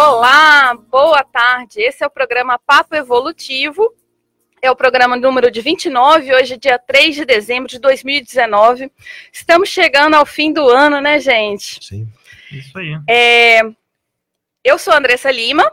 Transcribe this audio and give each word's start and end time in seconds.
Olá, 0.00 0.74
boa 0.88 1.24
tarde. 1.24 1.80
Esse 1.80 2.04
é 2.04 2.06
o 2.06 2.10
programa 2.10 2.56
Papo 2.56 2.94
Evolutivo. 2.94 3.92
É 4.62 4.70
o 4.70 4.76
programa 4.76 5.16
número 5.16 5.50
de 5.50 5.60
29, 5.60 6.36
hoje 6.36 6.54
é 6.54 6.56
dia 6.56 6.78
3 6.78 7.16
de 7.16 7.24
dezembro 7.24 7.68
de 7.68 7.80
2019. 7.80 8.92
Estamos 9.32 9.68
chegando 9.68 10.14
ao 10.14 10.24
fim 10.24 10.52
do 10.52 10.68
ano, 10.68 11.00
né, 11.00 11.18
gente? 11.18 11.84
Sim. 11.84 12.06
Isso 12.52 12.78
aí. 12.78 12.96
É, 13.08 13.62
Eu 14.62 14.78
sou 14.78 14.92
a 14.92 14.98
Andressa 14.98 15.32
Lima 15.32 15.68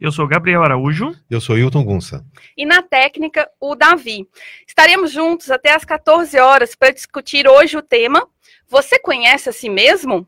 Eu 0.00 0.12
sou 0.12 0.28
Gabriel 0.28 0.62
Araújo. 0.62 1.12
Eu 1.28 1.40
sou 1.40 1.58
Hilton 1.58 1.82
Gunça. 1.82 2.24
e 2.56 2.64
na 2.64 2.82
técnica 2.82 3.50
o 3.60 3.74
Davi. 3.74 4.28
Estaremos 4.64 5.10
juntos 5.10 5.50
até 5.50 5.74
às 5.74 5.84
14 5.84 6.38
horas 6.38 6.76
para 6.76 6.92
discutir 6.92 7.48
hoje 7.48 7.76
o 7.76 7.82
tema 7.82 8.28
Você 8.68 8.96
conhece 8.96 9.48
a 9.48 9.52
si 9.52 9.68
mesmo? 9.68 10.24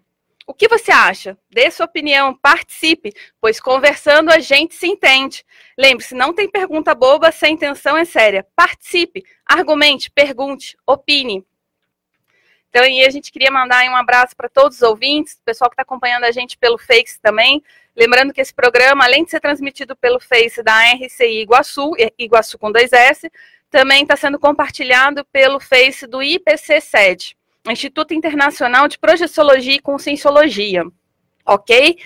O 0.47 0.53
que 0.53 0.69
você 0.69 0.91
acha? 0.91 1.39
Dê 1.51 1.71
sua 1.71 1.87
opinião, 1.87 2.35
participe, 2.35 3.13
pois 3.41 3.61
conversando 3.61 4.31
a 4.31 4.41
gente 4.41 4.75
se 4.75 4.87
entende. 4.87 5.45
Lembre-se, 5.79 6.15
não 6.15 6.33
tem 6.33 6.51
pergunta 6.51 6.95
boba 6.95 7.31
se 7.31 7.47
a 7.47 7.49
intenção 7.49 7.97
é 7.97 8.05
séria. 8.05 8.47
Participe, 8.57 9.25
argumente, 9.47 10.11
pergunte, 10.11 10.77
opine. 10.87 11.47
Então, 12.71 12.83
aí 12.83 13.05
a 13.05 13.11
gente 13.11 13.31
queria 13.31 13.51
mandar 13.51 13.85
um 13.85 13.95
abraço 13.95 14.35
para 14.35 14.49
todos 14.49 14.79
os 14.79 14.83
ouvintes, 14.83 15.39
pessoal 15.45 15.69
que 15.69 15.75
está 15.75 15.83
acompanhando 15.83 16.25
a 16.25 16.33
gente 16.33 16.57
pelo 16.57 16.79
Face 16.79 17.21
também. 17.21 17.63
Lembrando 17.95 18.33
que 18.33 18.41
esse 18.41 18.55
programa, 18.55 19.05
além 19.05 19.25
de 19.25 19.31
ser 19.31 19.41
transmitido 19.41 19.95
pelo 19.95 20.19
Face 20.19 20.63
da 20.63 20.81
RCI 20.95 21.43
Iguaçu, 21.43 21.93
Iguaçu 22.19 22.59
com 22.59 22.73
dois 22.73 22.91
S, 22.91 23.31
também 23.71 24.03
está 24.03 24.17
sendo 24.17 24.39
compartilhado 24.39 25.23
pelo 25.27 25.61
Face 25.61 26.07
do 26.07 26.23
IPC-SED, 26.23 27.37
Instituto 27.71 28.13
Internacional 28.15 28.89
de 28.89 28.99
Projeciologia 28.99 29.75
e 29.75 29.81
Conscienciologia. 29.81 30.85
Ok? 31.45 31.99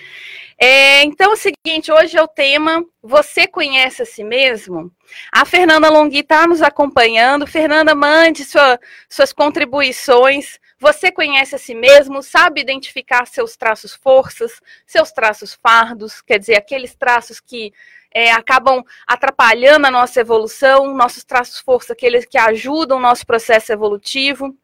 É, 0.59 1.03
então 1.03 1.29
é 1.29 1.33
o 1.33 1.37
seguinte, 1.37 1.91
hoje 1.91 2.17
é 2.17 2.21
o 2.23 2.27
tema 2.27 2.83
Você 3.03 3.45
conhece 3.45 4.01
a 4.01 4.05
si 4.05 4.23
mesmo? 4.23 4.91
A 5.31 5.45
Fernanda 5.45 5.87
Longhi 5.89 6.19
está 6.19 6.47
nos 6.47 6.63
acompanhando. 6.63 7.45
Fernanda, 7.45 7.93
mande 7.93 8.43
sua, 8.43 8.79
suas 9.07 9.31
contribuições. 9.31 10.59
Você 10.79 11.11
conhece 11.11 11.55
a 11.55 11.59
si 11.59 11.75
mesmo, 11.75 12.21
sabe 12.21 12.61
identificar 12.61 13.25
seus 13.25 13.55
traços 13.55 13.95
forças, 13.95 14.59
seus 14.85 15.11
traços 15.11 15.57
fardos, 15.61 16.21
quer 16.21 16.37
dizer, 16.39 16.55
aqueles 16.55 16.95
traços 16.95 17.39
que 17.39 17.73
é, 18.13 18.31
acabam 18.31 18.83
atrapalhando 19.07 19.87
a 19.87 19.91
nossa 19.91 20.19
evolução, 20.19 20.93
nossos 20.95 21.23
traços 21.23 21.59
força, 21.59 21.93
aqueles 21.93 22.25
que 22.25 22.37
ajudam 22.37 22.97
o 22.97 23.01
nosso 23.01 23.25
processo 23.25 23.71
evolutivo. 23.71 24.55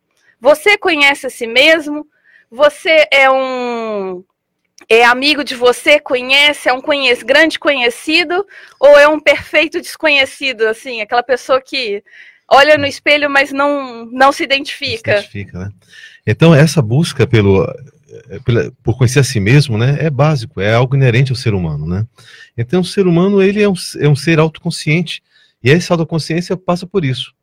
Você 0.44 0.78
conhece 0.78 1.26
a 1.26 1.30
si 1.30 1.48
mesmo? 1.48 2.06
Você 2.52 3.08
é 3.10 3.32
um 3.32 4.26
é 4.90 5.06
amigo 5.06 5.42
de 5.42 5.56
você, 5.56 6.02
conhece, 6.02 6.68
é 6.68 6.74
um 6.74 6.82
conhece, 6.82 7.24
grande 7.24 7.58
conhecido 7.58 8.46
ou 8.78 9.00
é 9.00 9.08
um 9.08 9.22
perfeito 9.22 9.80
desconhecido, 9.80 10.64
assim, 10.68 11.00
aquela 11.00 11.24
pessoa 11.24 11.62
que 11.62 12.04
olha 12.46 12.78
no 12.78 12.86
espelho, 12.86 13.30
mas 13.30 13.54
não, 13.54 14.06
não 14.08 14.34
se 14.34 14.44
identifica. 14.44 15.14
Se 15.14 15.20
identifica, 15.20 15.60
né? 15.60 15.70
Então, 16.28 16.54
essa 16.54 16.82
busca 16.82 17.26
pelo, 17.26 17.64
eh, 17.64 18.40
pela- 18.44 18.70
por 18.84 18.98
conhecer 18.98 19.20
a 19.20 19.24
si 19.24 19.40
mesmo, 19.40 19.78
né, 19.78 19.96
é 20.02 20.10
básico, 20.10 20.60
é 20.60 20.74
algo 20.74 20.94
inerente 20.94 21.32
ao 21.32 21.38
ser 21.38 21.54
humano, 21.54 21.88
né? 21.88 22.06
Então, 22.58 22.82
o 22.82 22.86
ser 22.86 23.08
humano, 23.08 23.42
ele 23.42 23.64
é 23.64 23.70
um, 23.70 23.76
é 23.98 24.10
um 24.10 24.16
ser 24.16 24.40
autoconsciente, 24.40 25.24
e 25.64 25.72
essa 25.72 25.94
autoconsciência 25.94 26.58
passa 26.58 26.86
por 26.86 27.06
isso. 27.06 27.34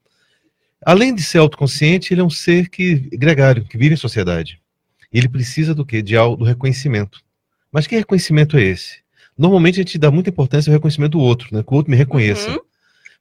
Além 0.84 1.14
de 1.14 1.22
ser 1.22 1.38
autoconsciente, 1.38 2.12
ele 2.14 2.20
é 2.20 2.24
um 2.24 2.30
ser 2.30 2.68
que 2.68 2.94
gregário, 2.94 3.64
que 3.64 3.76
vive 3.76 3.94
em 3.94 3.98
sociedade. 3.98 4.60
Ele 5.12 5.28
precisa 5.28 5.74
do 5.74 5.84
quê? 5.84 6.00
De 6.00 6.14
do 6.14 6.44
reconhecimento. 6.44 7.20
Mas 7.70 7.86
que 7.86 7.96
reconhecimento 7.96 8.56
é 8.56 8.62
esse? 8.62 9.00
Normalmente 9.36 9.76
a 9.76 9.82
gente 9.82 9.98
dá 9.98 10.10
muita 10.10 10.30
importância 10.30 10.70
ao 10.70 10.74
reconhecimento 10.74 11.12
do 11.12 11.20
outro, 11.20 11.48
né? 11.54 11.62
Que 11.62 11.72
o 11.72 11.76
outro 11.76 11.90
me 11.90 11.96
reconheça. 11.96 12.50
Uhum. 12.50 12.60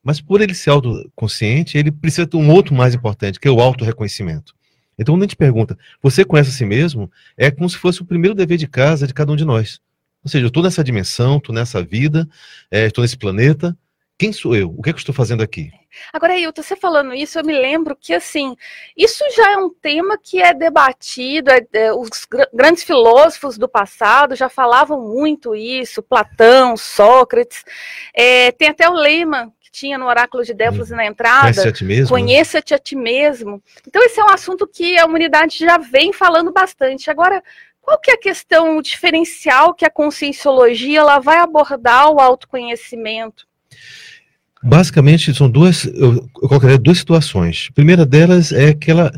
Mas 0.03 0.21
por 0.21 0.41
ele 0.41 0.53
ser 0.53 0.69
autoconsciente, 0.69 1.77
ele 1.77 1.91
precisa 1.91 2.25
ter 2.25 2.37
um 2.37 2.49
outro 2.49 2.73
mais 2.73 2.95
importante, 2.95 3.39
que 3.39 3.47
é 3.47 3.51
o 3.51 3.59
autorreconhecimento. 3.59 4.53
Então, 4.97 5.15
quando 5.15 5.23
a 5.23 5.25
gente 5.25 5.35
pergunta, 5.35 5.77
você 6.01 6.25
conhece 6.25 6.49
a 6.49 6.53
si 6.53 6.65
mesmo? 6.65 7.11
É 7.37 7.49
como 7.51 7.69
se 7.69 7.77
fosse 7.77 8.01
o 8.01 8.05
primeiro 8.05 8.35
dever 8.35 8.57
de 8.57 8.67
casa 8.67 9.07
de 9.07 9.13
cada 9.13 9.31
um 9.31 9.35
de 9.35 9.45
nós. 9.45 9.79
Ou 10.23 10.29
seja, 10.29 10.43
eu 10.43 10.49
estou 10.49 10.63
nessa 10.63 10.83
dimensão, 10.83 11.37
estou 11.37 11.55
nessa 11.55 11.81
vida, 11.81 12.27
estou 12.71 13.01
nesse 13.01 13.17
planeta. 13.17 13.77
Quem 14.19 14.33
sou 14.33 14.53
eu? 14.53 14.75
O 14.77 14.81
que 14.81 14.89
é 14.89 14.93
que 14.93 14.97
eu 14.97 15.01
estou 15.01 15.15
fazendo 15.15 15.41
aqui? 15.41 15.71
Agora, 16.11 16.37
Hilton, 16.37 16.61
você 16.61 16.75
falando 16.75 17.13
isso, 17.13 17.39
eu 17.39 17.45
me 17.45 17.53
lembro 17.53 17.95
que, 17.95 18.13
assim, 18.13 18.53
isso 18.95 19.23
já 19.33 19.53
é 19.53 19.57
um 19.57 19.69
tema 19.69 20.17
que 20.21 20.41
é 20.41 20.53
debatido, 20.53 21.49
é- 21.49 21.65
é, 21.71 21.93
os 21.93 22.25
gr- 22.29 22.49
grandes 22.53 22.83
filósofos 22.83 23.57
do 23.57 23.67
passado 23.69 24.35
já 24.35 24.49
falavam 24.49 24.99
muito 25.01 25.55
isso, 25.55 26.03
Platão, 26.03 26.75
Sócrates, 26.75 27.63
é, 28.13 28.51
tem 28.51 28.67
até 28.67 28.89
o 28.89 28.93
lema 28.93 29.53
que 29.61 29.71
tinha 29.71 29.97
no 29.97 30.05
Oráculo 30.07 30.43
de 30.43 30.53
Delfos 30.53 30.89
na 30.89 30.97
Conhece 30.97 31.11
entrada, 31.11 31.69
a 31.69 31.71
ti 31.71 31.85
mesmo? 31.85 32.09
conheça-te 32.09 32.73
a 32.73 32.77
ti 32.79 32.95
mesmo. 32.97 33.63
Então, 33.87 34.03
esse 34.03 34.19
é 34.19 34.23
um 34.25 34.29
assunto 34.29 34.67
que 34.67 34.97
a 34.97 35.05
humanidade 35.05 35.57
já 35.59 35.77
vem 35.77 36.11
falando 36.11 36.51
bastante. 36.51 37.09
Agora, 37.09 37.41
qual 37.81 37.97
que 37.97 38.11
é 38.11 38.15
a 38.15 38.19
questão 38.19 38.81
diferencial 38.81 39.73
que 39.73 39.85
a 39.85 39.89
conscienciologia 39.89 40.99
ela 40.99 41.19
vai 41.19 41.37
abordar 41.37 42.11
o 42.11 42.19
autoconhecimento? 42.19 43.47
Basicamente, 44.61 45.33
são 45.33 45.49
duas, 45.49 45.85
eu, 45.85 46.27
colocaria 46.33 46.77
duas 46.77 46.97
situações. 46.97 47.67
A 47.69 47.73
primeira 47.73 48.05
delas 48.05 48.51
é 48.51 48.73
que 48.73 48.91
ela 48.91 49.11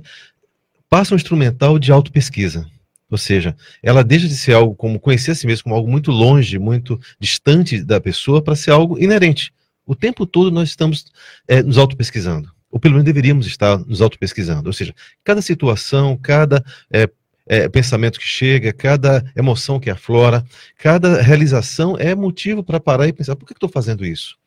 passa 0.90 1.14
um 1.14 1.18
instrumental 1.18 1.80
de 1.80 1.92
autopesquisa. 1.92 2.66
Ou 3.10 3.18
seja, 3.18 3.56
ela 3.84 4.04
deixa 4.04 4.28
de 4.28 4.36
ser 4.36 4.54
algo 4.54 4.76
como 4.76 5.00
conhecer 5.00 5.32
a 5.32 5.36
si 5.36 5.46
mesmo 5.46 5.64
como 5.64 5.76
algo 5.76 5.90
muito 5.90 6.12
longe, 6.12 6.58
muito 6.58 7.00
distante 7.20 7.84
da 7.84 8.00
pessoa, 8.00 8.42
para 8.42 8.56
ser 8.56 8.72
algo 8.72 8.98
inerente. 9.00 9.52
O 9.86 9.96
tempo 9.96 10.26
todo 10.26 10.52
nós 10.52 10.70
estamos 10.70 11.06
eh, 11.48 11.62
nos 11.62 11.78
autopesquisando. 11.78 12.50
Ou 12.70 12.80
pelo 12.80 12.94
menos 12.94 13.06
deveríamos 13.06 13.48
estar 13.48 13.78
nos 13.80 14.02
autopesquisando. 14.02 14.68
Ou 14.68 14.74
seja, 14.74 14.94
cada 15.24 15.42
situação, 15.42 16.16
cada 16.16 16.64
eh, 16.90 17.10
eh, 17.48 17.68
pensamento 17.68 18.18
que 18.18 18.26
chega, 18.26 18.72
cada 18.72 19.26
emoção 19.36 19.80
que 19.80 19.90
aflora, 19.90 20.46
cada 20.78 21.22
realização 21.22 21.98
é 21.98 22.16
motivo 22.16 22.64
para 22.64 22.80
parar 22.80 23.08
e 23.08 23.14
pensar: 23.14 23.36
por 23.36 23.46
que 23.46 23.52
estou 23.52 23.68
fazendo 23.68 24.06
isso? 24.06 24.38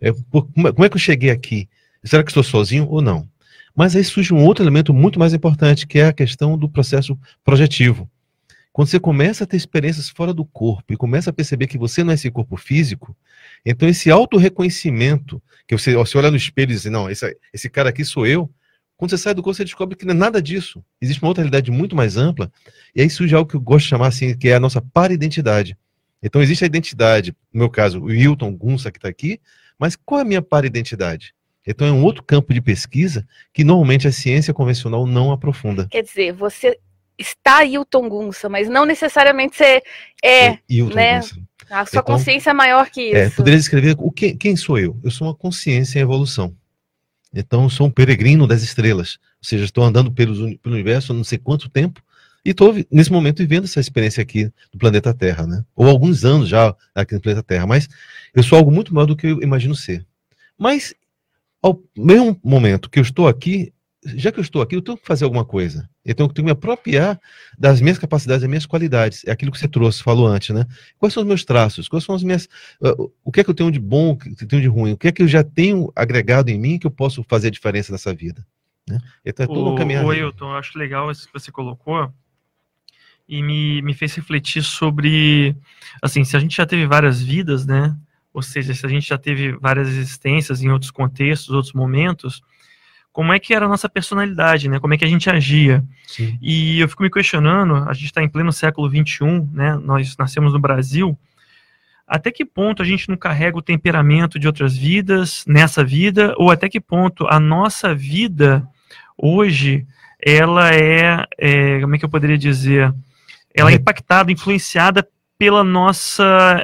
É, 0.00 0.08
é, 0.08 0.12
como 0.72 0.84
é 0.84 0.88
que 0.88 0.96
eu 0.96 1.00
cheguei 1.00 1.30
aqui? 1.30 1.68
Será 2.04 2.22
que 2.22 2.30
estou 2.30 2.42
sozinho 2.42 2.86
ou 2.88 3.02
não? 3.02 3.28
Mas 3.74 3.94
aí 3.94 4.04
surge 4.04 4.32
um 4.32 4.44
outro 4.44 4.64
elemento 4.64 4.94
muito 4.94 5.18
mais 5.18 5.34
importante, 5.34 5.86
que 5.86 5.98
é 5.98 6.06
a 6.06 6.12
questão 6.12 6.56
do 6.56 6.68
processo 6.68 7.18
projetivo. 7.44 8.10
Quando 8.72 8.88
você 8.88 9.00
começa 9.00 9.44
a 9.44 9.46
ter 9.46 9.56
experiências 9.56 10.08
fora 10.08 10.34
do 10.34 10.44
corpo 10.44 10.92
e 10.92 10.96
começa 10.96 11.30
a 11.30 11.32
perceber 11.32 11.66
que 11.66 11.78
você 11.78 12.04
não 12.04 12.10
é 12.10 12.14
esse 12.14 12.30
corpo 12.30 12.56
físico, 12.56 13.16
então 13.64 13.88
esse 13.88 14.10
autorreconhecimento, 14.10 15.42
que 15.66 15.76
você, 15.76 15.94
você 15.94 16.18
olha 16.18 16.30
no 16.30 16.36
espelho 16.36 16.72
e 16.72 16.74
diz, 16.74 16.84
não, 16.86 17.10
esse, 17.10 17.36
esse 17.52 17.70
cara 17.70 17.88
aqui 17.88 18.04
sou 18.04 18.26
eu, 18.26 18.50
quando 18.96 19.10
você 19.10 19.18
sai 19.18 19.34
do 19.34 19.42
corpo, 19.42 19.56
você 19.56 19.64
descobre 19.64 19.96
que 19.96 20.04
não 20.04 20.12
é 20.12 20.16
nada 20.16 20.40
disso. 20.40 20.82
Existe 21.00 21.22
uma 21.22 21.28
outra 21.28 21.42
realidade 21.42 21.70
muito 21.70 21.96
mais 21.96 22.16
ampla, 22.16 22.50
e 22.94 23.00
aí 23.00 23.10
surge 23.10 23.34
algo 23.34 23.48
que 23.48 23.56
eu 23.56 23.60
gosto 23.60 23.84
de 23.84 23.90
chamar 23.90 24.08
assim, 24.08 24.36
que 24.36 24.48
é 24.48 24.54
a 24.54 24.60
nossa 24.60 24.80
para-identidade. 24.80 25.76
Então 26.22 26.42
existe 26.42 26.64
a 26.64 26.66
identidade, 26.66 27.34
no 27.52 27.60
meu 27.60 27.70
caso, 27.70 28.00
o 28.00 28.12
Hilton 28.12 28.54
Gunsa 28.54 28.90
que 28.90 28.98
está 28.98 29.08
aqui, 29.08 29.40
mas 29.78 29.96
qual 29.96 30.20
é 30.20 30.22
a 30.22 30.26
minha 30.26 30.42
para-identidade? 30.42 31.34
Então 31.66 31.86
é 31.86 31.92
um 31.92 32.04
outro 32.04 32.22
campo 32.22 32.54
de 32.54 32.60
pesquisa 32.60 33.26
que 33.52 33.64
normalmente 33.64 34.06
a 34.06 34.12
ciência 34.12 34.54
convencional 34.54 35.06
não 35.06 35.32
aprofunda. 35.32 35.88
Quer 35.90 36.02
dizer, 36.02 36.32
você 36.32 36.78
está 37.18 37.64
Hilton 37.64 38.08
Gunsa, 38.08 38.48
mas 38.48 38.68
não 38.68 38.84
necessariamente 38.84 39.56
você 39.56 39.82
é, 40.22 40.58
Hilton 40.68 40.94
né? 40.94 41.16
Gunsa. 41.20 41.36
a 41.70 41.86
sua 41.86 42.00
Então, 42.00 42.14
consciência 42.14 42.50
é 42.50 42.52
maior 42.52 42.88
que 42.88 43.14
É, 43.14 43.26
isso. 43.26 43.36
poderia 43.36 43.58
descrever 43.58 43.96
o 43.98 44.10
que, 44.12 44.34
quem 44.34 44.54
sou 44.54 44.78
eu? 44.78 44.96
Eu 45.02 45.10
sou 45.10 45.26
uma 45.26 45.34
consciência 45.34 45.98
em 45.98 46.02
evolução. 46.02 46.54
Então, 47.34 47.64
eu 47.64 47.70
sou 47.70 47.88
um 47.88 47.90
peregrino 47.90 48.46
das 48.46 48.62
estrelas. 48.62 49.18
Ou 49.42 49.48
seja, 49.48 49.64
estou 49.64 49.82
andando 49.82 50.12
pelos 50.12 50.38
pelo 50.58 50.74
universo 50.74 51.12
há 51.12 51.14
não 51.16 51.24
sei 51.24 51.38
quanto 51.38 51.68
tempo 51.68 52.00
e 52.46 52.50
estou, 52.50 52.72
nesse 52.92 53.10
momento, 53.10 53.38
vivendo 53.38 53.64
essa 53.64 53.80
experiência 53.80 54.22
aqui 54.22 54.44
do 54.72 54.78
planeta 54.78 55.12
Terra, 55.12 55.44
né? 55.48 55.64
Ou 55.74 55.88
alguns 55.88 56.24
anos 56.24 56.48
já 56.48 56.72
aqui 56.94 57.12
no 57.14 57.20
planeta 57.20 57.42
Terra. 57.42 57.66
Mas 57.66 57.88
eu 58.36 58.42
sou 58.42 58.58
algo 58.58 58.70
muito 58.70 58.94
maior 58.94 59.06
do 59.06 59.16
que 59.16 59.26
eu 59.26 59.42
imagino 59.42 59.74
ser. 59.74 60.06
Mas, 60.58 60.94
ao 61.62 61.82
mesmo 61.96 62.38
momento 62.44 62.90
que 62.90 62.98
eu 62.98 63.02
estou 63.02 63.26
aqui, 63.26 63.72
já 64.04 64.30
que 64.30 64.38
eu 64.38 64.42
estou 64.42 64.60
aqui, 64.60 64.76
eu 64.76 64.82
tenho 64.82 64.98
que 64.98 65.06
fazer 65.06 65.24
alguma 65.24 65.44
coisa. 65.44 65.88
Eu 66.04 66.14
tenho 66.14 66.28
que 66.28 66.42
me 66.42 66.50
apropriar 66.50 67.18
das 67.58 67.80
minhas 67.80 67.98
capacidades, 67.98 68.42
das 68.42 68.48
minhas 68.48 68.66
qualidades. 68.66 69.24
É 69.26 69.30
aquilo 69.30 69.50
que 69.50 69.58
você 69.58 69.66
trouxe, 69.66 70.02
falou 70.02 70.26
antes, 70.26 70.54
né? 70.54 70.66
Quais 70.98 71.14
são 71.14 71.22
os 71.22 71.26
meus 71.26 71.44
traços? 71.46 71.88
Quais 71.88 72.04
são 72.04 72.14
as 72.14 72.22
minhas 72.22 72.46
Uh, 72.78 73.10
o 73.24 73.32
que 73.32 73.40
é 73.40 73.44
que 73.44 73.48
eu 73.48 73.54
tenho 73.54 73.70
de 73.70 73.80
bom, 73.80 74.10
o 74.10 74.16
que 74.16 74.44
eu 74.44 74.46
tenho 74.46 74.62
de 74.62 74.68
ruim, 74.68 74.92
o 74.92 74.98
que 74.98 75.08
é 75.08 75.12
que 75.12 75.22
eu 75.22 75.28
já 75.28 75.42
tenho 75.42 75.90
agregado 75.96 76.50
em 76.50 76.58
mim 76.58 76.78
que 76.78 76.86
eu 76.86 76.90
posso 76.90 77.24
fazer 77.24 77.48
a 77.48 77.50
diferença 77.50 77.90
nessa 77.90 78.14
vida. 78.14 78.46
Né? 78.86 79.00
Então 79.24 79.44
é 79.44 79.46
tudo 79.46 79.70
um 79.70 79.72
O, 79.72 79.76
caminhar. 79.76 80.04
o 80.04 80.10
Ailton, 80.10 80.50
eu 80.50 80.56
acho 80.56 80.78
legal 80.78 81.10
isso 81.10 81.26
que 81.26 81.32
você 81.32 81.50
colocou 81.50 82.12
e 83.28 83.42
me, 83.42 83.82
me 83.82 83.94
fez 83.94 84.14
refletir 84.14 84.62
sobre, 84.62 85.56
assim, 86.02 86.22
se 86.22 86.36
a 86.36 86.40
gente 86.40 86.56
já 86.56 86.66
teve 86.66 86.86
várias 86.86 87.20
vidas, 87.20 87.66
né? 87.66 87.96
Ou 88.36 88.42
seja, 88.42 88.74
se 88.74 88.84
a 88.84 88.88
gente 88.90 89.08
já 89.08 89.16
teve 89.16 89.52
várias 89.52 89.88
existências 89.88 90.62
em 90.62 90.68
outros 90.68 90.90
contextos, 90.90 91.54
outros 91.54 91.72
momentos, 91.72 92.42
como 93.10 93.32
é 93.32 93.38
que 93.38 93.54
era 93.54 93.64
a 93.64 93.68
nossa 93.68 93.88
personalidade, 93.88 94.68
né? 94.68 94.78
Como 94.78 94.92
é 94.92 94.98
que 94.98 95.06
a 95.06 95.08
gente 95.08 95.30
agia. 95.30 95.82
Sim. 96.06 96.38
E 96.42 96.78
eu 96.78 96.86
fico 96.86 97.02
me 97.02 97.10
questionando, 97.10 97.76
a 97.88 97.94
gente 97.94 98.04
está 98.04 98.22
em 98.22 98.28
pleno 98.28 98.52
século 98.52 98.90
XXI, 98.90 99.24
né? 99.54 99.74
Nós 99.82 100.14
nascemos 100.18 100.52
no 100.52 100.58
Brasil, 100.58 101.18
até 102.06 102.30
que 102.30 102.44
ponto 102.44 102.82
a 102.82 102.84
gente 102.84 103.08
não 103.08 103.16
carrega 103.16 103.56
o 103.56 103.62
temperamento 103.62 104.38
de 104.38 104.46
outras 104.46 104.76
vidas 104.76 105.42
nessa 105.46 105.82
vida, 105.82 106.34
ou 106.36 106.50
até 106.50 106.68
que 106.68 106.78
ponto 106.78 107.26
a 107.26 107.40
nossa 107.40 107.94
vida 107.94 108.68
hoje, 109.16 109.86
ela 110.22 110.74
é, 110.74 111.24
é 111.38 111.80
como 111.80 111.94
é 111.94 111.98
que 111.98 112.04
eu 112.04 112.10
poderia 112.10 112.36
dizer, 112.36 112.94
ela 113.54 113.70
é 113.70 113.76
impactada, 113.76 114.30
influenciada 114.30 115.08
pela 115.38 115.64
nossa 115.64 116.62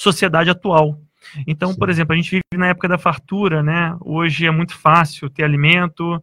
sociedade 0.00 0.48
atual. 0.48 0.98
Então, 1.46 1.72
Sim. 1.72 1.78
por 1.78 1.90
exemplo, 1.90 2.14
a 2.14 2.16
gente 2.16 2.30
vive 2.30 2.42
na 2.56 2.68
época 2.68 2.88
da 2.88 2.96
fartura, 2.96 3.62
né? 3.62 3.94
Hoje 4.00 4.46
é 4.46 4.50
muito 4.50 4.74
fácil 4.74 5.28
ter 5.28 5.44
alimento, 5.44 6.22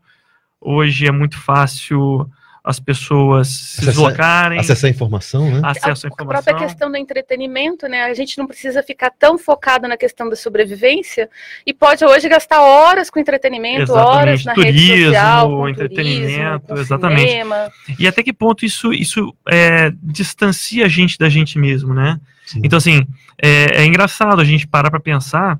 hoje 0.59 1.05
é 1.05 1.11
muito 1.11 1.37
fácil 1.37 2.27
as 2.67 2.81
pessoas 2.81 3.47
se 3.47 3.75
acessar, 3.79 3.93
deslocarem. 3.93 4.59
Acessar 4.59 4.89
a 4.89 4.91
informação, 4.91 5.49
né? 5.49 5.61
Acesso 5.63 6.05
à 6.05 6.09
informação. 6.09 6.39
A 6.39 6.43
própria 6.43 6.67
questão 6.67 6.91
do 6.91 6.97
entretenimento, 6.97 7.87
né? 7.87 8.03
A 8.03 8.13
gente 8.13 8.37
não 8.37 8.45
precisa 8.45 8.83
ficar 8.83 9.09
tão 9.09 9.37
focado 9.37 9.87
na 9.87 9.95
questão 9.95 10.27
da 10.27 10.35
sobrevivência 10.35 11.29
e 11.65 11.73
pode 11.73 12.03
hoje 12.03 12.27
gastar 12.27 12.59
horas 12.59 13.09
com 13.09 13.19
entretenimento, 13.19 13.83
exatamente. 13.83 14.17
horas 14.17 14.43
na 14.43 14.53
turismo, 14.53 14.79
rede 14.79 15.05
social, 15.05 15.49
com 15.49 15.69
entretenimento, 15.69 16.27
turismo, 16.27 16.59
com 16.67 16.75
exatamente. 16.75 17.29
Cinema. 17.29 17.71
E 17.97 18.05
até 18.05 18.21
que 18.21 18.33
ponto 18.33 18.65
isso, 18.65 18.91
isso 18.91 19.33
é, 19.47 19.89
distancia 20.03 20.83
a 20.85 20.89
gente 20.89 21.17
da 21.17 21.29
gente 21.29 21.57
mesmo, 21.57 21.93
né? 21.93 22.19
Sim. 22.45 22.59
Então, 22.65 22.75
assim, 22.75 23.07
é, 23.41 23.81
é 23.81 23.85
engraçado 23.85 24.41
a 24.41 24.45
gente 24.45 24.67
parar 24.67 24.91
para 24.91 24.99
pensar 24.99 25.57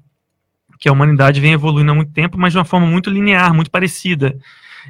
que 0.77 0.89
a 0.89 0.92
humanidade 0.92 1.39
vem 1.39 1.54
evoluindo 1.54 1.89
há 1.89 1.95
muito 1.95 2.12
tempo, 2.12 2.38
mas 2.38 2.51
de 2.51 2.59
uma 2.59 2.65
forma 2.65 2.86
muito 2.86 3.09
linear, 3.09 3.54
muito 3.54 3.71
parecida. 3.71 4.38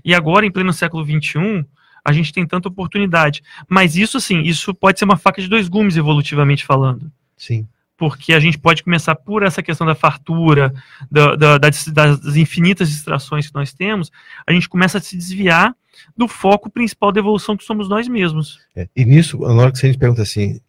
E 0.04 0.16
agora, 0.16 0.48
em 0.48 0.52
pleno 0.52 0.74
século 0.74 1.06
XXI, 1.06 1.64
a 2.08 2.14
gente 2.14 2.32
tem 2.32 2.48
tanta 2.48 2.70
oportunidade. 2.70 3.44
Mas 3.68 3.98
isso, 3.98 4.16
assim, 4.16 4.42
isso 4.44 4.74
pode 4.74 4.98
ser 4.98 5.04
uma 5.04 5.18
faca 5.18 5.42
de 5.42 5.50
dois 5.50 5.68
gumes, 5.68 5.98
evolutivamente 5.98 6.64
falando. 6.64 7.12
Sim. 7.36 7.68
Porque 7.98 8.32
a 8.32 8.40
gente 8.40 8.58
pode 8.58 8.82
começar 8.82 9.14
por 9.14 9.44
essa 9.44 9.62
questão 9.62 9.86
da 9.86 9.94
fartura, 9.94 10.74
da, 11.12 11.36
da, 11.36 11.58
das, 11.58 11.86
das 11.88 12.38
infinitas 12.38 12.90
distrações 12.90 13.48
que 13.48 13.54
nós 13.54 13.74
temos, 13.74 14.10
a 14.48 14.54
gente 14.54 14.70
começa 14.70 15.00
a 15.00 15.02
se 15.02 15.18
desviar 15.18 15.76
do 16.16 16.30
foco 16.30 16.70
principal 16.70 17.12
da 17.12 17.20
evolução 17.20 17.58
que 17.58 17.66
somos 17.66 17.90
nós 17.90 18.08
mesmos. 18.08 18.58
É, 18.74 18.88
e 18.96 19.04
nisso, 19.04 19.38
na 19.40 19.64
hora 19.64 19.72
que 19.74 19.86
a 19.86 19.90
gente 19.90 20.00
pergunta 20.00 20.22
assim, 20.22 20.62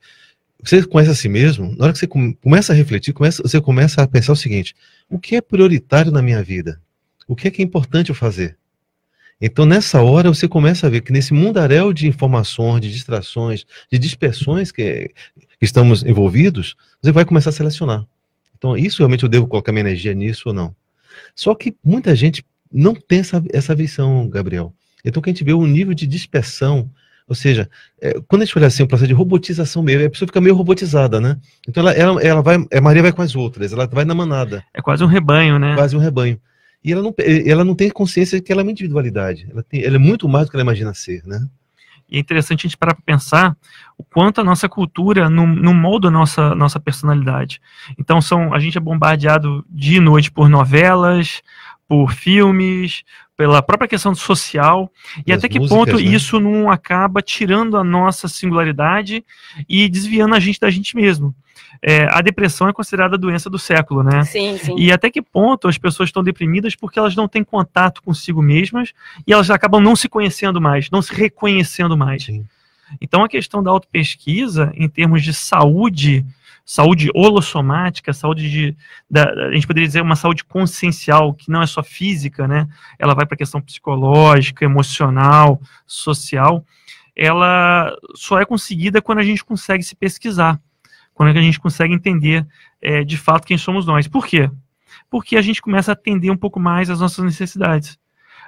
você 0.61 0.85
conhece 0.85 1.12
a 1.12 1.14
si 1.14 1.29
mesmo, 1.29 1.73
na 1.76 1.85
hora 1.85 1.93
que 1.93 2.00
você 2.00 2.08
começa 2.08 2.73
a 2.73 2.76
refletir, 2.76 3.12
começa, 3.12 3.40
você 3.44 3.61
começa 3.61 4.02
a 4.02 4.08
pensar 4.08 4.32
o 4.32 4.37
seguinte: 4.37 4.75
o 5.08 5.20
que 5.20 5.37
é 5.37 5.40
prioritário 5.40 6.11
na 6.11 6.20
minha 6.20 6.43
vida? 6.43 6.81
O 7.29 7.37
que 7.37 7.46
é 7.46 7.50
que 7.52 7.62
é 7.62 7.64
importante 7.64 8.08
eu 8.08 8.14
fazer? 8.17 8.58
Então, 9.40 9.64
nessa 9.64 10.02
hora, 10.02 10.29
você 10.29 10.49
começa 10.49 10.87
a 10.87 10.90
ver 10.90 11.00
que 11.00 11.12
nesse 11.12 11.32
mundaréu 11.32 11.93
de 11.93 12.08
informações, 12.08 12.81
de 12.81 12.90
distrações, 12.90 13.64
de 13.90 13.99
dispersões 13.99 14.73
que, 14.73 15.12
que 15.58 15.64
estamos 15.64 16.02
envolvidos, 16.02 16.75
você 17.00 17.12
vai 17.12 17.25
começar 17.25 17.50
a 17.50 17.52
selecionar. 17.52 18.05
Então, 18.56 18.76
isso 18.76 18.99
realmente 18.99 19.23
eu 19.23 19.29
devo 19.29 19.46
colocar 19.46 19.70
minha 19.70 19.82
energia 19.82 20.12
nisso 20.12 20.49
ou 20.49 20.55
não? 20.55 20.75
Só 21.37 21.55
que 21.55 21.76
muita 21.85 22.17
gente 22.17 22.44
não 22.73 22.94
tem 22.94 23.20
essa, 23.20 23.43
essa 23.52 23.75
visão, 23.75 24.29
Gabriel. 24.29 24.75
Então, 25.05 25.23
que 25.23 25.31
a 25.31 25.32
gente 25.32 25.44
vê 25.44 25.55
um 25.55 25.67
nível 25.67 25.94
de 25.94 26.06
dispersão, 26.06 26.90
ou 27.29 27.35
seja, 27.35 27.70
é, 28.00 28.20
quando 28.26 28.43
a 28.43 28.44
gente 28.44 28.58
olha 28.58 28.67
assim, 28.67 28.82
o 28.82 28.88
processo 28.88 29.06
de 29.06 29.14
robotização 29.14 29.85
meio, 29.85 30.05
a 30.05 30.11
pessoa 30.11 30.26
fica 30.26 30.40
meio 30.40 30.56
robotizada, 30.56 31.20
né? 31.20 31.38
Então, 31.69 31.81
ela, 31.82 31.93
ela, 31.93 32.23
ela 32.23 32.43
vai, 32.43 32.56
a 32.73 32.81
Maria 32.81 33.02
vai 33.02 33.12
com 33.12 33.23
as 33.23 33.37
outras, 33.37 33.73
ela 33.73 33.87
vai 33.87 34.05
na 34.05 34.17
manada. 34.17 34.64
É 34.75 34.82
quase 34.82 35.05
um 35.05 35.06
rebanho, 35.06 35.61
né? 35.61 35.76
Quase 35.76 35.96
um 35.96 36.00
rebanho. 36.00 36.40
E 36.82 36.92
ela 36.92 37.02
não, 37.02 37.14
ela 37.46 37.64
não 37.64 37.75
tem 37.75 37.90
consciência 37.90 38.38
de 38.38 38.44
que 38.44 38.52
ela 38.52 38.62
é 38.62 38.64
uma 38.64 38.70
individualidade. 38.70 39.48
Ela, 39.50 39.62
tem, 39.62 39.82
ela 39.82 39.96
é 39.96 39.98
muito 39.98 40.28
mais 40.28 40.46
do 40.46 40.50
que 40.50 40.56
ela 40.56 40.62
imagina 40.62 40.94
ser, 40.94 41.22
né? 41.25 41.46
E 42.10 42.16
é 42.16 42.20
interessante 42.20 42.60
a 42.60 42.69
gente 42.69 42.76
parar 42.76 42.94
para 42.94 43.04
pensar 43.04 43.56
o 43.98 44.02
quanto 44.02 44.40
a 44.40 44.44
nossa 44.44 44.69
cultura 44.69 45.28
não, 45.28 45.46
não 45.46 45.75
molda 45.75 46.08
a 46.08 46.10
nossa, 46.10 46.54
nossa 46.54 46.80
personalidade. 46.80 47.60
Então, 47.98 48.20
são, 48.20 48.54
a 48.54 48.58
gente 48.58 48.78
é 48.78 48.80
bombardeado 48.80 49.64
dia 49.69 49.98
e 49.98 50.00
noite 50.00 50.30
por 50.30 50.48
novelas, 50.48 51.42
por 51.86 52.12
filmes, 52.12 53.02
pela 53.36 53.62
própria 53.62 53.88
questão 53.88 54.14
social, 54.14 54.90
e 55.26 55.32
até 55.32 55.48
que 55.48 55.58
músicas, 55.58 55.78
ponto 55.78 55.96
né? 55.96 56.02
isso 56.02 56.40
não 56.40 56.70
acaba 56.70 57.22
tirando 57.22 57.76
a 57.76 57.84
nossa 57.84 58.26
singularidade 58.26 59.25
e 59.69 59.88
desviando 59.88 60.34
a 60.34 60.40
gente 60.40 60.58
da 60.58 60.70
gente 60.70 60.96
mesmo 60.96 61.34
é, 61.82 62.08
a 62.10 62.20
depressão 62.20 62.69
é 62.69 62.72
considerada 62.72 63.14
a 63.14 63.19
doença 63.19 63.49
do 63.49 63.58
século, 63.58 64.02
né? 64.02 64.25
Sim, 64.25 64.58
sim. 64.58 64.75
E 64.76 64.90
até 64.90 65.10
que 65.10 65.22
ponto 65.22 65.69
as 65.69 65.78
pessoas 65.78 66.08
estão 66.08 66.22
deprimidas 66.22 66.75
porque 66.75 66.99
elas 66.99 67.14
não 67.14 67.28
têm 67.28 67.44
contato 67.44 68.02
consigo 68.02 68.43
mesmas 68.43 68.93
e 69.26 69.32
elas 69.32 69.50
acabam 69.50 69.81
não 69.81 69.94
se 69.94 70.08
conhecendo 70.08 70.60
mais, 70.60 70.90
não 70.90 71.00
se 71.00 71.14
reconhecendo 71.14 71.96
mais. 71.96 72.25
Sim. 72.25 72.44
Então 73.00 73.22
a 73.22 73.28
questão 73.28 73.62
da 73.62 73.70
autopesquisa, 73.70 74.72
em 74.75 74.88
termos 74.88 75.22
de 75.22 75.32
saúde, 75.32 76.25
saúde 76.64 77.10
holossomática, 77.14 78.12
saúde 78.12 78.50
de, 78.50 78.76
da, 79.11 79.31
a 79.49 79.54
gente 79.54 79.66
poderia 79.66 79.87
dizer 79.87 80.00
uma 80.00 80.16
saúde 80.16 80.44
consciencial, 80.44 81.32
que 81.32 81.50
não 81.50 81.62
é 81.62 81.66
só 81.66 81.82
física, 81.82 82.49
né? 82.49 82.69
Ela 82.99 83.14
vai 83.14 83.25
para 83.25 83.34
a 83.34 83.38
questão 83.38 83.61
psicológica, 83.61 84.64
emocional, 84.64 85.61
social. 85.87 86.64
Ela 87.14 87.94
só 88.14 88.40
é 88.40 88.44
conseguida 88.44 89.02
quando 89.02 89.19
a 89.19 89.25
gente 89.25 89.44
consegue 89.44 89.82
se 89.82 89.94
pesquisar 89.94 90.61
quando 91.19 91.31
é 91.31 91.32
que 91.32 91.41
a 91.41 91.43
gente 91.43 91.59
consegue 91.59 91.93
entender 91.93 92.47
é, 92.81 93.03
de 93.03 93.17
fato 93.17 93.44
quem 93.44 93.59
somos 93.59 93.85
nós. 93.85 94.06
Por 94.06 94.25
quê? 94.25 94.49
Porque 95.11 95.37
a 95.37 95.43
gente 95.43 95.61
começa 95.61 95.91
a 95.91 95.94
atender 95.94 96.31
um 96.31 96.37
pouco 96.37 96.61
mais 96.61 96.88
às 96.88 97.00
nossas 97.00 97.25
necessidades. 97.25 97.99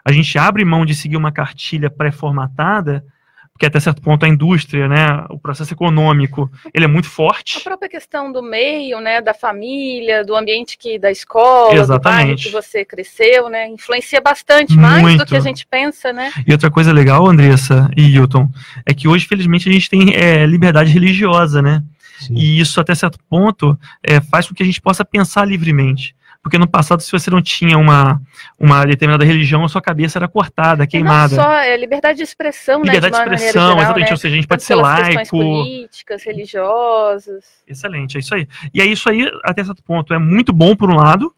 A 0.05 0.12
gente 0.12 0.38
abre 0.38 0.64
mão 0.64 0.87
de 0.87 0.94
seguir 0.94 1.17
uma 1.17 1.32
cartilha 1.32 1.90
pré-formatada, 1.90 3.05
porque 3.52 3.67
até 3.67 3.81
certo 3.81 4.00
ponto 4.00 4.25
a 4.25 4.28
indústria, 4.28 4.87
né, 4.87 5.25
o 5.31 5.38
processo 5.38 5.75
econômico, 5.75 6.49
ele 6.72 6.84
é 6.84 6.88
muito 6.88 7.08
forte. 7.08 7.58
A 7.58 7.61
própria 7.62 7.88
questão 7.88 8.31
do 8.31 8.40
meio, 8.40 9.00
né, 9.00 9.20
da 9.20 9.34
família, 9.34 10.25
do 10.25 10.37
ambiente 10.37 10.78
que 10.78 10.96
da 10.96 11.11
escola, 11.11 11.75
Exatamente. 11.75 12.44
do 12.44 12.46
que 12.46 12.52
você 12.52 12.84
cresceu, 12.84 13.49
né, 13.49 13.66
influencia 13.66 14.20
bastante 14.20 14.76
muito. 14.76 15.02
mais 15.02 15.19
do 15.19 15.26
que 15.26 15.37
a 15.37 15.40
gente 15.40 15.66
pensa, 15.66 16.12
né? 16.12 16.31
E 16.46 16.52
outra 16.52 16.70
coisa 16.70 16.93
legal, 16.93 17.26
Andressa 17.26 17.90
e 17.96 18.14
Hilton, 18.14 18.49
é 18.87 18.94
que 18.94 19.08
hoje, 19.08 19.26
felizmente, 19.26 19.69
a 19.69 19.73
gente 19.73 19.90
tem 19.90 20.14
é, 20.14 20.46
liberdade 20.46 20.93
religiosa, 20.93 21.61
né? 21.61 21.82
Sim. 22.20 22.34
E 22.34 22.61
isso, 22.61 22.81
até 22.81 22.94
certo 22.94 23.19
ponto, 23.28 23.78
é, 24.02 24.20
faz 24.20 24.46
com 24.46 24.55
que 24.55 24.62
a 24.62 24.67
gente 24.67 24.81
possa 24.81 25.05
pensar 25.05 25.44
livremente. 25.44 26.14
Porque 26.43 26.56
no 26.56 26.67
passado, 26.67 27.02
se 27.02 27.12
você 27.12 27.31
não 27.31 27.43
tinha 27.43 27.76
uma, 27.76 28.20
uma 28.58 28.87
determinada 28.87 29.25
religião, 29.25 29.62
a 29.62 29.69
sua 29.69 29.82
cabeça 29.82 30.19
era 30.19 30.26
cortada, 30.26 30.87
queimada. 30.87 31.37
não 31.37 31.43
só 31.43 31.52
é 31.52 31.76
liberdade 31.76 32.17
de 32.17 32.22
expressão, 32.22 32.82
liberdade 32.82 33.12
né? 33.12 33.19
Liberdade 33.19 33.28
de 33.28 33.44
expressão, 33.44 33.69
geral, 33.69 33.78
exatamente. 33.82 34.06
Né? 34.06 34.12
Ou 34.12 34.17
seja, 34.17 34.32
a 34.32 34.37
gente 34.37 34.49
pode 34.49 34.62
ser 34.62 34.75
laico. 34.75 35.28
políticas, 35.28 36.22
religiosas. 36.25 37.44
Excelente, 37.69 38.17
é 38.17 38.20
isso 38.20 38.34
aí. 38.34 38.49
E 38.73 38.81
é 38.81 38.87
isso 38.87 39.08
aí, 39.11 39.31
até 39.44 39.62
certo 39.62 39.83
ponto, 39.83 40.14
é 40.14 40.18
muito 40.18 40.50
bom 40.50 40.75
por 40.75 40.90
um 40.90 40.97
lado, 40.97 41.35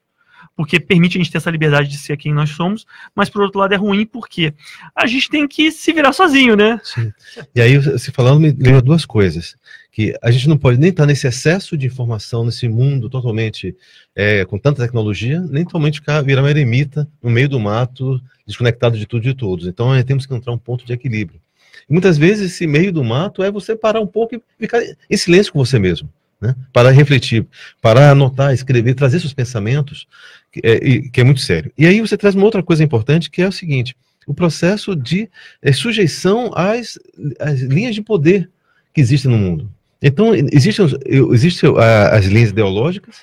porque 0.55 0.79
permite 0.79 1.19
a 1.19 1.21
gente 1.21 1.33
ter 1.33 1.39
essa 1.39 1.51
liberdade 1.51 1.89
de 1.89 1.99
ser 1.99 2.17
quem 2.17 2.33
nós 2.33 2.51
somos, 2.51 2.87
mas 3.13 3.29
por 3.29 3.43
outro 3.43 3.59
lado 3.59 3.73
é 3.73 3.77
ruim 3.77 4.07
porque 4.07 4.55
a 4.95 5.07
gente 5.07 5.29
tem 5.29 5.49
que 5.49 5.73
se 5.73 5.93
virar 5.93 6.13
sozinho, 6.13 6.55
né? 6.55 6.81
Sim. 6.85 7.13
E 7.55 7.61
aí, 7.61 7.99
se 7.99 8.13
falando, 8.13 8.39
me 8.39 8.53
lembra 8.53 8.81
duas 8.81 9.05
coisas. 9.05 9.57
Que 9.93 10.17
a 10.23 10.31
gente 10.31 10.49
não 10.49 10.57
pode 10.57 10.79
nem 10.81 10.91
estar 10.91 11.07
nesse 11.07 11.27
excesso 11.27 11.77
de 11.77 11.87
informação, 11.87 12.45
nesse 12.45 12.67
mundo 12.67 13.11
totalmente 13.11 13.77
é, 14.17 14.45
com 14.47 14.59
tanta 14.59 14.83
tecnologia, 14.83 15.39
nem 15.41 15.65
totalmente 15.65 16.01
ficar, 16.01 16.23
virar 16.23 16.43
uma 16.43 16.51
eremita 16.51 17.07
no 17.23 17.31
meio 17.31 17.49
do 17.49 17.61
mato, 17.61 18.21
desconectado 18.47 18.99
de 18.99 19.07
tudo 19.07 19.23
e 19.23 19.29
de 19.29 19.35
todos. 19.35 19.67
Então, 19.67 19.91
temos 20.03 20.27
que 20.27 20.33
encontrar 20.33 20.53
um 20.53 20.59
ponto 20.59 20.85
de 20.85 20.93
equilíbrio. 20.93 21.41
E 21.89 21.93
muitas 21.93 22.17
vezes, 22.17 22.53
esse 22.53 22.67
meio 22.67 22.93
do 22.93 23.05
mato 23.05 23.43
é 23.43 23.51
você 23.51 23.77
parar 23.77 24.01
um 24.01 24.07
pouco 24.07 24.35
e 24.35 24.43
ficar 24.59 24.83
em 24.83 25.17
silêncio 25.17 25.53
com 25.53 25.59
você 25.59 25.79
mesmo. 25.79 26.09
Né? 26.41 26.57
Para 26.73 26.91
refletir, 26.91 27.47
para 27.81 28.11
anotar, 28.11 28.53
escrever, 28.53 28.95
trazer 28.95 29.21
seus 29.21 29.33
pensamentos, 29.33 30.09
que 30.51 30.61
é, 30.65 31.01
que 31.09 31.21
é, 31.21 31.25
muito 31.25 31.41
sério. 31.41 31.73
E 31.79 31.87
aí 31.87 32.01
você 32.01 32.17
traz 32.17 32.35
uma 32.35 32.45
outra 32.45 32.63
coisa 32.63 32.83
importante, 32.83 33.31
que 33.31 33.41
é 33.41 33.47
o 33.47 33.53
seguinte, 33.53 33.97
o 34.27 34.35
processo 34.35 34.97
de 34.97 35.31
é, 35.63 35.73
sujeição 35.73 36.51
às, 36.55 36.99
às 37.39 37.61
linhas 37.61 37.95
de 37.95 38.03
poder 38.03 38.51
que 38.93 39.01
existem 39.01 39.31
no 39.31 39.39
mundo. 39.39 39.71
Então, 40.03 40.35
existem, 40.35 40.87
existem 41.31 41.71
as 41.79 42.27
linhas 42.27 42.51
ideológicas, 42.51 43.19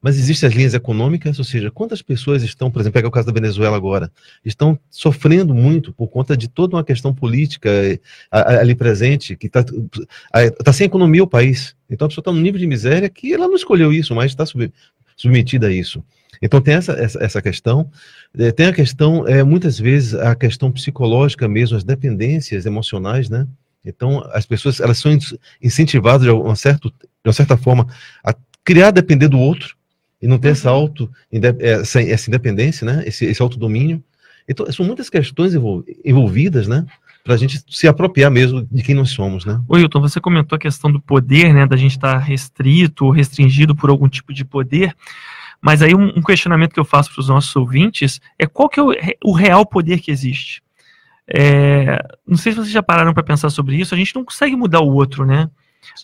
mas 0.00 0.16
existem 0.16 0.48
as 0.48 0.54
linhas 0.54 0.74
econômicas, 0.74 1.38
ou 1.38 1.44
seja, 1.44 1.70
quantas 1.70 2.00
pessoas 2.00 2.42
estão, 2.42 2.70
por 2.70 2.80
exemplo, 2.80 2.94
pega 2.94 3.08
o 3.08 3.10
caso 3.10 3.26
da 3.26 3.32
Venezuela 3.32 3.76
agora, 3.76 4.10
estão 4.44 4.78
sofrendo 4.88 5.52
muito 5.52 5.92
por 5.92 6.08
conta 6.08 6.36
de 6.36 6.48
toda 6.48 6.76
uma 6.76 6.84
questão 6.84 7.12
política 7.12 7.68
eh, 7.68 7.98
ali 8.30 8.74
presente, 8.76 9.36
que 9.36 9.48
está 9.48 9.64
tá 10.64 10.72
sem 10.72 10.86
economia 10.86 11.24
o 11.24 11.26
país. 11.26 11.74
Então 11.90 12.06
a 12.06 12.08
pessoa 12.08 12.22
está 12.22 12.32
num 12.32 12.40
nível 12.40 12.60
de 12.60 12.66
miséria 12.66 13.08
que 13.08 13.32
ela 13.32 13.48
não 13.48 13.56
escolheu 13.56 13.92
isso, 13.92 14.14
mas 14.14 14.30
está 14.30 14.44
submetida 15.16 15.66
a 15.66 15.72
isso. 15.72 16.02
Então 16.40 16.60
tem 16.60 16.74
essa, 16.74 16.92
essa, 16.92 17.22
essa 17.22 17.42
questão, 17.42 17.90
eh, 18.38 18.52
tem 18.52 18.66
a 18.66 18.72
questão, 18.72 19.26
é, 19.26 19.42
muitas 19.42 19.80
vezes, 19.80 20.14
a 20.14 20.36
questão 20.36 20.70
psicológica 20.70 21.48
mesmo, 21.48 21.76
as 21.76 21.82
dependências 21.82 22.66
emocionais, 22.66 23.28
né? 23.28 23.48
Então 23.88 24.22
as 24.32 24.46
pessoas 24.46 24.80
elas 24.80 24.98
são 24.98 25.16
incentivadas 25.62 26.22
de 26.22 26.30
uma, 26.30 26.56
certa, 26.56 26.88
de 26.88 27.26
uma 27.26 27.32
certa 27.32 27.56
forma 27.56 27.86
a 28.24 28.34
criar 28.64 28.90
depender 28.90 29.28
do 29.28 29.38
outro, 29.38 29.78
e 30.20 30.26
não 30.26 30.38
ter 30.38 30.48
essa, 30.48 30.70
uhum. 30.70 30.78
auto, 30.78 31.10
essa, 31.60 32.02
essa 32.02 32.28
independência, 32.28 32.84
né? 32.84 33.02
esse, 33.06 33.24
esse 33.24 33.40
autodomínio. 33.40 34.02
Então, 34.48 34.70
são 34.72 34.84
muitas 34.84 35.08
questões 35.10 35.52
envolvidas, 36.04 36.66
né? 36.66 36.86
Para 37.22 37.34
a 37.34 37.36
gente 37.36 37.62
se 37.68 37.86
apropriar 37.86 38.30
mesmo 38.30 38.66
de 38.70 38.82
quem 38.82 38.94
nós 38.94 39.10
somos, 39.10 39.44
né? 39.44 39.60
Ô, 39.68 39.76
Hilton, 39.76 40.00
você 40.00 40.18
comentou 40.20 40.56
a 40.56 40.58
questão 40.58 40.90
do 40.90 41.00
poder, 41.00 41.52
né? 41.52 41.66
Da 41.66 41.76
gente 41.76 41.92
estar 41.92 42.14
tá 42.14 42.18
restrito 42.18 43.04
ou 43.04 43.10
restringido 43.10 43.76
por 43.76 43.90
algum 43.90 44.08
tipo 44.08 44.32
de 44.32 44.44
poder. 44.44 44.96
Mas 45.60 45.82
aí 45.82 45.94
um, 45.94 46.08
um 46.16 46.22
questionamento 46.22 46.72
que 46.72 46.80
eu 46.80 46.84
faço 46.84 47.12
para 47.12 47.20
os 47.20 47.28
nossos 47.28 47.54
ouvintes 47.54 48.20
é 48.38 48.46
qual 48.46 48.68
que 48.68 48.80
é 48.80 48.82
o, 48.82 48.92
o 49.24 49.32
real 49.32 49.66
poder 49.66 50.00
que 50.00 50.10
existe? 50.10 50.62
É, 51.28 52.02
não 52.26 52.36
sei 52.36 52.52
se 52.52 52.58
vocês 52.58 52.70
já 52.70 52.82
pararam 52.82 53.12
para 53.12 53.22
pensar 53.22 53.50
sobre 53.50 53.76
isso. 53.76 53.94
A 53.94 53.98
gente 53.98 54.14
não 54.14 54.24
consegue 54.24 54.56
mudar 54.56 54.80
o 54.80 54.92
outro, 54.92 55.26
né? 55.26 55.50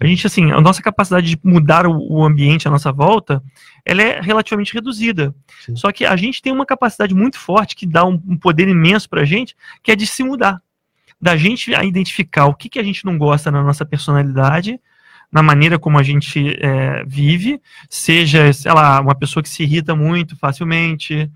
A 0.00 0.07
gente, 0.07 0.26
assim, 0.26 0.50
a 0.50 0.61
nossa 0.61 0.83
capacidade 0.83 1.26
de 1.26 1.38
mudar 1.43 1.87
o, 1.87 2.25
ambiente 2.25 2.66
à 2.69 2.71
nossa 2.71 2.93
volta, 2.93 3.43
ela 3.85 4.02
é 4.02 4.21
relativamente 4.21 4.73
reduzida. 4.73 5.35
Sim. 5.64 5.76
Só 5.76 5.93
que 5.93 6.04
a 6.04 6.16
gente 6.16 6.40
tem 6.40 6.52
uma 6.52 6.66
capacidade 6.66 7.14
muito 7.14 7.38
forte 7.38 7.76
que 7.76 7.87
dá 7.87 8.04
um, 8.04 8.21
um 8.26 8.37
poder 8.37 8.69
imenso 8.69 9.09
para 9.09 9.23
a 9.23 9.25
gente, 9.25 9.57
que 9.83 9.93
é 9.93 9.97
de 9.97 10.07
se 10.07 10.23
mudar. 10.23 10.61
Da 11.21 11.37
gente 11.37 11.75
a 11.75 11.85
identificar 11.85 12.47
o 12.47 12.54
que, 12.54 12.69
que 12.69 12.78
a 12.78 12.83
gente 12.83 13.04
não 13.04 13.16
gosta 13.16 13.50
na 13.50 13.62
nossa 13.62 13.85
personalidade, 13.85 14.81
na 15.31 15.43
maneira 15.43 15.78
como 15.78 15.99
a 15.99 16.02
gente 16.02 16.57
é, 16.61 17.04
vive, 17.04 17.61
seja, 17.88 18.52
sei 18.52 18.73
lá, 18.73 19.00
uma 19.00 19.14
pessoa 19.14 19.43
que 19.43 19.49
se 19.49 19.62
irrita 19.62 19.95
muito 19.95 20.37
facilmente, 20.37 21.31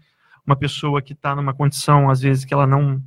uma 0.47 0.57
pessoa 0.57 1.03
que 1.03 1.13
está 1.13 1.35
numa 1.35 1.55
condição, 1.55 2.09
às 2.09 2.21
vezes, 2.21 2.45
que 2.45 2.55
ela 2.55 2.67
não 2.67 3.03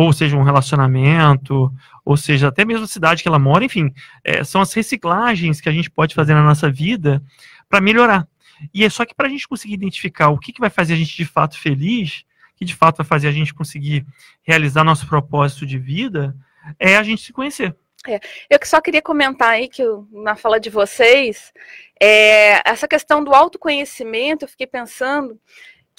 ou 0.00 0.12
seja 0.12 0.36
um 0.36 0.42
relacionamento, 0.42 1.72
ou 2.04 2.16
seja 2.16 2.48
até 2.48 2.64
mesmo 2.64 2.84
a 2.84 2.88
cidade 2.88 3.22
que 3.22 3.28
ela 3.28 3.38
mora, 3.38 3.64
enfim, 3.64 3.92
é, 4.24 4.42
são 4.42 4.60
as 4.60 4.72
reciclagens 4.72 5.60
que 5.60 5.68
a 5.68 5.72
gente 5.72 5.90
pode 5.90 6.14
fazer 6.14 6.32
na 6.32 6.42
nossa 6.42 6.70
vida 6.70 7.22
para 7.68 7.80
melhorar. 7.80 8.26
E 8.72 8.84
é 8.84 8.88
só 8.88 9.04
que 9.04 9.14
para 9.14 9.26
a 9.26 9.30
gente 9.30 9.46
conseguir 9.46 9.74
identificar 9.74 10.28
o 10.28 10.38
que, 10.38 10.52
que 10.52 10.60
vai 10.60 10.70
fazer 10.70 10.94
a 10.94 10.96
gente 10.96 11.16
de 11.16 11.24
fato 11.24 11.58
feliz, 11.58 12.24
que 12.56 12.64
de 12.64 12.74
fato 12.74 12.96
vai 12.96 13.06
fazer 13.06 13.28
a 13.28 13.32
gente 13.32 13.52
conseguir 13.52 14.06
realizar 14.42 14.84
nosso 14.84 15.06
propósito 15.06 15.66
de 15.66 15.78
vida, 15.78 16.34
é 16.78 16.96
a 16.96 17.02
gente 17.02 17.22
se 17.22 17.32
conhecer. 17.32 17.76
É, 18.06 18.18
eu 18.48 18.58
só 18.64 18.80
queria 18.80 19.02
comentar 19.02 19.50
aí 19.50 19.68
que 19.68 19.82
na 20.10 20.34
fala 20.34 20.58
de 20.58 20.70
vocês, 20.70 21.52
é, 22.00 22.62
essa 22.68 22.88
questão 22.88 23.22
do 23.22 23.34
autoconhecimento, 23.34 24.44
eu 24.44 24.48
fiquei 24.48 24.66
pensando 24.66 25.38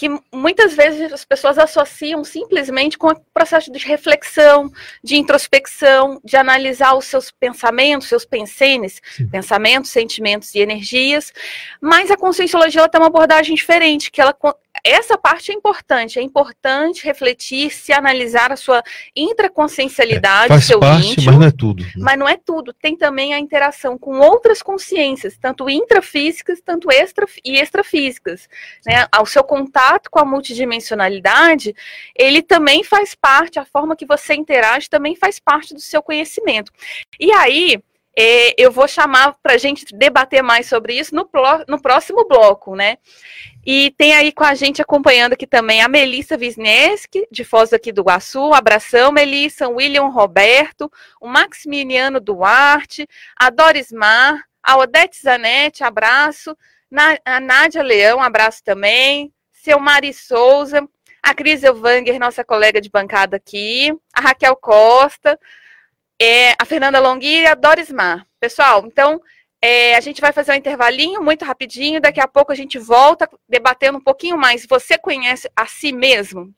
que 0.02 0.10
muitas 0.34 0.74
vezes 0.74 1.14
as 1.14 1.24
pessoas 1.24 1.60
associam 1.60 2.24
simplesmente 2.24 2.98
com 2.98 3.10
o 3.10 3.16
processo 3.32 3.72
de 3.72 3.78
reflexão, 3.86 4.72
de 5.04 5.16
introspecção, 5.16 6.20
de 6.26 6.36
analisar 6.36 6.96
os 6.96 7.06
seus 7.06 7.30
pensamentos, 7.30 8.08
seus 8.08 8.26
pensenes, 8.26 9.00
Sim. 9.16 9.30
pensamentos, 9.30 9.92
sentimentos 9.92 10.56
e 10.56 10.60
energias, 10.60 11.32
mas 11.80 12.10
a 12.10 12.18
conscienciologia 12.18 12.82
ela 12.82 12.90
tem 12.90 13.00
uma 13.00 13.10
abordagem 13.10 13.54
diferente, 13.54 14.10
que 14.10 14.20
ela 14.20 14.36
essa 14.84 15.18
parte 15.18 15.52
é 15.52 15.56
importante. 15.56 16.20
É 16.20 16.22
importante 16.22 17.06
refletir, 17.06 17.72
se 17.72 17.94
analisar 17.94 18.52
a 18.52 18.56
sua 18.56 18.84
intraconsciencialidade, 19.16 20.46
é, 20.46 20.48
faz 20.48 20.66
seu 20.66 20.80
parte, 20.80 21.08
íntimo, 21.08 21.26
mas 21.26 21.40
não 21.40 21.48
é 21.48 21.52
tudo. 21.52 21.84
Né? 21.84 21.92
Mas 21.98 22.20
não 22.20 22.30
é 22.30 22.38
tudo. 22.38 22.74
Tem 22.74 22.98
também 22.98 23.34
a 23.34 23.40
interação 23.40 23.98
com 23.98 24.20
outras 24.20 24.62
consciências, 24.62 25.38
tanto 25.38 25.70
intrafísicas, 25.70 26.62
tanto 26.62 26.92
extra 26.92 27.26
e 27.44 27.58
extrafísicas. 27.58 28.48
Né? 28.86 29.06
O 29.22 29.26
seu 29.26 29.44
contato 29.44 30.10
com 30.10 30.20
a 30.20 30.26
multidimensionalidade, 30.26 31.76
ele 32.16 32.42
também 32.42 32.84
faz 32.84 33.16
parte, 33.16 33.60
a 33.60 33.66
forma 33.66 33.96
que 33.96 34.06
você 34.06 34.34
interage 34.34 34.90
também 34.90 35.16
faz 35.16 35.40
parte 35.40 35.74
do 35.74 35.80
seu 35.80 36.02
conhecimento. 36.02 36.72
E 37.20 37.32
aí, 37.32 37.82
é, 38.18 38.54
eu 38.62 38.72
vou 38.72 38.88
chamar 38.88 39.36
para 39.42 39.54
a 39.54 39.58
gente 39.58 39.86
debater 39.96 40.44
mais 40.44 40.68
sobre 40.68 40.98
isso 40.98 41.16
no, 41.16 41.30
no 41.68 41.82
próximo 41.82 42.28
bloco, 42.28 42.76
né? 42.76 42.98
E 43.66 43.94
tem 43.98 44.14
aí 44.14 44.32
com 44.32 44.44
a 44.44 44.56
gente 44.56 44.82
acompanhando 44.82 45.34
aqui 45.34 45.46
também 45.46 45.82
a 45.82 45.88
Melissa 45.88 46.36
Wisneski, 46.36 47.28
de 47.32 47.44
Foz 47.44 47.72
aqui 47.72 47.92
do 47.92 48.02
Iguaçu. 48.02 48.54
Abração, 48.54 49.12
Melissa, 49.12 49.68
o 49.68 49.76
William 49.76 50.08
Roberto, 50.08 50.92
o 51.22 51.28
Maximiliano 51.28 52.20
Duarte, 52.20 53.08
a 53.40 53.50
Doris 53.50 53.92
Mar, 53.92 54.44
a 54.64 54.78
Odete 54.78 55.22
Zanetti, 55.22 55.84
abraço. 55.84 56.58
Na, 56.90 57.18
a 57.24 57.40
Nádia 57.40 57.84
Leão, 57.84 58.22
abraço 58.22 58.62
também. 58.64 59.32
Seu 59.54 59.80
Mari 59.80 60.12
Souza, 60.12 60.86
a 61.22 61.34
Cris 61.36 61.64
Elvanger, 61.64 62.20
nossa 62.20 62.44
colega 62.44 62.82
de 62.82 62.90
bancada 62.90 63.38
aqui, 63.38 63.94
a 64.14 64.22
Raquel 64.22 64.56
Costa, 64.56 65.40
é, 66.24 66.54
a 66.60 66.66
Fernanda 66.66 67.00
Longhi 67.00 67.42
e 67.42 67.48
a 67.48 67.56
Doris 67.56 67.90
Mar. 67.90 68.28
Pessoal, 68.40 68.86
então 68.86 69.20
é, 69.60 69.96
a 69.96 70.00
gente 70.00 70.22
vai 70.22 70.32
fazer 70.32 70.52
um 70.52 70.56
intervalinho 70.56 71.20
muito 71.20 71.44
rapidinho, 71.44 72.00
daqui 72.00 72.22
a 72.22 72.28
pouco 72.28 72.52
a 72.52 72.56
gente 72.56 72.78
volta 72.78 73.28
debatendo 73.50 73.98
um 73.98 74.02
pouquinho 74.02 74.38
mais. 74.38 74.68
Você 74.70 75.00
conhece 75.00 75.50
a 75.56 75.66
si 75.66 75.92
mesmo? 75.92 76.54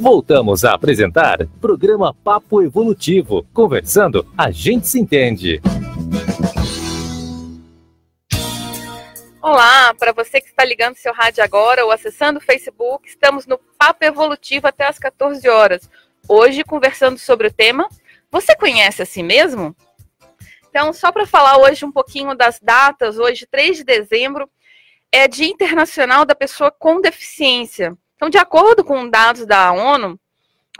Voltamos 0.00 0.64
a 0.64 0.72
apresentar 0.72 1.46
programa 1.60 2.14
Papo 2.14 2.62
Evolutivo. 2.62 3.46
Conversando, 3.52 4.26
a 4.38 4.50
gente 4.50 4.88
se 4.88 4.98
entende. 4.98 5.60
Olá, 9.42 9.92
para 9.98 10.12
você 10.12 10.40
que 10.40 10.48
está 10.48 10.64
ligando 10.64 10.96
seu 10.96 11.12
rádio 11.12 11.44
agora 11.44 11.84
ou 11.84 11.90
acessando 11.90 12.38
o 12.38 12.42
Facebook, 12.42 13.06
estamos 13.06 13.46
no 13.46 13.58
Papo 13.78 14.02
Evolutivo 14.02 14.66
até 14.66 14.86
às 14.86 14.98
14 14.98 15.46
horas. 15.46 15.90
Hoje, 16.26 16.64
conversando 16.64 17.18
sobre 17.18 17.48
o 17.48 17.52
tema 17.52 17.86
Você 18.34 18.56
conhece 18.56 19.00
a 19.00 19.06
si 19.06 19.22
mesmo? 19.22 19.76
Então, 20.68 20.92
só 20.92 21.12
para 21.12 21.24
falar 21.24 21.56
hoje 21.56 21.84
um 21.84 21.92
pouquinho 21.92 22.34
das 22.34 22.58
datas, 22.58 23.16
hoje, 23.16 23.46
3 23.46 23.76
de 23.76 23.84
dezembro, 23.84 24.50
é 25.12 25.28
Dia 25.28 25.46
Internacional 25.46 26.24
da 26.24 26.34
Pessoa 26.34 26.68
com 26.72 27.00
Deficiência. 27.00 27.96
Então, 28.16 28.28
de 28.28 28.36
acordo 28.36 28.82
com 28.82 29.08
dados 29.08 29.46
da 29.46 29.70
ONU, 29.70 30.18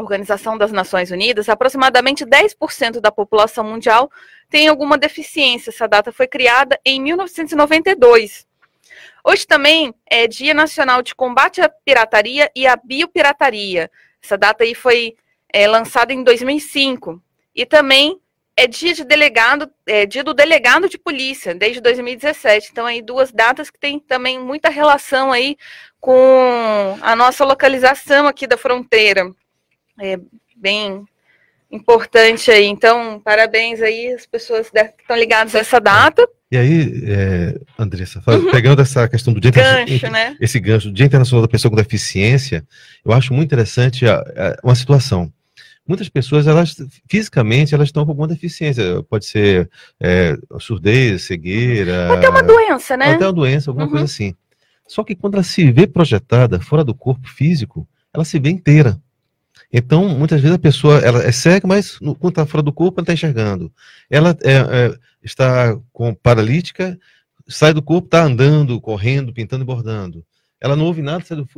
Organização 0.01 0.59
das 0.59 0.73
Nações 0.73 1.13
Unidas, 1.13 1.49
aproximadamente 1.49 2.27
10% 2.27 2.99
da 3.01 3.13
população 3.13 3.63
mundial 3.63 4.11
tem 4.51 4.67
alguma 4.67 4.99
deficiência. 4.99 5.71
Essa 5.71 5.87
data 5.87 6.11
foi 6.11 6.27
criada 6.27 6.77
em 6.85 7.01
1992. 7.01 8.49
Hoje 9.23 9.47
também 9.47 9.95
é 10.11 10.27
Dia 10.27 10.55
Nacional 10.55 11.03
de 11.03 11.15
Combate 11.15 11.61
à 11.61 11.69
Pirataria 11.69 12.51
e 12.53 12.67
à 12.67 12.75
Biopirataria. 12.75 13.89
Essa 14.21 14.37
data 14.37 14.65
aí 14.65 14.75
foi 14.75 15.15
é, 15.53 15.69
lançada 15.69 16.13
em 16.13 16.25
2005. 16.25 17.23
E 17.55 17.65
também 17.65 18.19
é 18.57 18.67
dia 18.67 18.95
de 18.95 19.05
delegado, 19.05 19.69
é 19.87 20.07
dia 20.07 20.23
do 20.23 20.33
delegado 20.33 20.89
de 20.89 20.97
polícia, 20.97 21.55
desde 21.55 21.81
2017. 21.81 22.69
Então, 22.71 22.87
aí 22.87 23.03
duas 23.03 23.33
datas 23.33 23.71
que 23.71 23.79
tem 23.79 23.99
também 23.99 24.39
muita 24.39 24.69
relação 24.69 25.33
aí 25.33 25.57
com 26.01 26.97
a 27.01 27.17
nossa 27.17 27.45
localização 27.45 28.27
aqui 28.27 28.47
da 28.47 28.57
fronteira. 28.57 29.31
É 30.01 30.19
bem 30.57 31.05
importante 31.71 32.51
aí. 32.51 32.67
Então, 32.67 33.21
parabéns 33.21 33.83
aí 33.83 34.13
às 34.13 34.27
pessoas 34.27 34.71
que 34.71 34.79
estão 34.79 35.17
ligadas 35.17 35.55
a 35.55 35.59
essa 35.59 35.81
data. 35.81 36.27
E 36.51 36.57
aí, 36.57 37.03
é, 37.09 37.59
Andressa, 37.77 38.23
uhum. 38.29 38.51
pegando 38.53 38.81
essa 38.81 39.09
questão 39.09 39.35
do 39.35 39.41
Dia 39.41 39.51
gancho, 39.51 40.09
né? 40.09 40.37
esse 40.41 40.61
gancho 40.61 40.89
do 40.89 40.95
Dia 40.95 41.07
Internacional 41.07 41.43
da 41.43 41.51
Pessoa 41.51 41.71
com 41.71 41.77
Deficiência, 41.77 42.65
eu 43.05 43.13
acho 43.13 43.35
muito 43.35 43.49
interessante 43.49 44.07
a, 44.07 44.19
a, 44.19 44.57
uma 44.63 44.77
situação 44.77 45.33
muitas 45.87 46.09
pessoas, 46.09 46.47
elas 46.47 46.77
fisicamente, 47.09 47.75
elas 47.75 47.89
estão 47.89 48.05
com 48.05 48.11
alguma 48.11 48.29
deficiência. 48.29 49.03
Pode 49.05 49.27
ser 49.27 49.71
é, 50.01 50.37
surdez, 50.59 51.23
cegueira. 51.23 52.13
Até 52.13 52.29
uma 52.29 52.43
doença, 52.43 52.97
né? 52.97 53.15
Até 53.15 53.27
uma 53.27 53.33
doença, 53.33 53.71
alguma 53.71 53.87
uhum. 53.87 53.93
coisa 53.93 54.05
assim. 54.05 54.35
Só 54.87 55.03
que 55.03 55.15
quando 55.15 55.35
ela 55.35 55.43
se 55.43 55.71
vê 55.71 55.87
projetada 55.87 56.61
fora 56.61 56.85
do 56.85 56.95
corpo 56.95 57.29
físico, 57.29 57.89
ela 58.13 58.25
se 58.25 58.39
vê 58.39 58.51
inteira. 58.51 59.01
Então, 59.73 60.09
muitas 60.09 60.41
vezes 60.41 60.55
a 60.55 60.59
pessoa 60.59 60.99
ela 60.99 61.23
é 61.23 61.33
cega, 61.33 61.67
mas 61.67 61.99
no, 62.01 62.15
quando 62.15 62.33
está 62.33 62.47
fora 62.47 62.63
do 62.63 62.73
corpo, 62.73 63.01
ela 63.01 63.05
está 63.05 63.13
enxergando. 63.13 63.73
Ela 64.09 64.31
é, 64.43 64.53
é, 64.55 64.95
está 65.23 65.77
com 65.93 66.15
paralítica, 66.15 66.99
sai 67.49 67.75
do 67.75 67.83
corpo, 67.83 68.07
está 68.07 68.23
andando, 68.23 68.81
correndo, 68.81 69.33
pintando 69.33 69.65
e 69.65 69.67
bordando. 69.67 70.25
Ela 70.61 70.77
não 70.77 70.85
ouve 70.85 71.03
nada, 71.03 71.25
sai 71.25 71.37
do, 71.37 71.49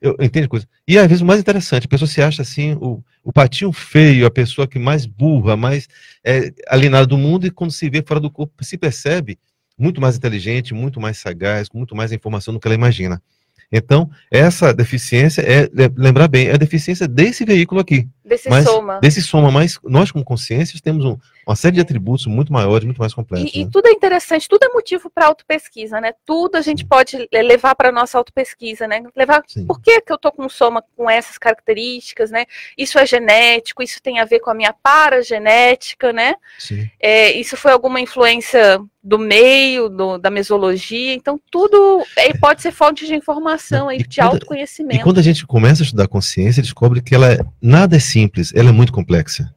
eu, 0.00 0.16
entendo 0.20 0.48
coisa. 0.48 0.66
E 0.86 0.98
às 0.98 1.06
vezes 1.06 1.22
o 1.22 1.26
mais 1.26 1.40
interessante, 1.40 1.86
a 1.86 1.88
pessoa 1.88 2.08
se 2.08 2.22
acha 2.22 2.42
assim, 2.42 2.74
o, 2.80 3.02
o 3.24 3.32
patinho 3.32 3.72
feio, 3.72 4.26
a 4.26 4.30
pessoa 4.30 4.66
que 4.66 4.78
mais 4.78 5.06
burra, 5.06 5.56
mais 5.56 5.88
é, 6.24 6.52
alienada 6.68 7.06
do 7.06 7.18
mundo, 7.18 7.46
e 7.46 7.50
quando 7.50 7.72
se 7.72 7.88
vê 7.90 8.02
fora 8.06 8.20
do 8.20 8.30
corpo, 8.30 8.64
se 8.64 8.78
percebe 8.78 9.38
muito 9.76 10.00
mais 10.00 10.16
inteligente, 10.16 10.74
muito 10.74 11.00
mais 11.00 11.18
sagaz, 11.18 11.68
com 11.68 11.78
muito 11.78 11.94
mais 11.94 12.12
informação 12.12 12.52
do 12.52 12.60
que 12.60 12.66
ela 12.66 12.74
imagina. 12.74 13.22
Então, 13.70 14.10
essa 14.30 14.72
deficiência 14.72 15.42
é, 15.42 15.68
lembrar 15.96 16.26
bem, 16.26 16.48
é 16.48 16.54
a 16.54 16.56
deficiência 16.56 17.06
desse 17.06 17.44
veículo 17.44 17.80
aqui. 17.80 18.08
Desse 18.28 18.48
mas, 18.50 18.64
soma. 18.64 19.00
Desse 19.00 19.22
soma, 19.22 19.50
mas 19.50 19.78
nós, 19.84 20.10
como 20.12 20.24
consciências, 20.24 20.80
temos 20.80 21.04
um, 21.04 21.16
uma 21.46 21.56
série 21.56 21.76
de 21.76 21.80
atributos 21.80 22.26
muito 22.26 22.52
maiores, 22.52 22.84
muito 22.84 22.98
mais 22.98 23.14
complexos. 23.14 23.50
E, 23.54 23.58
né? 23.60 23.64
e 23.64 23.70
tudo 23.70 23.86
é 23.86 23.90
interessante, 23.90 24.46
tudo 24.48 24.64
é 24.64 24.68
motivo 24.68 25.10
para 25.10 25.26
autopesquisa, 25.26 26.00
né? 26.00 26.12
Tudo 26.26 26.56
a 26.56 26.60
gente 26.60 26.84
pode 26.84 27.28
levar 27.32 27.74
para 27.74 27.90
nossa 27.90 28.18
autopesquisa, 28.18 28.86
né? 28.86 29.02
Levar 29.16 29.42
Sim. 29.46 29.66
por 29.66 29.80
que, 29.80 30.00
que 30.02 30.12
eu 30.12 30.18
tô 30.18 30.30
com 30.30 30.44
um 30.44 30.48
soma 30.48 30.84
com 30.96 31.08
essas 31.08 31.38
características, 31.38 32.30
né? 32.30 32.44
Isso 32.76 32.98
é 32.98 33.06
genético, 33.06 33.82
isso 33.82 34.00
tem 34.02 34.18
a 34.18 34.24
ver 34.24 34.40
com 34.40 34.50
a 34.50 34.54
minha 34.54 34.72
paragenética, 34.72 36.12
né? 36.12 36.34
Sim. 36.58 36.88
É, 37.00 37.32
isso 37.32 37.56
foi 37.56 37.72
alguma 37.72 38.00
influência 38.00 38.80
do 39.02 39.18
meio, 39.18 39.88
do- 39.88 40.18
da 40.18 40.28
mesologia, 40.30 41.14
então 41.14 41.40
tudo 41.50 42.02
é, 42.16 42.32
pode 42.36 42.60
ser 42.60 42.72
fonte 42.72 43.06
de 43.06 43.14
informação 43.14 43.88
aí, 43.88 43.98
E 44.00 44.06
de 44.06 44.16
quando- 44.16 44.32
E 44.32 44.34
autoconhecimento. 44.34 45.02
quando 45.02 45.18
a 45.18 45.22
gente 45.22 45.46
começa 45.46 45.82
a 45.82 45.84
estudar 45.84 46.08
consciência, 46.08 46.62
descobre 46.62 47.00
que 47.00 47.14
ela 47.14 47.32
é, 47.32 47.38
nada 47.62 47.96
é 47.96 48.00
simples, 48.00 48.17
ela 48.54 48.68
é 48.70 48.72
muito 48.72 48.92
complexa. 48.92 49.52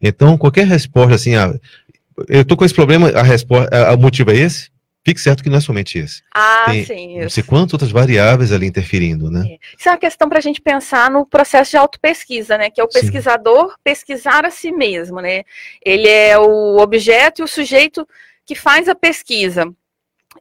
Então, 0.00 0.36
qualquer 0.36 0.66
resposta 0.66 1.14
assim, 1.14 1.34
ah, 1.36 1.52
eu 2.28 2.42
estou 2.42 2.56
com 2.56 2.64
esse 2.64 2.74
problema, 2.74 3.08
a 3.10 3.22
resposta, 3.22 3.74
a- 3.90 3.94
o 3.94 3.98
motivo 3.98 4.30
é 4.30 4.36
esse, 4.36 4.70
fique 5.06 5.20
certo 5.20 5.42
que 5.42 5.50
não 5.50 5.58
é 5.58 5.60
somente 5.60 5.98
esse. 5.98 6.22
Ah, 6.34 6.64
tem- 6.66 6.84
sim. 6.84 7.20
Não 7.20 7.28
sei 7.30 7.42
quantas 7.42 7.74
outras 7.74 7.90
variáveis 7.90 8.52
ali 8.52 8.66
interferindo, 8.66 9.30
né? 9.30 9.56
Isso 9.78 9.88
é 9.88 9.92
uma 9.92 9.98
questão 9.98 10.28
para 10.28 10.38
a 10.38 10.42
gente 10.42 10.60
pensar 10.60 11.10
no 11.10 11.26
processo 11.26 11.72
de 11.72 11.76
autopesquisa, 11.76 12.56
né? 12.58 12.70
Que 12.70 12.80
é 12.80 12.84
o 12.84 12.90
Sim. 12.90 13.00
pesquisador 13.00 13.74
pesquisar 13.84 14.44
a 14.46 14.50
si 14.50 14.72
mesmo, 14.72 15.20
né? 15.20 15.42
Ele 15.84 16.08
é 16.08 16.38
o 16.38 16.78
objeto 16.78 17.42
e 17.42 17.44
o 17.44 17.48
sujeito 17.48 18.06
que 18.46 18.54
faz 18.54 18.88
a 18.88 18.94
pesquisa. 18.94 19.70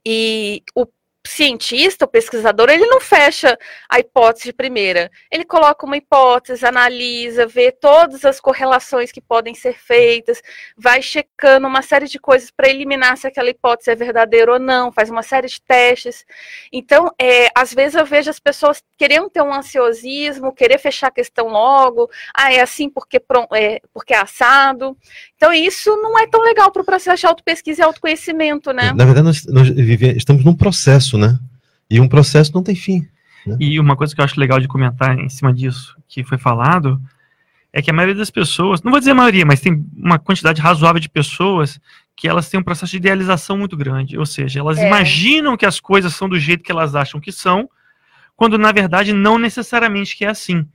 E 0.06 0.62
o 0.76 0.86
cientista, 1.26 2.06
o 2.06 2.08
pesquisador, 2.08 2.70
ele 2.70 2.86
não 2.86 3.00
fecha 3.00 3.58
a 3.90 4.00
hipótese 4.00 4.46
de 4.46 4.54
primeira. 4.54 5.10
Ele 5.32 5.46
coloca 5.46 5.86
uma 5.86 5.96
hipótese, 5.98 6.66
analisa, 6.66 7.48
vê 7.48 7.72
todas 7.72 8.26
as 8.26 8.40
correlações 8.40 9.12
que 9.12 9.22
podem 9.22 9.56
ser 9.56 9.78
feitas, 9.78 10.42
vai 10.78 11.02
checando 11.02 11.68
uma 11.68 11.82
série 11.82 12.08
de 12.08 12.20
coisas 12.20 12.52
para 12.52 12.70
eliminar 12.70 13.18
se 13.18 13.26
aquela 13.26 13.50
hipótese 13.50 13.92
é 13.92 13.96
verdadeira 13.96 14.54
ou 14.54 14.60
não, 14.60 14.92
faz 14.92 15.10
uma 15.10 15.24
série 15.24 15.48
de 15.48 15.62
testes. 15.62 16.26
Então, 16.72 17.10
é, 17.20 17.50
às 17.56 17.74
vezes 17.74 17.96
eu 17.96 18.06
vejo 18.06 18.30
as 18.30 18.40
pessoas 18.40 18.84
querendo 18.98 19.30
ter 19.30 19.42
um 19.42 19.54
ansiosismo, 19.54 20.54
querer 20.54 20.78
fechar 20.78 21.08
a 21.08 21.12
questão 21.12 21.48
logo, 21.48 22.10
ah, 22.36 22.54
é 22.54 22.60
assim 22.60 22.90
porque, 22.90 23.22
é, 23.54 23.80
porque 23.94 24.14
é 24.14 24.18
assado. 24.18 24.98
Então, 25.36 25.54
isso 25.54 25.96
não 25.98 26.18
é 26.18 26.28
tão 26.28 26.42
legal 26.42 26.72
para 26.72 26.82
o 26.82 26.86
processo 26.86 27.22
de 27.22 27.28
autopesquisa 27.28 27.82
e 27.82 27.84
autoconhecimento, 27.84 28.72
né? 28.72 28.94
Na 28.94 29.06
verdade, 29.06 29.26
nós, 29.26 29.46
nós 29.46 29.70
vive- 29.70 30.16
estamos 30.18 30.44
num 30.44 30.56
processo, 30.56 31.13
né? 31.18 31.40
E 31.90 32.00
um 32.00 32.08
processo 32.08 32.52
não 32.54 32.64
tem 32.64 32.76
fim. 32.76 33.08
E 33.60 33.80
uma 33.80 33.96
coisa 33.96 34.16
que 34.16 34.22
eu 34.22 34.26
acho 34.26 34.40
legal 34.40 34.60
de 34.60 34.68
comentar 34.68 35.18
em 35.20 35.28
cima 35.30 35.54
disso, 35.54 35.96
que 36.08 36.24
foi 36.24 36.38
falado, 36.38 37.02
é 37.74 37.82
que 37.82 37.90
a 37.90 37.94
maioria 37.94 38.16
das 38.16 38.30
pessoas, 38.32 38.82
não 38.82 38.92
vou 38.92 39.00
dizer 39.00 39.12
a 39.12 39.16
maioria, 39.16 39.46
mas 39.46 39.60
tem 39.60 39.86
uma 39.96 40.18
quantidade 40.18 40.62
razoável 40.62 41.00
de 41.00 41.10
pessoas 41.10 41.80
que 42.16 42.28
elas 42.28 42.48
têm 42.48 42.60
um 42.60 42.64
processo 42.64 42.92
de 42.92 42.98
idealização 42.98 43.58
muito 43.58 43.76
grande. 43.76 44.18
Ou 44.18 44.26
seja, 44.26 44.60
elas 44.60 44.78
É. 44.78 44.88
imaginam 44.88 45.58
que 45.58 45.66
as 45.66 45.80
coisas 45.80 46.14
são 46.16 46.30
do 46.30 46.40
jeito 46.40 46.64
que 46.64 46.72
elas 46.72 46.96
acham 46.96 47.20
que 47.20 47.32
são, 47.32 47.70
quando 48.36 48.58
na 48.58 48.72
verdade 48.72 49.12
não 49.12 49.38
necessariamente 49.38 50.16
que 50.16 50.24
é 50.24 50.30
assim. 50.30 50.66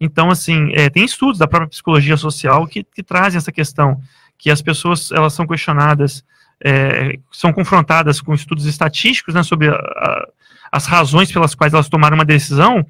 Então, 0.00 0.30
assim, 0.30 0.70
é, 0.72 0.88
tem 0.88 1.04
estudos 1.04 1.38
da 1.38 1.46
própria 1.46 1.68
psicologia 1.68 2.16
social 2.16 2.66
que, 2.66 2.82
que 2.82 3.02
trazem 3.02 3.38
essa 3.38 3.52
questão, 3.52 4.00
que 4.38 4.50
as 4.50 4.62
pessoas 4.62 5.10
elas 5.12 5.32
são 5.32 5.46
questionadas, 5.46 6.24
é, 6.64 7.18
são 7.30 7.52
confrontadas 7.52 8.20
com 8.20 8.34
estudos 8.34 8.64
estatísticos 8.66 9.34
né, 9.34 9.42
sobre 9.42 9.68
a- 9.68 9.74
a- 9.74 10.28
as 10.72 10.86
razões 10.86 11.30
pelas 11.30 11.54
quais 11.54 11.72
elas 11.72 11.88
tomaram 11.88 12.16
uma 12.16 12.24
decisão, 12.24 12.84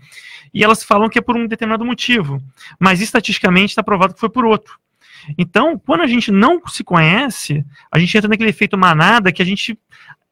e 0.54 0.64
elas 0.64 0.82
falam 0.82 1.08
que 1.08 1.18
é 1.18 1.22
por 1.22 1.36
um 1.36 1.46
determinado 1.46 1.84
motivo, 1.84 2.40
mas 2.78 3.00
estatisticamente 3.00 3.70
está 3.72 3.82
provado 3.82 4.14
que 4.14 4.20
foi 4.20 4.30
por 4.30 4.44
outro. 4.44 4.78
Então, 5.36 5.78
quando 5.78 6.02
a 6.02 6.06
gente 6.06 6.30
não 6.30 6.60
se 6.68 6.84
conhece, 6.84 7.64
a 7.90 7.98
gente 7.98 8.16
entra 8.16 8.28
naquele 8.28 8.50
efeito 8.50 8.78
manada 8.78 9.32
que 9.32 9.42
a 9.42 9.44
gente 9.44 9.78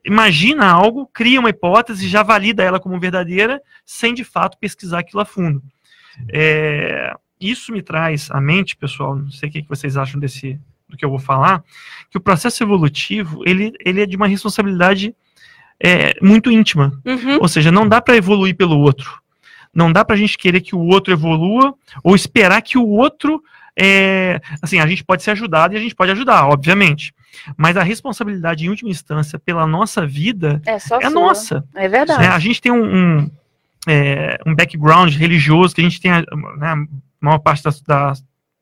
imagina 0.04 0.66
algo, 0.70 1.06
cria 1.12 1.40
uma 1.40 1.50
hipótese, 1.50 2.08
já 2.08 2.22
valida 2.22 2.62
ela 2.62 2.78
como 2.78 3.00
verdadeira, 3.00 3.60
sem 3.84 4.14
de 4.14 4.22
fato 4.22 4.56
pesquisar 4.58 5.00
aquilo 5.00 5.20
a 5.20 5.24
fundo. 5.24 5.62
É, 6.32 7.12
isso 7.40 7.72
me 7.72 7.82
traz 7.82 8.30
à 8.30 8.40
mente, 8.40 8.76
pessoal, 8.76 9.16
não 9.16 9.30
sei 9.30 9.48
o 9.48 9.52
que 9.52 9.66
vocês 9.68 9.96
acham 9.96 10.20
desse 10.20 10.58
do 10.94 10.98
que 10.98 11.04
eu 11.04 11.10
vou 11.10 11.18
falar, 11.18 11.62
que 12.10 12.16
o 12.16 12.20
processo 12.20 12.62
evolutivo 12.62 13.42
ele, 13.44 13.72
ele 13.84 14.00
é 14.00 14.06
de 14.06 14.16
uma 14.16 14.26
responsabilidade 14.26 15.14
é, 15.82 16.14
muito 16.22 16.50
íntima. 16.50 16.92
Uhum. 17.04 17.38
Ou 17.40 17.48
seja, 17.48 17.70
não 17.70 17.88
dá 17.88 18.00
para 18.00 18.16
evoluir 18.16 18.56
pelo 18.56 18.78
outro. 18.78 19.20
Não 19.74 19.92
dá 19.92 20.04
para 20.04 20.14
a 20.14 20.18
gente 20.18 20.38
querer 20.38 20.60
que 20.60 20.74
o 20.74 20.80
outro 20.80 21.12
evolua 21.12 21.74
ou 22.02 22.14
esperar 22.14 22.62
que 22.62 22.78
o 22.78 22.86
outro. 22.88 23.42
é, 23.76 24.40
assim, 24.62 24.78
a 24.78 24.86
gente 24.86 25.02
pode 25.02 25.22
ser 25.22 25.32
ajudado 25.32 25.74
e 25.74 25.76
a 25.76 25.80
gente 25.80 25.94
pode 25.94 26.12
ajudar, 26.12 26.46
obviamente. 26.46 27.12
Mas 27.56 27.76
a 27.76 27.82
responsabilidade, 27.82 28.64
em 28.64 28.68
última 28.68 28.90
instância, 28.90 29.38
pela 29.38 29.66
nossa 29.66 30.06
vida 30.06 30.62
É 30.64 30.78
só 30.78 31.00
é 31.00 31.10
nossa. 31.10 31.64
É 31.74 31.88
verdade. 31.88 32.20
né? 32.20 32.28
A 32.28 32.38
gente 32.38 32.60
tem 32.60 32.70
um, 32.70 32.84
um, 32.84 33.30
é, 33.88 34.38
um 34.46 34.54
background 34.54 35.12
religioso 35.14 35.74
que 35.74 35.80
a 35.80 35.84
gente 35.84 36.00
tem, 36.00 36.12
a, 36.12 36.20
né, 36.20 36.68
a 36.68 36.76
maior 37.20 37.38
parte 37.38 37.64
da, 37.64 37.72
da 37.86 38.12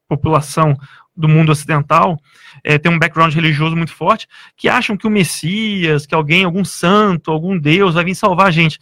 população 0.09 0.75
do 1.17 1.29
mundo 1.29 1.53
ocidental 1.53 2.19
é, 2.65 2.79
tem 2.79 2.91
um 2.91 2.99
background 2.99 3.35
religioso 3.35 3.77
muito 3.77 3.93
forte, 3.93 4.27
que 4.57 4.69
acham 4.69 4.97
que 4.97 5.07
o 5.07 5.11
Messias, 5.11 6.07
que 6.07 6.15
alguém, 6.15 6.45
algum 6.45 6.65
santo, 6.65 7.31
algum 7.31 7.59
Deus 7.59 7.95
vai 7.95 8.05
vir 8.05 8.15
salvar 8.15 8.49
a 8.49 8.51
gente. 8.51 8.79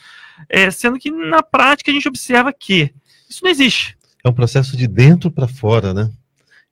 É, 0.49 0.71
sendo 0.71 0.99
que 0.99 1.11
na 1.11 1.43
prática 1.43 1.91
a 1.91 1.95
gente 1.95 2.09
observa 2.09 2.53
que 2.53 2.93
isso 3.29 3.45
não 3.45 3.51
existe. 3.51 3.97
É 4.25 4.29
um 4.29 4.33
processo 4.33 4.77
de 4.77 4.87
dentro 4.87 5.31
para 5.31 5.49
fora, 5.49 5.95
né? 5.95 6.11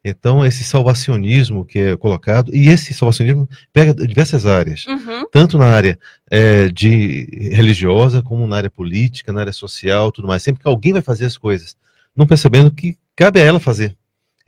Então, 0.05 0.47
esse 0.47 0.63
salvacionismo 0.63 1.65
que 1.65 1.79
é 1.79 1.97
colocado, 1.97 2.55
e 2.55 2.69
esse 2.69 2.95
salvacionismo 2.95 3.49
pega 3.73 3.93
diversas 3.93 4.47
áreas, 4.47 4.87
Uhum. 4.87 5.27
tanto 5.31 5.59
na 5.59 5.67
área 5.67 5.99
é, 6.31 6.69
de 6.69 7.51
religiosa, 7.53 8.23
como 8.23 8.47
na 8.47 8.57
área 8.57 8.71
política, 8.71 9.33
na 9.33 9.41
área 9.41 9.53
social, 9.53 10.13
tudo 10.13 10.29
mais. 10.29 10.43
Sempre 10.43 10.63
que 10.63 10.69
alguém 10.69 10.93
vai 10.93 11.03
fazer 11.03 11.27
as 11.27 11.37
coisas, 11.37 11.77
não 12.17 12.27
percebendo 12.27 12.71
que 12.71 12.97
cabe 13.17 13.41
a 13.41 13.45
ela 13.45 13.61
fazer. 13.61 13.97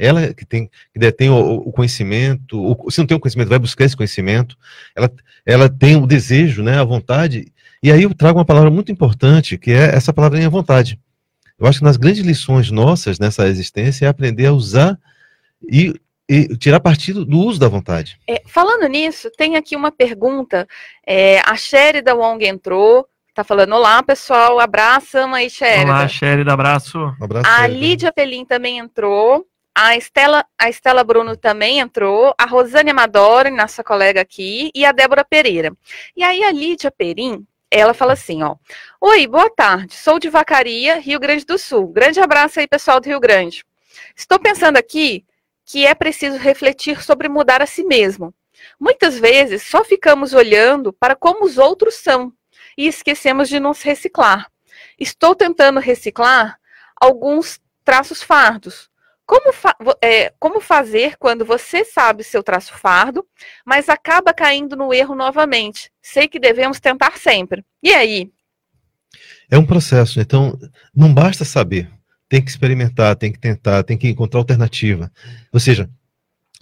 Ela 0.00 0.32
que 0.32 0.46
tem, 0.46 0.66
que 0.92 0.98
detém 0.98 1.28
o, 1.28 1.36
o 1.36 1.70
conhecimento, 1.70 2.58
o, 2.58 2.90
se 2.90 2.98
não 2.98 3.06
tem 3.06 3.16
o 3.16 3.20
conhecimento, 3.20 3.48
vai 3.48 3.58
buscar 3.58 3.84
esse 3.84 3.96
conhecimento, 3.96 4.56
ela, 4.96 5.12
ela 5.44 5.68
tem 5.68 5.96
o 5.96 6.06
desejo, 6.06 6.62
né, 6.62 6.78
a 6.78 6.84
vontade, 6.84 7.52
e 7.82 7.92
aí 7.92 8.02
eu 8.02 8.14
trago 8.14 8.38
uma 8.38 8.44
palavra 8.44 8.70
muito 8.70 8.90
importante, 8.90 9.58
que 9.58 9.70
é 9.70 9.94
essa 9.94 10.12
palavrinha 10.12 10.48
vontade. 10.48 10.98
Eu 11.58 11.66
acho 11.66 11.80
que 11.80 11.84
nas 11.84 11.98
grandes 11.98 12.24
lições 12.24 12.70
nossas 12.70 13.18
nessa 13.18 13.46
existência 13.46 14.06
é 14.06 14.08
aprender 14.08 14.46
a 14.46 14.52
usar 14.52 14.98
e, 15.62 15.94
e 16.26 16.56
tirar 16.56 16.80
partido 16.80 17.24
do 17.24 17.38
uso 17.38 17.60
da 17.60 17.68
vontade. 17.68 18.18
É, 18.26 18.42
falando 18.46 18.86
nisso, 18.86 19.30
tem 19.36 19.56
aqui 19.56 19.76
uma 19.76 19.92
pergunta. 19.92 20.66
É, 21.06 21.40
a 21.40 21.54
Sherida 21.56 22.14
Wong 22.14 22.46
entrou, 22.46 23.06
tá 23.34 23.44
falando: 23.44 23.74
Olá, 23.74 24.02
pessoal, 24.02 24.58
abraço, 24.58 25.18
ama 25.18 25.36
aí, 25.38 25.50
Sherida. 25.50 25.90
Olá, 25.90 26.08
Sherida, 26.08 26.52
abraço. 26.52 26.98
Abraço. 27.20 27.50
A. 27.50 27.66
Lídia 27.66 28.10
Pelim 28.10 28.46
também 28.46 28.78
entrou. 28.78 29.46
A 29.82 29.96
Estela, 29.96 30.44
a 30.58 30.68
Estela 30.68 31.02
Bruno 31.02 31.34
também 31.34 31.78
entrou. 31.78 32.34
A 32.36 32.44
Rosane 32.44 32.90
Amadori, 32.90 33.50
nossa 33.50 33.82
colega 33.82 34.20
aqui. 34.20 34.70
E 34.74 34.84
a 34.84 34.92
Débora 34.92 35.24
Pereira. 35.24 35.72
E 36.14 36.22
aí 36.22 36.44
a 36.44 36.52
Lídia 36.52 36.90
Perim, 36.90 37.46
ela 37.70 37.94
fala 37.94 38.12
assim, 38.12 38.42
ó. 38.42 38.56
Oi, 39.00 39.26
boa 39.26 39.48
tarde. 39.48 39.94
Sou 39.94 40.18
de 40.18 40.28
Vacaria, 40.28 41.00
Rio 41.00 41.18
Grande 41.18 41.46
do 41.46 41.56
Sul. 41.56 41.88
Grande 41.88 42.20
abraço 42.20 42.60
aí, 42.60 42.68
pessoal 42.68 43.00
do 43.00 43.06
Rio 43.06 43.18
Grande. 43.18 43.64
Estou 44.14 44.38
pensando 44.38 44.76
aqui 44.76 45.24
que 45.64 45.86
é 45.86 45.94
preciso 45.94 46.36
refletir 46.36 47.02
sobre 47.02 47.30
mudar 47.30 47.62
a 47.62 47.66
si 47.66 47.82
mesmo. 47.82 48.34
Muitas 48.78 49.18
vezes 49.18 49.62
só 49.62 49.82
ficamos 49.82 50.34
olhando 50.34 50.92
para 50.92 51.16
como 51.16 51.46
os 51.46 51.56
outros 51.56 51.94
são 51.94 52.30
e 52.76 52.86
esquecemos 52.86 53.48
de 53.48 53.58
nos 53.58 53.80
reciclar. 53.80 54.46
Estou 54.98 55.34
tentando 55.34 55.80
reciclar 55.80 56.60
alguns 57.00 57.58
traços 57.82 58.22
fardos. 58.22 58.89
Como, 59.30 59.52
fa 59.52 59.76
é, 60.02 60.32
como 60.40 60.60
fazer 60.60 61.14
quando 61.16 61.44
você 61.44 61.84
sabe 61.84 62.24
seu 62.24 62.42
traço 62.42 62.74
fardo, 62.76 63.24
mas 63.64 63.88
acaba 63.88 64.34
caindo 64.34 64.74
no 64.74 64.92
erro 64.92 65.14
novamente? 65.14 65.88
Sei 66.02 66.26
que 66.26 66.40
devemos 66.40 66.80
tentar 66.80 67.16
sempre. 67.16 67.64
E 67.80 67.94
aí? 67.94 68.28
É 69.48 69.56
um 69.56 69.64
processo, 69.64 70.18
então 70.18 70.58
não 70.92 71.14
basta 71.14 71.44
saber, 71.44 71.88
tem 72.28 72.42
que 72.42 72.50
experimentar, 72.50 73.14
tem 73.14 73.30
que 73.30 73.38
tentar, 73.38 73.84
tem 73.84 73.96
que 73.96 74.08
encontrar 74.08 74.40
alternativa. 74.40 75.12
Ou 75.52 75.60
seja, 75.60 75.88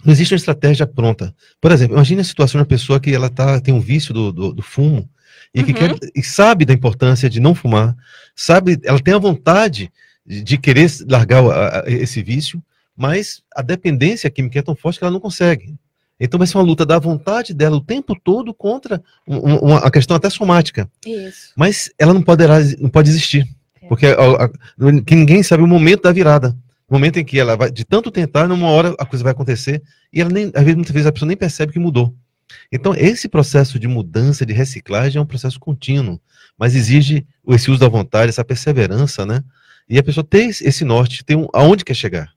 não 0.05 0.13
existe 0.13 0.35
uma 0.35 0.39
estratégia 0.39 0.85
pronta. 0.85 1.35
Por 1.59 1.71
exemplo, 1.71 1.95
imagine 1.95 2.21
a 2.21 2.23
situação 2.23 2.59
de 2.59 2.61
uma 2.61 2.69
pessoa 2.69 2.99
que 2.99 3.11
ela 3.11 3.31
tá, 3.31 3.59
tem 3.59 3.73
um 3.73 3.81
vício 3.81 4.13
do, 4.13 4.31
do, 4.31 4.53
do 4.53 4.61
fumo 4.61 5.09
e 5.55 5.63
que 5.63 5.71
Uhum. 5.71 5.97
quer, 5.97 6.11
e 6.15 6.21
sabe 6.21 6.65
da 6.65 6.73
importância 6.73 7.27
de 7.31 7.39
não 7.39 7.55
fumar, 7.55 7.95
sabe, 8.35 8.79
ela 8.83 8.99
tem 8.99 9.15
a 9.15 9.17
vontade 9.17 9.91
de, 10.29 10.57
querer 10.57 10.89
largar 11.09 11.43
o- 11.43 11.87
esse 11.87 12.21
vício, 12.21 12.61
mas 12.95 13.41
a 13.55 13.61
dependência 13.61 14.29
química 14.29 14.59
é 14.59 14.61
tão 14.61 14.75
forte 14.75 14.99
que 14.99 15.03
ela 15.05 15.11
não 15.13 15.19
consegue. 15.19 15.75
Então 16.19 16.37
vai 16.37 16.45
ser 16.45 16.57
uma 16.57 16.63
luta 16.63 16.85
da 16.85 16.99
vontade 16.99 17.53
dela 17.53 17.77
o 17.77 17.81
tempo 17.81 18.13
todo 18.13 18.53
contra 18.53 19.01
um- 19.27 19.37
um- 19.37 19.57
uma, 19.59 19.77
a 19.79 19.89
questão 19.89 20.15
até 20.17 20.29
somática. 20.29 20.89
Isso. 21.05 21.51
Mas 21.55 21.89
ela 21.97 22.13
não 22.13 22.21
poderá, 22.21 22.57
não 22.79 22.89
pode 22.89 23.09
existir. 23.09 23.47
É. 23.81 23.87
Porque 23.87 24.05
a- 24.05 24.11
a- 24.45 24.49
que 25.05 25.15
ninguém 25.15 25.41
sabe 25.41 25.63
o 25.63 25.67
momento 25.67 26.03
da 26.03 26.11
virada. 26.11 26.49
No 26.89 26.97
momento 26.97 27.17
em 27.19 27.23
que 27.25 27.39
ela 27.39 27.55
vai, 27.55 27.71
de 27.71 27.85
tanto 27.85 28.11
tentar, 28.11 28.47
numa 28.47 28.67
hora 28.67 28.95
a 28.99 29.05
coisa 29.05 29.23
vai 29.23 29.31
acontecer 29.31 29.81
e 30.11 30.19
ela 30.19 30.29
nem, 30.29 30.45
às 30.47 30.61
vezes, 30.63 30.75
muitas 30.75 30.91
vezes 30.93 31.07
a 31.07 31.11
pessoa 31.11 31.27
nem 31.27 31.37
percebe 31.37 31.71
que 31.71 31.79
mudou. 31.79 32.13
Então, 32.71 32.93
esse 32.95 33.29
processo 33.29 33.79
de 33.79 33.87
mudança, 33.87 34.43
de 34.45 34.53
reciclagem 34.53 35.19
é 35.19 35.21
um 35.21 35.25
processo 35.25 35.59
contínuo, 35.59 36.19
mas 36.57 36.75
exige 36.75 37.25
esse 37.47 37.69
uso 37.69 37.79
da 37.79 37.87
vontade, 37.87 38.29
essa 38.29 38.43
perseverança, 38.43 39.23
né? 39.25 39.43
E 39.89 39.97
a 39.97 40.03
pessoa 40.03 40.23
ter 40.23 40.49
esse 40.49 40.85
norte, 40.85 41.25
ter 41.25 41.35
um, 41.35 41.47
aonde 41.53 41.83
quer 41.83 41.95
chegar. 41.95 42.31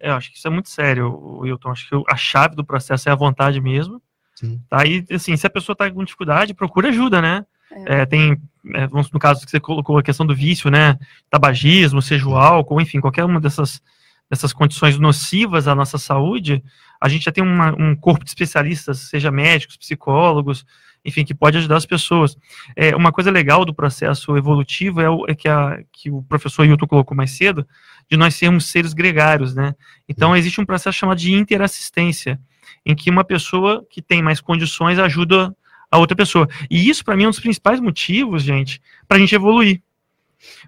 É, 0.00 0.10
eu 0.10 0.14
acho 0.14 0.30
que 0.30 0.38
isso 0.38 0.48
é 0.48 0.50
muito 0.50 0.68
sério, 0.68 1.08
Wilton. 1.40 1.70
Acho 1.70 1.88
que 1.88 2.02
a 2.08 2.16
chave 2.16 2.56
do 2.56 2.64
processo 2.64 3.08
é 3.08 3.12
a 3.12 3.16
vontade 3.16 3.60
mesmo. 3.60 4.02
Sim. 4.34 4.60
Tá? 4.68 4.84
E, 4.84 5.04
assim, 5.10 5.36
se 5.36 5.46
a 5.46 5.50
pessoa 5.50 5.74
está 5.74 5.90
com 5.90 6.04
dificuldade, 6.04 6.54
procura 6.54 6.88
ajuda, 6.88 7.22
né? 7.22 7.46
É. 7.86 8.00
É, 8.00 8.06
tem, 8.06 8.40
é, 8.74 8.88
no 8.88 9.18
caso 9.18 9.44
que 9.44 9.50
você 9.50 9.60
colocou 9.60 9.98
a 9.98 10.02
questão 10.02 10.26
do 10.26 10.34
vício, 10.34 10.70
né? 10.70 10.98
Tabagismo, 11.30 12.02
seja 12.02 12.28
o 12.28 12.36
álcool, 12.36 12.80
enfim, 12.80 13.00
qualquer 13.00 13.24
uma 13.24 13.40
dessas, 13.40 13.80
dessas 14.28 14.52
condições 14.52 14.98
nocivas 14.98 15.68
à 15.68 15.74
nossa 15.74 15.98
saúde, 15.98 16.62
a 17.00 17.08
gente 17.08 17.24
já 17.24 17.32
tem 17.32 17.42
uma, 17.42 17.74
um 17.78 17.94
corpo 17.94 18.24
de 18.24 18.30
especialistas, 18.30 18.98
seja 19.10 19.30
médicos, 19.30 19.76
psicólogos, 19.76 20.64
enfim, 21.04 21.24
que 21.24 21.34
pode 21.34 21.58
ajudar 21.58 21.76
as 21.76 21.86
pessoas. 21.86 22.36
É, 22.74 22.96
uma 22.96 23.12
coisa 23.12 23.30
legal 23.30 23.64
do 23.64 23.74
processo 23.74 24.36
evolutivo 24.36 25.00
é, 25.00 25.10
o, 25.10 25.26
é 25.28 25.34
que, 25.34 25.48
a, 25.48 25.82
que 25.92 26.10
o 26.10 26.22
professor 26.22 26.64
Hilton 26.64 26.86
colocou 26.86 27.16
mais 27.16 27.32
cedo, 27.32 27.66
de 28.10 28.16
nós 28.16 28.34
sermos 28.34 28.66
seres 28.66 28.92
gregários, 28.92 29.54
né? 29.54 29.74
Então, 30.08 30.36
existe 30.36 30.60
um 30.60 30.66
processo 30.66 30.96
chamado 30.96 31.18
de 31.18 31.32
interassistência, 31.32 32.40
em 32.84 32.94
que 32.94 33.10
uma 33.10 33.24
pessoa 33.24 33.84
que 33.90 34.00
tem 34.00 34.22
mais 34.22 34.40
condições 34.40 34.98
ajuda 34.98 35.54
a 35.90 35.98
outra 35.98 36.16
pessoa. 36.16 36.48
E 36.70 36.88
isso, 36.88 37.04
para 37.04 37.16
mim, 37.16 37.24
é 37.24 37.26
um 37.26 37.30
dos 37.30 37.40
principais 37.40 37.80
motivos, 37.80 38.42
gente, 38.42 38.80
para 39.06 39.16
a 39.16 39.20
gente 39.20 39.34
evoluir. 39.34 39.82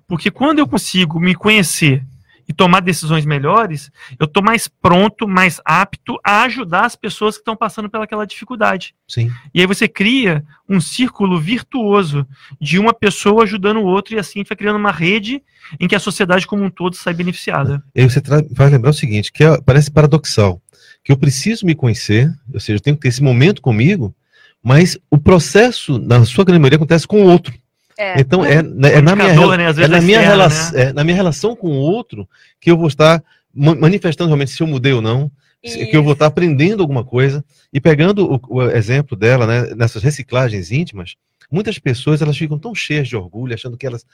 Porque 0.07 0.31
quando 0.31 0.59
eu 0.59 0.67
consigo 0.67 1.19
me 1.19 1.35
conhecer 1.35 2.05
e 2.49 2.53
tomar 2.53 2.81
decisões 2.81 3.27
melhores, 3.27 3.91
eu 4.19 4.27
estou 4.27 4.43
mais 4.43 4.69
pronto, 4.69 5.27
mais 5.27 5.61
apto 5.65 6.19
a 6.25 6.43
ajudar 6.43 6.87
as 6.87 6.95
pessoas 6.95 7.35
que 7.35 7.41
estão 7.41 7.57
passando 7.57 7.91
pelaquela 7.91 8.27
dificuldade. 8.27 8.95
Sim. 9.09 9.31
E 9.53 9.61
aí 9.61 9.67
você 9.67 9.89
cria 9.89 10.45
um 10.69 10.81
círculo 10.81 11.41
virtuoso 11.41 12.27
de 12.61 12.79
uma 12.79 12.95
pessoa 12.95 13.43
ajudando 13.43 13.79
o 13.79 13.85
outro, 13.85 14.15
e 14.15 14.19
assim 14.19 14.45
vai 14.45 14.57
criando 14.57 14.77
uma 14.77 14.93
rede 14.93 15.43
em 15.81 15.89
que 15.89 15.97
a 15.97 16.01
sociedade 16.01 16.47
como 16.47 16.63
um 16.63 16.71
todo 16.71 16.95
sai 16.95 17.15
beneficiada. 17.15 17.83
E 17.95 18.03
aí 18.03 18.09
você 18.09 18.23
vai 18.51 18.71
lembrar 18.71 18.91
o 18.91 18.95
seguinte, 18.95 19.33
que 19.33 19.45
é, 19.45 19.61
parece 19.61 19.91
paradoxal, 19.91 20.61
que 21.03 21.11
eu 21.11 21.17
preciso 21.17 21.67
me 21.67 21.75
conhecer, 21.75 22.33
ou 22.53 22.61
seja, 22.61 22.77
eu 22.77 22.81
tenho 22.81 22.97
que 22.97 23.03
ter 23.03 23.09
esse 23.09 23.23
momento 23.23 23.61
comigo, 23.61 24.15
mas 24.63 24.99
o 25.11 25.19
processo, 25.19 25.99
na 25.99 26.25
sua 26.25 26.45
grande 26.45 26.61
maioria, 26.61 26.77
acontece 26.77 27.07
com 27.07 27.23
o 27.23 27.27
outro. 27.27 27.55
É. 27.99 28.21
Então, 28.21 28.45
é, 28.45 28.63
né, 28.63 28.95
é, 28.95 29.01
na 29.01 29.17
minha, 29.17 29.35
né? 29.35 29.85
é 29.85 29.89
na, 29.89 30.01
minha 30.01 30.21
relação, 30.21 30.73
né? 30.73 30.83
é 30.83 30.93
na 30.93 31.03
minha 31.03 31.17
relação 31.17 31.57
com 31.57 31.69
o 31.69 31.81
outro 31.81 32.29
que 32.61 32.71
eu 32.71 32.77
vou 32.77 32.89
estar 32.89 33.23
manifestando 33.55 34.29
realmente 34.29 34.51
se 34.51 34.63
eu 34.63 34.67
mudei 34.67 34.93
ou 34.93 35.01
não, 35.01 35.31
Isso. 35.65 35.79
que 35.79 35.97
eu 35.97 36.03
vou 36.03 36.13
estar 36.13 36.27
aprendendo 36.27 36.83
alguma 36.83 37.03
coisa. 37.03 37.43
E 37.73 37.81
pegando 37.81 38.35
o, 38.35 38.57
o 38.57 38.63
exemplo 38.63 39.17
dela, 39.17 39.47
né, 39.47 39.75
nessas 39.75 40.03
reciclagens 40.03 40.71
íntimas, 40.71 41.15
muitas 41.51 41.79
pessoas 41.79 42.21
elas 42.21 42.37
ficam 42.37 42.59
tão 42.59 42.75
cheias 42.75 43.09
de 43.09 43.17
orgulho, 43.17 43.55
achando 43.55 43.79
que 43.79 43.87
elas 43.87 44.05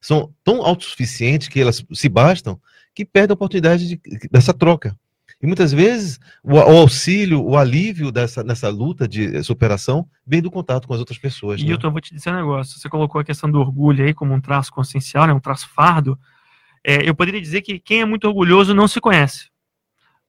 são 0.00 0.32
tão 0.44 0.62
autossuficientes, 0.64 1.48
que 1.48 1.60
elas 1.60 1.84
se 1.92 2.08
bastam, 2.08 2.60
que 2.94 3.04
perdem 3.04 3.32
a 3.32 3.34
oportunidade 3.34 3.88
de, 3.88 4.00
dessa 4.30 4.54
troca. 4.54 4.96
E 5.44 5.46
muitas 5.46 5.74
vezes 5.74 6.18
o, 6.42 6.54
o, 6.54 6.58
auxílio, 6.58 7.44
o 7.44 7.54
alívio 7.54 8.10
dessa, 8.10 8.42
nessa 8.42 8.70
luta 8.70 9.06
de 9.06 9.42
superação 9.42 10.08
vem 10.26 10.40
do 10.40 10.50
contato 10.50 10.88
com 10.88 10.94
as 10.94 11.00
outras 11.00 11.18
pessoas. 11.18 11.60
E 11.60 11.66
né? 11.66 11.76
eu 11.82 11.90
vou 11.90 12.00
te 12.00 12.14
dizer 12.14 12.30
um 12.30 12.36
negócio: 12.36 12.78
você 12.78 12.88
colocou 12.88 13.20
a 13.20 13.24
questão 13.24 13.50
do 13.50 13.60
orgulho 13.60 14.06
aí 14.06 14.14
como 14.14 14.32
um 14.32 14.40
traço 14.40 14.72
consciencial, 14.72 15.26
né, 15.26 15.34
um 15.34 15.40
traço 15.40 15.68
fardo. 15.68 16.18
É, 16.82 17.06
eu 17.06 17.14
poderia 17.14 17.42
dizer 17.42 17.60
que 17.60 17.78
quem 17.78 18.00
é 18.00 18.06
muito 18.06 18.26
orgulhoso 18.26 18.72
não 18.72 18.88
se 18.88 19.02
conhece. 19.02 19.50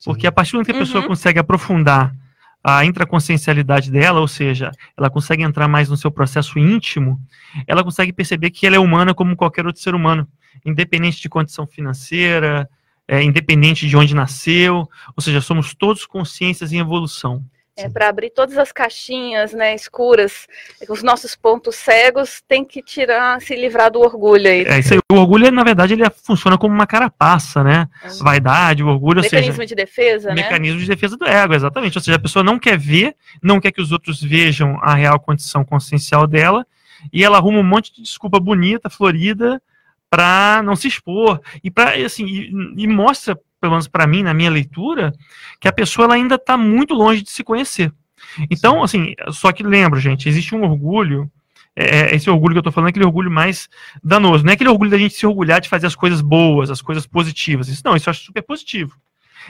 Porque 0.04 0.28
a 0.28 0.34
partir 0.34 0.52
do 0.52 0.56
momento 0.56 0.66
que 0.66 0.74
a 0.74 0.80
pessoa 0.80 1.02
uhum. 1.02 1.08
consegue 1.08 1.40
aprofundar 1.40 2.14
a 2.62 2.84
intraconsciencialidade 2.84 3.90
dela, 3.90 4.20
ou 4.20 4.28
seja, 4.28 4.70
ela 4.98 5.10
consegue 5.10 5.44
entrar 5.44 5.70
mais 5.70 5.88
no 5.88 5.96
seu 5.96 6.12
processo 6.12 6.60
íntimo, 6.60 7.22
ela 7.66 7.86
consegue 7.86 8.12
perceber 8.12 8.52
que 8.52 8.68
ela 8.68 8.76
é 8.76 8.80
humana 8.80 9.14
como 9.14 9.34
qualquer 9.34 9.66
outro 9.66 9.82
ser 9.82 9.96
humano, 9.96 10.28
independente 10.66 11.22
de 11.22 11.30
condição 11.30 11.66
financeira, 11.66 12.70
é, 13.08 13.22
independente 13.22 13.88
de 13.88 13.96
onde 13.96 14.16
nasceu, 14.16 14.88
ou 15.16 15.22
seja, 15.22 15.42
somos 15.42 15.74
todos 15.74 16.06
consciências 16.06 16.72
em 16.74 16.80
evolução. 16.80 17.44
É, 17.78 17.90
para 17.90 18.08
abrir 18.08 18.30
todas 18.30 18.58
as 18.58 18.72
caixinhas 18.72 19.52
né, 19.52 19.76
escuras, 19.76 20.48
os 20.88 21.04
nossos 21.04 21.36
pontos 21.36 21.76
cegos, 21.76 22.42
tem 22.48 22.64
que 22.64 22.82
tirar, 22.82 23.42
se 23.42 23.54
livrar 23.54 23.92
do 23.92 24.00
orgulho 24.00 24.48
aí. 24.48 24.64
É, 24.66 24.80
isso 24.80 24.94
aí, 24.94 25.00
o 25.12 25.16
orgulho, 25.16 25.52
na 25.52 25.64
verdade, 25.64 25.92
ele 25.92 26.10
funciona 26.24 26.58
como 26.58 26.74
uma 26.74 26.88
carapaça, 26.88 27.66
né? 27.66 27.90
Uhum. 28.06 28.24
Vaidade, 28.24 28.82
o 28.82 28.88
orgulho, 28.88 29.22
mecanismo 29.22 29.56
seja, 29.56 29.66
de 29.66 29.76
defesa, 29.76 30.30
né? 30.30 30.36
Mecanismo 30.36 30.80
de 30.80 30.88
defesa 30.88 31.18
do 31.18 31.26
ego, 31.26 31.54
exatamente. 31.54 31.98
Ou 31.98 32.02
seja, 32.02 32.16
a 32.16 32.22
pessoa 32.22 32.44
não 32.44 32.58
quer 32.58 32.78
ver, 32.78 33.14
não 33.44 33.60
quer 33.60 33.74
que 33.74 33.82
os 33.82 33.92
outros 33.92 34.22
vejam 34.22 34.80
a 34.82 34.96
real 34.96 35.20
condição 35.20 35.66
consciencial 35.66 36.26
dela, 36.26 36.66
e 37.12 37.26
ela 37.26 37.38
arruma 37.38 37.60
um 37.60 37.64
monte 37.64 37.94
de 37.94 38.02
desculpa 38.02 38.40
bonita, 38.40 38.90
florida, 38.90 39.62
para 40.16 40.64
não 40.64 40.78
se 40.78 40.88
expor. 40.88 41.42
E 41.62 41.70
para 41.70 41.94
assim 42.06 42.26
e, 42.26 42.52
e, 42.78 42.88
mostra 42.88 43.38
pelo 43.60 43.74
menos 43.74 43.88
para 43.88 44.08
mim 44.08 44.24
na 44.24 44.34
minha 44.34 44.50
leitura 44.50 45.12
que 45.60 45.68
a 45.68 45.74
pessoa 45.74 46.06
ela 46.06 46.16
ainda 46.16 46.36
está 46.36 46.56
muito 46.56 46.94
longe 46.94 47.22
de 47.22 47.30
se 47.30 47.44
conhecer. 47.44 47.92
Então 48.50 48.82
assim 48.82 49.14
só 49.30 49.52
que 49.52 49.62
lembro 49.62 50.00
gente 50.00 50.30
existe 50.30 50.56
um 50.56 50.64
orgulho 50.64 51.30
é, 51.76 52.12
é 52.12 52.16
esse 52.16 52.30
orgulho 52.30 52.54
que 52.54 52.60
eu 52.60 52.62
estou 52.62 52.72
falando 52.72 52.88
é 52.88 52.92
aquele 52.92 53.06
orgulho 53.06 53.30
mais 53.30 53.68
danoso 54.02 54.46
não 54.46 54.52
é 54.52 54.54
aquele 54.54 54.70
orgulho 54.70 54.90
da 54.90 54.98
gente 54.98 55.14
se 55.14 55.28
orgulhar 55.28 55.60
de 55.60 55.68
fazer 55.68 55.88
as 55.88 55.96
coisas 55.96 56.22
boas 56.22 56.72
as 56.72 56.82
coisas 56.82 57.06
positivas 57.06 57.68
isso 57.68 57.82
não 57.84 57.96
isso 57.96 58.08
eu 58.08 58.12
acho 58.12 58.24
super 58.24 58.42
positivo. 58.42 58.96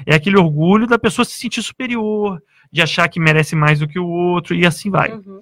É 0.06 0.16
aquele 0.16 0.38
orgulho 0.38 0.88
da 0.88 0.98
pessoa 0.98 1.24
se 1.24 1.38
sentir 1.38 1.62
superior 1.62 2.42
de 2.72 2.82
achar 2.82 3.08
que 3.08 3.20
merece 3.20 3.56
mais 3.56 3.80
do 3.80 3.88
que 3.88 4.00
o 4.00 4.08
outro 4.08 4.56
e 4.56 4.66
assim 4.66 4.90
vai. 4.90 5.14
Uhum. 5.14 5.40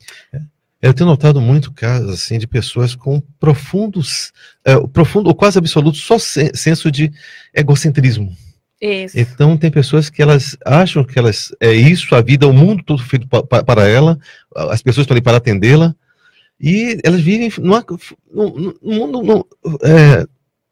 Eu 0.84 0.94
tenho 0.94 1.10
notado 1.10 1.40
muito 1.40 1.72
casos 1.72 2.10
assim 2.10 2.38
de 2.38 2.46
pessoas 2.46 2.94
com 2.94 3.22
profundos, 3.40 4.34
é, 4.66 4.76
profundo 4.88 5.28
ou 5.28 5.34
quase 5.34 5.58
absoluto 5.58 5.98
só 5.98 6.18
senso 6.20 6.92
de 6.92 7.10
egocentrismo. 7.54 8.36
Isso. 8.82 9.18
Então 9.18 9.56
tem 9.56 9.72
pessoas 9.72 10.10
que 10.10 10.22
elas 10.22 10.58
acham 10.66 11.06
que 11.06 11.18
elas 11.18 11.56
é 11.62 11.72
isso, 11.72 12.14
a 12.14 12.22
vida, 12.22 12.46
o 12.46 12.52
mundo 12.52 12.84
todo 12.84 13.02
feito 13.02 13.26
pa, 13.30 13.64
para 13.64 13.88
ela, 13.88 14.20
as 14.54 14.82
pessoas 14.82 15.06
estão 15.06 15.16
ali 15.16 15.22
para 15.22 15.38
atendê-la 15.38 15.96
e 16.60 17.00
elas 17.02 17.22
vivem 17.22 17.50
numa, 17.60 17.86
num, 18.30 18.74
mundo 18.84 19.24
num, 19.24 19.44
é, 19.84 20.28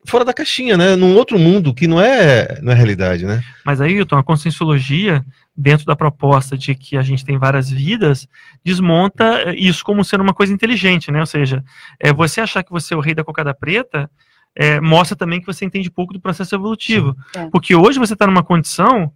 fora 0.05 0.25
da 0.25 0.33
caixinha, 0.33 0.77
né? 0.77 0.95
Num 0.95 1.15
outro 1.15 1.37
mundo 1.37 1.73
que 1.73 1.87
não 1.87 2.01
é, 2.01 2.59
não 2.61 2.71
é 2.71 2.75
realidade, 2.75 3.25
né? 3.25 3.43
Mas 3.65 3.79
aí, 3.79 3.93
Hilton, 3.93 4.17
a 4.17 4.23
conscienciologia 4.23 5.23
dentro 5.55 5.85
da 5.85 5.95
proposta 5.95 6.57
de 6.57 6.73
que 6.73 6.97
a 6.97 7.01
gente 7.01 7.25
tem 7.25 7.37
várias 7.37 7.69
vidas, 7.69 8.27
desmonta 8.63 9.53
isso 9.55 9.83
como 9.83 10.03
sendo 10.03 10.21
uma 10.21 10.33
coisa 10.33 10.53
inteligente, 10.53 11.11
né? 11.11 11.19
Ou 11.19 11.25
seja, 11.25 11.63
é, 11.99 12.11
você 12.11 12.41
achar 12.41 12.63
que 12.63 12.71
você 12.71 12.93
é 12.93 12.97
o 12.97 13.01
rei 13.01 13.13
da 13.13 13.23
cocada 13.23 13.53
preta 13.53 14.09
é, 14.55 14.79
mostra 14.81 15.15
também 15.15 15.39
que 15.39 15.47
você 15.47 15.65
entende 15.65 15.89
pouco 15.89 16.13
do 16.13 16.19
processo 16.19 16.55
evolutivo. 16.55 17.15
É. 17.35 17.47
Porque 17.49 17.75
hoje 17.75 17.99
você 17.99 18.13
está 18.13 18.27
numa 18.27 18.43
condição, 18.43 19.11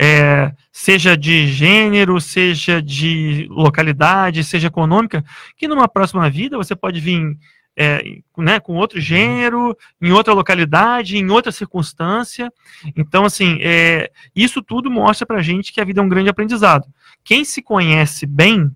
é, 0.00 0.52
seja 0.72 1.16
de 1.16 1.46
gênero, 1.46 2.20
seja 2.20 2.82
de 2.82 3.46
localidade, 3.50 4.44
seja 4.44 4.68
econômica, 4.68 5.24
que 5.56 5.68
numa 5.68 5.88
próxima 5.88 6.28
vida 6.30 6.56
você 6.56 6.74
pode 6.74 7.00
vir 7.00 7.36
é, 7.82 8.18
né, 8.36 8.60
com 8.60 8.74
outro 8.74 9.00
gênero, 9.00 9.74
em 10.02 10.12
outra 10.12 10.34
localidade, 10.34 11.16
em 11.16 11.30
outra 11.30 11.50
circunstância. 11.50 12.52
Então, 12.94 13.24
assim, 13.24 13.58
é, 13.62 14.10
isso 14.36 14.60
tudo 14.60 14.90
mostra 14.90 15.26
para 15.26 15.38
a 15.38 15.42
gente 15.42 15.72
que 15.72 15.80
a 15.80 15.84
vida 15.84 15.98
é 15.98 16.04
um 16.04 16.08
grande 16.08 16.28
aprendizado. 16.28 16.86
Quem 17.24 17.42
se 17.42 17.62
conhece 17.62 18.26
bem, 18.26 18.70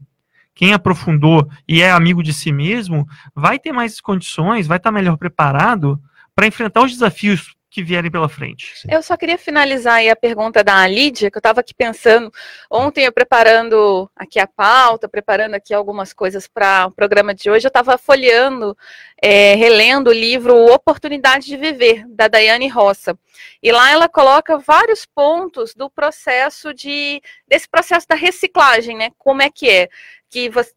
quem 0.55 0.73
aprofundou 0.73 1.47
e 1.69 1.83
é 1.83 1.91
amigo 1.91 2.23
de 2.23 2.33
si 2.33 2.51
mesmo, 2.51 3.07
vai 3.35 3.59
ter 3.59 3.73
mais 3.73 4.01
condições, 4.01 4.67
vai 4.67 4.79
estar 4.79 4.91
melhor 4.91 5.19
preparado 5.19 6.01
para 6.35 6.47
enfrentar 6.47 6.83
os 6.83 6.93
desafios 6.93 7.54
que 7.75 7.83
vierem 7.83 8.09
pela 8.09 8.29
frente. 8.29 8.73
Eu 8.89 9.03
só 9.03 9.17
queria 9.17 9.37
finalizar 9.37 9.95
aí 9.97 10.09
a 10.09 10.15
pergunta 10.15 10.63
da 10.63 10.87
Lídia, 10.87 11.29
que 11.29 11.37
eu 11.37 11.41
estava 11.41 11.59
aqui 11.59 11.75
pensando, 11.75 12.33
ontem 12.71 13.05
eu 13.05 13.13
preparando 13.13 14.09
aqui 14.15 14.39
a 14.39 14.47
pauta, 14.47 15.09
preparando 15.09 15.55
aqui 15.55 15.75
algumas 15.75 16.13
coisas 16.13 16.47
para 16.47 16.87
o 16.87 16.93
programa 16.93 17.35
de 17.35 17.51
hoje, 17.51 17.67
eu 17.67 17.69
estava 17.69 17.99
folheando, 17.99 18.79
é, 19.21 19.57
relendo 19.57 20.11
o 20.11 20.13
livro 20.13 20.55
Oportunidade 20.73 21.47
de 21.47 21.57
Viver, 21.57 22.07
da 22.07 22.29
Daiane 22.29 22.69
Roça. 22.69 23.19
E 23.61 23.73
lá 23.73 23.91
ela 23.91 24.09
coloca 24.09 24.57
vários 24.57 25.05
pontos 25.05 25.75
do 25.75 25.91
processo 25.91 26.73
de, 26.73 27.21
desse 27.49 27.69
processo 27.69 28.07
da 28.07 28.15
reciclagem, 28.15 28.97
né? 28.97 29.11
Como 29.19 29.43
é 29.43 29.51
que 29.51 29.69
é? 29.69 29.89
Que 30.31 30.49
você, 30.49 30.73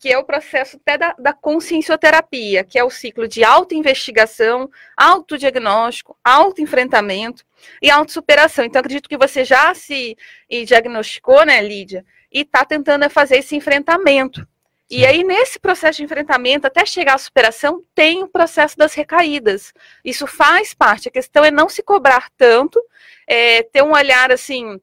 que 0.00 0.08
é 0.10 0.16
o 0.16 0.24
processo 0.24 0.78
até 0.78 0.96
da, 0.96 1.14
da 1.18 1.34
consciencioterapia, 1.34 2.64
que 2.64 2.78
é 2.78 2.82
o 2.82 2.88
ciclo 2.88 3.28
de 3.28 3.44
autoinvestigação, 3.44 4.70
autodiagnóstico, 4.96 6.16
autoenfrentamento 6.24 7.44
e 7.82 7.90
autossuperação. 7.90 8.64
Então, 8.64 8.80
acredito 8.80 9.10
que 9.10 9.18
você 9.18 9.44
já 9.44 9.74
se 9.74 10.16
diagnosticou, 10.48 11.44
né, 11.44 11.60
Lídia, 11.60 12.02
e 12.32 12.40
está 12.40 12.64
tentando 12.64 13.08
fazer 13.10 13.36
esse 13.36 13.54
enfrentamento. 13.54 14.48
E 14.90 15.04
aí, 15.04 15.22
nesse 15.22 15.60
processo 15.60 15.98
de 15.98 16.04
enfrentamento, 16.04 16.66
até 16.66 16.84
chegar 16.86 17.14
à 17.14 17.18
superação, 17.18 17.84
tem 17.94 18.22
o 18.22 18.28
processo 18.28 18.78
das 18.78 18.94
recaídas. 18.94 19.72
Isso 20.02 20.26
faz 20.26 20.72
parte. 20.72 21.08
A 21.08 21.12
questão 21.12 21.44
é 21.44 21.50
não 21.50 21.68
se 21.68 21.82
cobrar 21.82 22.30
tanto, 22.38 22.82
é, 23.26 23.62
ter 23.62 23.82
um 23.82 23.92
olhar 23.92 24.32
assim. 24.32 24.80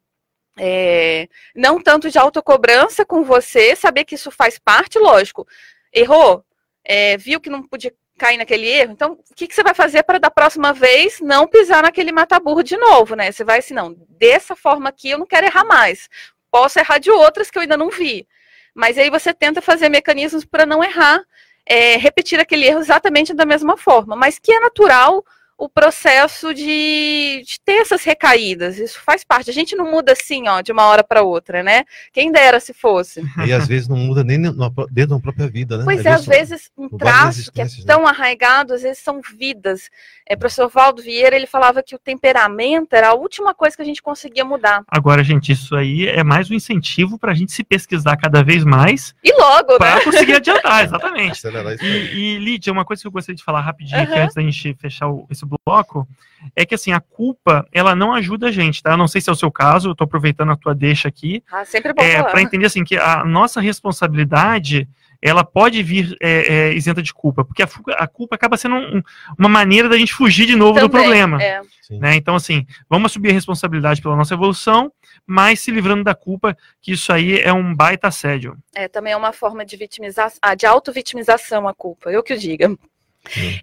É, 0.60 1.28
não 1.56 1.82
tanto 1.82 2.10
de 2.10 2.18
autocobrança 2.18 3.06
com 3.06 3.24
você, 3.24 3.76
saber 3.76 4.06
que 4.06 4.16
isso 4.16 4.32
faz 4.32 4.58
parte, 4.58 4.98
lógico. 4.98 5.48
Errou, 5.94 6.44
é, 6.84 7.18
viu 7.18 7.40
que 7.40 7.50
não 7.50 7.64
podia 7.64 7.94
cair 8.18 8.38
naquele 8.38 8.66
erro, 8.68 8.92
então 8.92 9.12
o 9.14 9.36
que, 9.36 9.48
que 9.48 9.54
você 9.54 9.62
vai 9.62 9.76
fazer 9.76 10.02
para 10.04 10.20
da 10.20 10.32
próxima 10.32 10.74
vez 10.74 11.20
não 11.22 11.48
pisar 11.48 11.84
naquele 11.84 12.12
mataburro 12.12 12.64
de 12.64 12.76
novo, 12.76 13.16
né? 13.16 13.32
Você 13.32 13.44
vai 13.44 13.60
assim, 13.60 13.76
não, 13.76 13.96
dessa 14.10 14.56
forma 14.56 14.90
aqui 14.90 15.12
eu 15.12 15.20
não 15.20 15.26
quero 15.26 15.46
errar 15.46 15.64
mais. 15.64 16.10
Posso 16.50 16.80
errar 16.80 16.98
de 16.98 17.12
outras 17.12 17.52
que 17.52 17.58
eu 17.58 17.62
ainda 17.62 17.78
não 17.78 17.90
vi. 17.90 18.28
Mas 18.74 18.98
aí 18.98 19.10
você 19.10 19.34
tenta 19.34 19.62
fazer 19.62 19.90
mecanismos 19.90 20.46
para 20.46 20.66
não 20.66 20.84
errar, 20.84 21.22
é, 21.66 21.98
repetir 21.98 22.40
aquele 22.40 22.66
erro 22.66 22.80
exatamente 22.80 23.34
da 23.34 23.46
mesma 23.46 23.78
forma, 23.78 24.16
mas 24.16 24.40
que 24.40 24.52
é 24.52 24.60
natural 24.60 25.24
o 25.58 25.68
processo 25.68 26.54
de, 26.54 27.42
de, 27.44 27.60
ter 27.66 27.82
essas 27.82 28.04
recaídas. 28.04 28.78
Isso 28.78 29.02
faz 29.04 29.24
parte. 29.24 29.50
A 29.50 29.54
gente 29.54 29.76
não 29.76 29.90
muda 29.90 30.12
assim, 30.12 30.48
ó, 30.48 30.62
de 30.62 30.72
uma 30.72 30.86
hora 30.86 31.04
para 31.04 31.24
outra, 31.24 31.64
né? 31.64 31.84
Quem 32.14 32.32
dera 32.32 32.60
se 32.60 32.74
fosse. 32.74 33.24
E 33.48 33.54
às 33.54 33.66
vezes 33.66 33.88
não 33.88 33.96
muda 33.96 34.26
nem 34.26 34.42
dentro 34.42 35.16
da 35.16 35.20
própria 35.20 35.48
vida, 35.48 35.78
né? 35.78 35.86
Pois 35.86 36.06
é, 36.06 36.10
às 36.10 36.26
vezes 36.26 36.70
um 36.78 36.90
traço 36.90 37.50
que 37.50 37.62
é 37.62 37.64
né? 37.64 37.70
tão 37.86 38.02
né? 38.02 38.10
arraigado, 38.10 38.74
às 38.74 38.82
vezes 38.82 39.00
são 39.00 39.22
vidas. 39.22 39.90
É, 40.28 40.36
o 40.36 40.38
professor 40.38 40.68
Valdo 40.68 41.02
Vieira, 41.02 41.36
ele 41.36 41.48
falava 41.48 41.82
que 41.82 41.96
o 41.96 42.00
temperamento 42.00 42.94
era 42.94 43.10
a 43.10 43.14
última 43.14 43.54
coisa 43.54 43.76
que 43.76 43.82
a 43.82 43.86
gente 43.86 44.02
conseguia 44.02 44.44
mudar. 44.44 44.84
Agora, 44.90 45.24
gente, 45.24 45.54
isso 45.54 45.76
aí 45.76 46.08
é 46.08 46.24
mais 46.24 46.52
um 46.52 46.54
incentivo 46.54 47.18
para 47.18 47.32
a 47.32 47.36
gente 47.36 47.54
se 47.54 47.64
pesquisar 47.64 48.18
cada 48.18 48.44
vez 48.44 48.66
mais. 48.66 49.16
E 49.24 49.32
logo, 49.34 49.78
Para 49.78 49.96
né? 49.96 50.04
conseguir 50.04 50.34
adiantar, 50.36 50.84
exatamente. 50.84 51.42
e, 51.82 52.36
e, 52.36 52.40
Lídia, 52.40 52.74
uma 52.74 52.84
coisa 52.84 53.02
que 53.02 53.08
eu 53.08 53.12
gostaria 53.12 53.38
de 53.38 53.44
falar 53.44 53.62
rapidinho, 53.62 54.02
uhum. 54.02 54.24
antes 54.24 54.36
da 54.36 54.42
gente 54.42 54.76
fechar 54.80 55.08
o, 55.08 55.26
esse 55.30 55.47
bloco, 55.48 56.08
é 56.56 56.66
que 56.66 56.76
assim, 56.76 56.92
a 56.92 57.00
culpa, 57.00 57.68
ela 57.72 57.96
não 57.96 58.14
ajuda 58.14 58.48
a 58.48 58.52
gente, 58.52 58.82
tá? 58.82 58.92
Eu 58.92 58.98
não 58.98 59.08
sei 59.08 59.22
se 59.22 59.30
é 59.30 59.34
o 59.34 59.36
seu 59.36 59.52
caso, 59.52 59.90
eu 59.90 59.96
tô 59.96 60.04
aproveitando 60.04 60.52
a 60.52 60.58
tua 60.58 60.76
deixa 60.76 61.08
aqui. 61.08 61.44
Ah, 61.52 61.66
sempre 61.66 61.94
bom 61.94 62.02
é, 62.02 62.24
Para 62.24 62.42
entender 62.42 62.66
assim, 62.66 62.84
que 62.84 62.98
a 62.98 63.24
nossa 63.26 63.60
responsabilidade 63.60 64.88
ela 65.22 65.44
pode 65.44 65.82
vir 65.82 66.16
é, 66.22 66.54
é, 66.54 66.74
isenta 66.74 67.02
de 67.02 67.14
culpa, 67.14 67.44
porque 67.44 67.64
a, 67.64 67.70
a 67.98 68.08
culpa 68.08 68.36
acaba 68.36 68.56
sendo 68.56 68.76
um, 68.76 69.02
uma 69.38 69.50
maneira 69.50 69.90
da 69.90 69.98
gente 69.98 70.14
fugir 70.14 70.46
de 70.46 70.56
novo 70.56 70.76
Também, 70.76 70.90
do 70.90 70.92
problema. 70.92 71.42
É. 71.42 71.62
Né? 71.90 72.16
Então, 72.16 72.36
assim, 72.36 72.66
vamos 72.90 73.12
assumir 73.12 73.30
a 73.30 73.34
responsabilidade 73.34 74.02
pela 74.02 74.16
nossa 74.16 74.34
evolução, 74.34 74.92
mas 75.26 75.60
se 75.60 75.72
livrando 75.72 76.04
da 76.04 76.14
culpa, 76.14 76.56
que 76.82 76.92
isso 76.92 77.12
aí 77.12 77.40
é 77.40 77.52
um 77.52 77.74
baita 77.74 78.08
assédio. 78.08 78.58
É, 78.76 78.88
também 78.88 79.14
é 79.14 79.18
uma 79.18 79.34
forma 79.34 79.66
de 79.66 79.76
vitimização, 79.76 80.38
ah, 80.42 80.56
de 80.56 80.66
auto-vitimização 80.66 81.68
a 81.68 81.74
culpa, 81.74 82.12
eu 82.12 82.22
que 82.22 82.34
o 82.34 82.38
diga. 82.38 82.78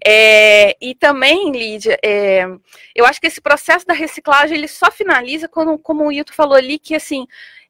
É, 0.05 0.75
e 0.81 0.95
também, 0.95 1.51
Lídia, 1.51 1.97
é, 2.03 2.45
eu 2.95 3.05
acho 3.05 3.19
que 3.19 3.27
esse 3.27 3.41
processo 3.41 3.85
da 3.85 3.93
reciclagem 3.93 4.57
ele 4.57 4.67
só 4.67 4.91
finaliza 4.91 5.47
quando, 5.47 5.77
como 5.77 6.05
o 6.05 6.11
Hilton 6.11 6.33
falou 6.33 6.55
ali, 6.55 6.79
que 6.79 6.95
assim 6.95 7.25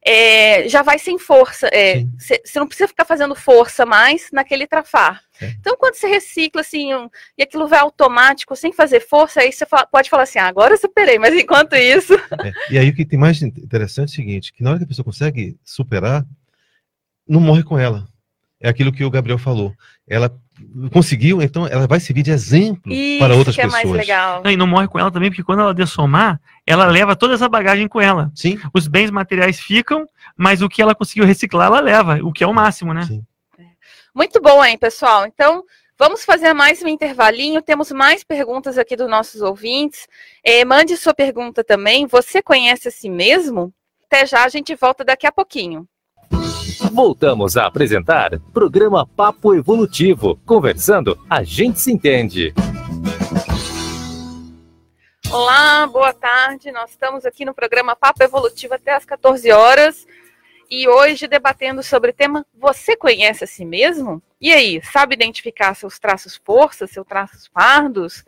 é, 0.06 0.68
já 0.68 0.82
vai 0.82 1.00
sem 1.00 1.18
força. 1.18 1.68
Você 2.16 2.34
é, 2.34 2.58
não 2.58 2.68
precisa 2.68 2.86
ficar 2.86 3.04
fazendo 3.04 3.34
força 3.34 3.84
mais 3.84 4.28
naquele 4.32 4.64
trafar. 4.64 5.20
Então, 5.42 5.76
quando 5.76 5.94
você 5.94 6.06
recicla 6.06 6.60
assim, 6.60 6.94
um, 6.94 7.10
e 7.36 7.42
aquilo 7.42 7.66
vai 7.66 7.80
automático, 7.80 8.54
sem 8.54 8.72
fazer 8.72 9.00
força, 9.00 9.40
aí 9.40 9.52
você 9.52 9.66
fala, 9.66 9.86
pode 9.86 10.08
falar 10.08 10.22
assim, 10.22 10.38
ah, 10.38 10.46
agora 10.46 10.74
eu 10.74 10.78
superei, 10.78 11.18
mas 11.18 11.34
enquanto 11.34 11.74
isso. 11.74 12.14
É, 12.44 12.52
e 12.70 12.78
aí 12.78 12.88
o 12.90 12.94
que 12.94 13.04
tem 13.04 13.18
mais 13.18 13.40
interessante 13.42 14.10
é 14.10 14.12
o 14.12 14.14
seguinte: 14.14 14.52
que 14.52 14.62
na 14.62 14.70
hora 14.70 14.78
que 14.78 14.84
a 14.84 14.88
pessoa 14.88 15.04
consegue 15.04 15.56
superar, 15.64 16.24
não 17.26 17.40
morre 17.40 17.62
com 17.62 17.78
ela. 17.78 18.06
É 18.60 18.68
aquilo 18.68 18.92
que 18.92 19.04
o 19.04 19.10
Gabriel 19.10 19.38
falou. 19.38 19.74
Ela 20.06 20.30
conseguiu, 20.92 21.42
então 21.42 21.66
ela 21.66 21.86
vai 21.86 22.00
servir 22.00 22.22
de 22.22 22.30
exemplo 22.30 22.92
Isso 22.92 23.18
para 23.18 23.34
outras 23.34 23.54
que 23.54 23.60
é 23.60 23.64
pessoas. 23.64 23.84
Mais 23.84 23.96
legal. 23.96 24.42
Não, 24.42 24.50
e 24.50 24.56
não 24.56 24.66
morre 24.66 24.88
com 24.88 24.98
ela 24.98 25.10
também, 25.10 25.30
porque 25.30 25.42
quando 25.42 25.60
ela 25.60 25.74
dessomar, 25.74 26.40
ela 26.66 26.86
leva 26.86 27.14
toda 27.14 27.34
essa 27.34 27.48
bagagem 27.48 27.88
com 27.88 28.00
ela. 28.00 28.30
Sim. 28.34 28.58
Os 28.72 28.88
bens 28.88 29.10
materiais 29.10 29.60
ficam, 29.60 30.06
mas 30.36 30.62
o 30.62 30.68
que 30.68 30.80
ela 30.80 30.94
conseguiu 30.94 31.24
reciclar, 31.24 31.66
ela 31.66 31.80
leva, 31.80 32.18
o 32.22 32.32
que 32.32 32.42
é 32.42 32.46
o 32.46 32.54
máximo, 32.54 32.92
né? 32.94 33.02
Sim. 33.02 33.24
Muito 34.14 34.40
bom, 34.40 34.64
hein, 34.64 34.78
pessoal? 34.78 35.26
Então, 35.26 35.62
vamos 35.98 36.24
fazer 36.24 36.54
mais 36.54 36.82
um 36.82 36.88
intervalinho. 36.88 37.60
Temos 37.60 37.92
mais 37.92 38.24
perguntas 38.24 38.78
aqui 38.78 38.96
dos 38.96 39.10
nossos 39.10 39.42
ouvintes. 39.42 40.08
É, 40.42 40.64
mande 40.64 40.96
sua 40.96 41.12
pergunta 41.12 41.62
também. 41.62 42.06
Você 42.06 42.40
conhece 42.40 42.88
a 42.88 42.90
si 42.90 43.10
mesmo? 43.10 43.74
Até 44.06 44.24
já, 44.24 44.44
a 44.44 44.48
gente 44.48 44.74
volta 44.74 45.04
daqui 45.04 45.26
a 45.26 45.32
pouquinho. 45.32 45.86
Voltamos 46.78 47.56
a 47.56 47.66
apresentar 47.66 48.38
programa 48.52 49.06
Papo 49.06 49.54
Evolutivo. 49.54 50.38
Conversando, 50.44 51.18
a 51.28 51.42
gente 51.42 51.80
se 51.80 51.90
entende. 51.90 52.52
Olá, 55.30 55.86
boa 55.86 56.12
tarde. 56.12 56.70
Nós 56.70 56.90
estamos 56.90 57.24
aqui 57.24 57.44
no 57.44 57.54
programa 57.54 57.96
Papo 57.96 58.22
Evolutivo 58.22 58.74
até 58.74 58.94
às 58.94 59.04
14 59.04 59.50
horas 59.50 60.06
e 60.70 60.86
hoje 60.86 61.26
debatendo 61.26 61.82
sobre 61.82 62.10
o 62.10 62.14
tema 62.14 62.44
Você 62.54 62.94
conhece 62.94 63.44
a 63.44 63.46
si 63.46 63.64
mesmo? 63.64 64.22
E 64.38 64.52
aí, 64.52 64.82
sabe 64.82 65.14
identificar 65.14 65.74
seus 65.74 65.98
traços 65.98 66.38
forças, 66.44 66.90
seus 66.90 67.06
traços 67.06 67.48
pardos? 67.48 68.22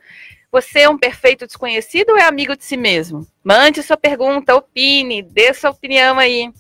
Você 0.51 0.81
é 0.81 0.89
um 0.89 0.97
perfeito 0.97 1.47
desconhecido 1.47 2.11
ou 2.11 2.17
é 2.17 2.23
amigo 2.23 2.57
de 2.57 2.65
si 2.65 2.77
mesmo? 2.77 3.27
Mande 3.45 3.83
sua 3.83 3.99
pergunta, 3.99 4.57
opine, 4.57 5.23
dê 5.23 5.53
sua 5.53 5.71
opinião 5.71 6.19
aí. 6.19 6.51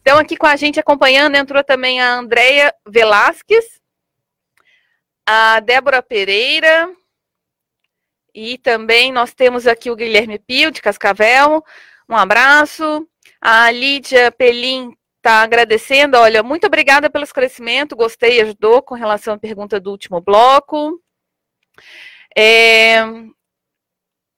Então, 0.00 0.18
aqui 0.18 0.36
com 0.36 0.46
a 0.46 0.56
gente 0.56 0.80
acompanhando 0.80 1.36
entrou 1.36 1.62
também 1.62 2.00
a 2.00 2.14
Andréia 2.14 2.74
Velasquez, 2.86 3.80
a 5.26 5.60
Débora 5.60 6.02
Pereira, 6.02 6.90
e 8.34 8.56
também 8.58 9.12
nós 9.12 9.34
temos 9.34 9.66
aqui 9.66 9.90
o 9.90 9.96
Guilherme 9.96 10.38
Pio, 10.38 10.70
de 10.70 10.80
Cascavel. 10.80 11.62
Um 12.08 12.16
abraço. 12.16 13.06
A 13.40 13.70
Lídia 13.70 14.32
Pelim 14.32 14.96
está 15.18 15.42
agradecendo. 15.42 16.16
Olha, 16.16 16.42
muito 16.42 16.66
obrigada 16.66 17.10
pelo 17.10 17.24
esclarecimento. 17.24 17.94
Gostei, 17.94 18.40
ajudou 18.40 18.82
com 18.82 18.94
relação 18.94 19.34
à 19.34 19.38
pergunta 19.38 19.78
do 19.78 19.90
último 19.90 20.20
bloco. 20.20 21.00
É, 22.36 23.02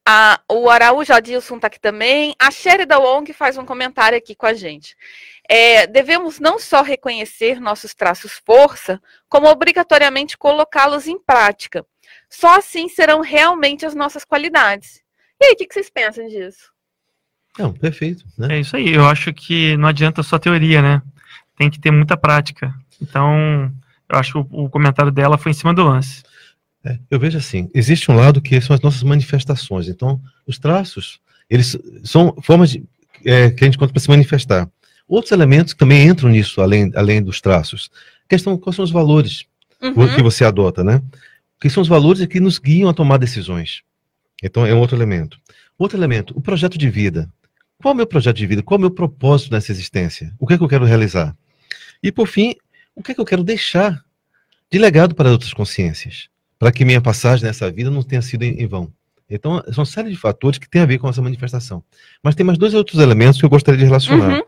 a, 0.07 0.41
o 0.51 0.69
Araújo 0.69 1.13
Adilson 1.13 1.57
está 1.57 1.69
aqui 1.69 1.81
também. 1.81 2.35
A 2.39 2.51
Sherida 2.51 2.99
Wong 2.99 3.33
faz 3.33 3.57
um 3.57 3.65
comentário 3.65 4.19
aqui 4.19 4.35
com 4.35 4.47
a 4.47 4.53
gente. 4.53 4.95
É, 5.49 5.87
devemos 5.87 6.39
não 6.39 6.59
só 6.59 6.83
reconhecer 6.83 7.61
nossos 7.61 7.95
traços 7.95 8.41
força, 8.45 9.01
como 9.29 9.49
obrigatoriamente 9.49 10.37
colocá-los 10.37 11.07
em 11.07 11.19
prática. 11.19 11.85
Só 12.29 12.59
assim 12.59 12.89
serão 12.89 13.21
realmente 13.21 13.87
as 13.87 13.95
nossas 13.95 14.25
qualidades. 14.25 15.03
E 15.41 15.47
aí, 15.47 15.53
o 15.53 15.57
que, 15.57 15.67
que 15.67 15.75
vocês 15.75 15.91
pensam 15.91 16.27
disso? 16.29 16.73
Não, 17.59 17.73
perfeito. 17.73 18.25
Né? 18.37 18.57
É 18.57 18.61
isso 18.61 18.77
aí. 18.77 18.93
Eu 18.93 19.07
acho 19.07 19.33
que 19.33 19.77
não 19.77 19.89
adianta 19.89 20.23
só 20.23 20.39
teoria, 20.39 20.83
né? 20.83 21.03
Tem 21.57 21.71
que 21.71 21.81
ter 21.81 21.91
muita 21.91 22.17
prática. 22.17 22.75
Então, 23.01 23.73
eu 24.09 24.19
acho 24.19 24.33
que 24.33 24.39
o, 24.39 24.65
o 24.65 24.71
comentário 24.71 25.13
dela 25.13 25.39
foi 25.39 25.53
em 25.53 25.55
cima 25.55 25.73
do 25.73 25.85
lance. 25.85 26.23
É, 26.85 26.99
eu 27.11 27.19
vejo 27.19 27.39
assim, 27.39 27.71
existe 27.75 28.11
um 28.11 28.17
lado 28.17 28.43
que 28.43 28.61
são 28.61 28.75
as 28.75 28.81
nossas 28.83 29.03
manifestações. 29.03 29.89
Então, 29.89 30.21
os 30.47 30.59
traços, 30.59 31.19
eles 31.49 31.77
são 32.03 32.35
formas 32.43 32.71
de, 32.71 32.85
é, 33.25 33.51
que 33.51 33.65
a 33.65 33.67
gente 33.67 33.79
conta 33.79 33.93
para 33.93 34.03
se 34.03 34.09
manifestar. 34.09 34.69
Outros 35.09 35.33
elementos 35.33 35.75
também 35.75 36.07
entram 36.07 36.29
nisso, 36.29 36.61
além, 36.61 36.93
além 36.95 37.23
dos 37.23 37.41
traços. 37.41 37.91
A 38.25 38.29
questão, 38.29 38.57
quais 38.59 38.77
são 38.77 38.85
os 38.85 38.91
valores 38.91 39.45
uhum. 39.83 40.15
que 40.15 40.23
você 40.23 40.45
adota, 40.45 40.85
né? 40.85 41.03
Que 41.61 41.71
são 41.71 41.83
os 41.83 41.89
valores 41.89 42.25
que 42.27 42.41
nos 42.41 42.59
guiam 42.59 42.91
a 42.91 42.95
tomar 42.95 43.17
decisões. 43.17 43.83
Então, 44.43 44.67
é 44.67 44.75
um 44.75 44.79
outro 44.79 44.97
elemento. 44.97 45.39
Outro 45.79 45.99
elemento, 45.99 46.37
o 46.37 46.41
projeto 46.41 46.77
de 46.77 46.91
vida. 46.91 47.31
Qual 47.79 47.93
é 47.93 47.95
o 47.95 47.97
meu 47.97 48.07
projeto 48.07 48.37
de 48.37 48.47
vida? 48.47 48.63
Qual 48.63 48.77
é 48.77 48.79
o 48.79 48.81
meu 48.81 48.91
propósito 48.91 49.53
nessa 49.53 49.73
existência? 49.73 50.33
O 50.39 50.47
que 50.47 50.55
é 50.55 50.59
que 50.59 50.65
eu 50.65 50.69
quero 50.69 50.85
realizar? 50.85 51.35
E, 52.03 52.13
por 52.13 52.29
fim, 52.29 52.55
o 52.95 53.03
que 53.03 53.13
é 53.13 53.15
que 53.15 53.21
eu 53.21 53.25
quero 53.25 53.43
deixar 53.43 54.05
de 54.71 54.79
legado 54.79 55.15
para 55.15 55.31
outras 55.31 55.53
consciências? 55.53 56.29
Para 56.65 56.73
que 56.73 56.83
minha 56.83 56.99
passagem 56.99 57.45
nessa 57.45 57.71
vida 57.71 57.91
não 57.91 58.03
tenha 58.03 58.23
sido 58.23 58.43
em, 58.43 58.67
vão. 58.67 58.91
Então, 59.29 59.63
são 59.67 59.81
uma 59.81 59.85
série 59.85 60.09
de 60.09 60.17
fatores 60.17 60.59
que 60.59 60.67
têm 60.67 60.81
a 60.81 60.87
ver 60.87 60.97
com 60.97 61.07
essa 61.07 61.21
manifestação. 61.21 61.85
Mas 62.23 62.35
tem 62.35 62.47
mais 62.47 62.57
dois 62.57 62.73
outros 62.73 63.03
elementos 63.03 63.39
que 63.39 63.45
eu 63.45 63.51
gostaria 63.51 63.77
de 63.77 63.85
relacionar, 63.85 64.39
uhum. 64.39 64.43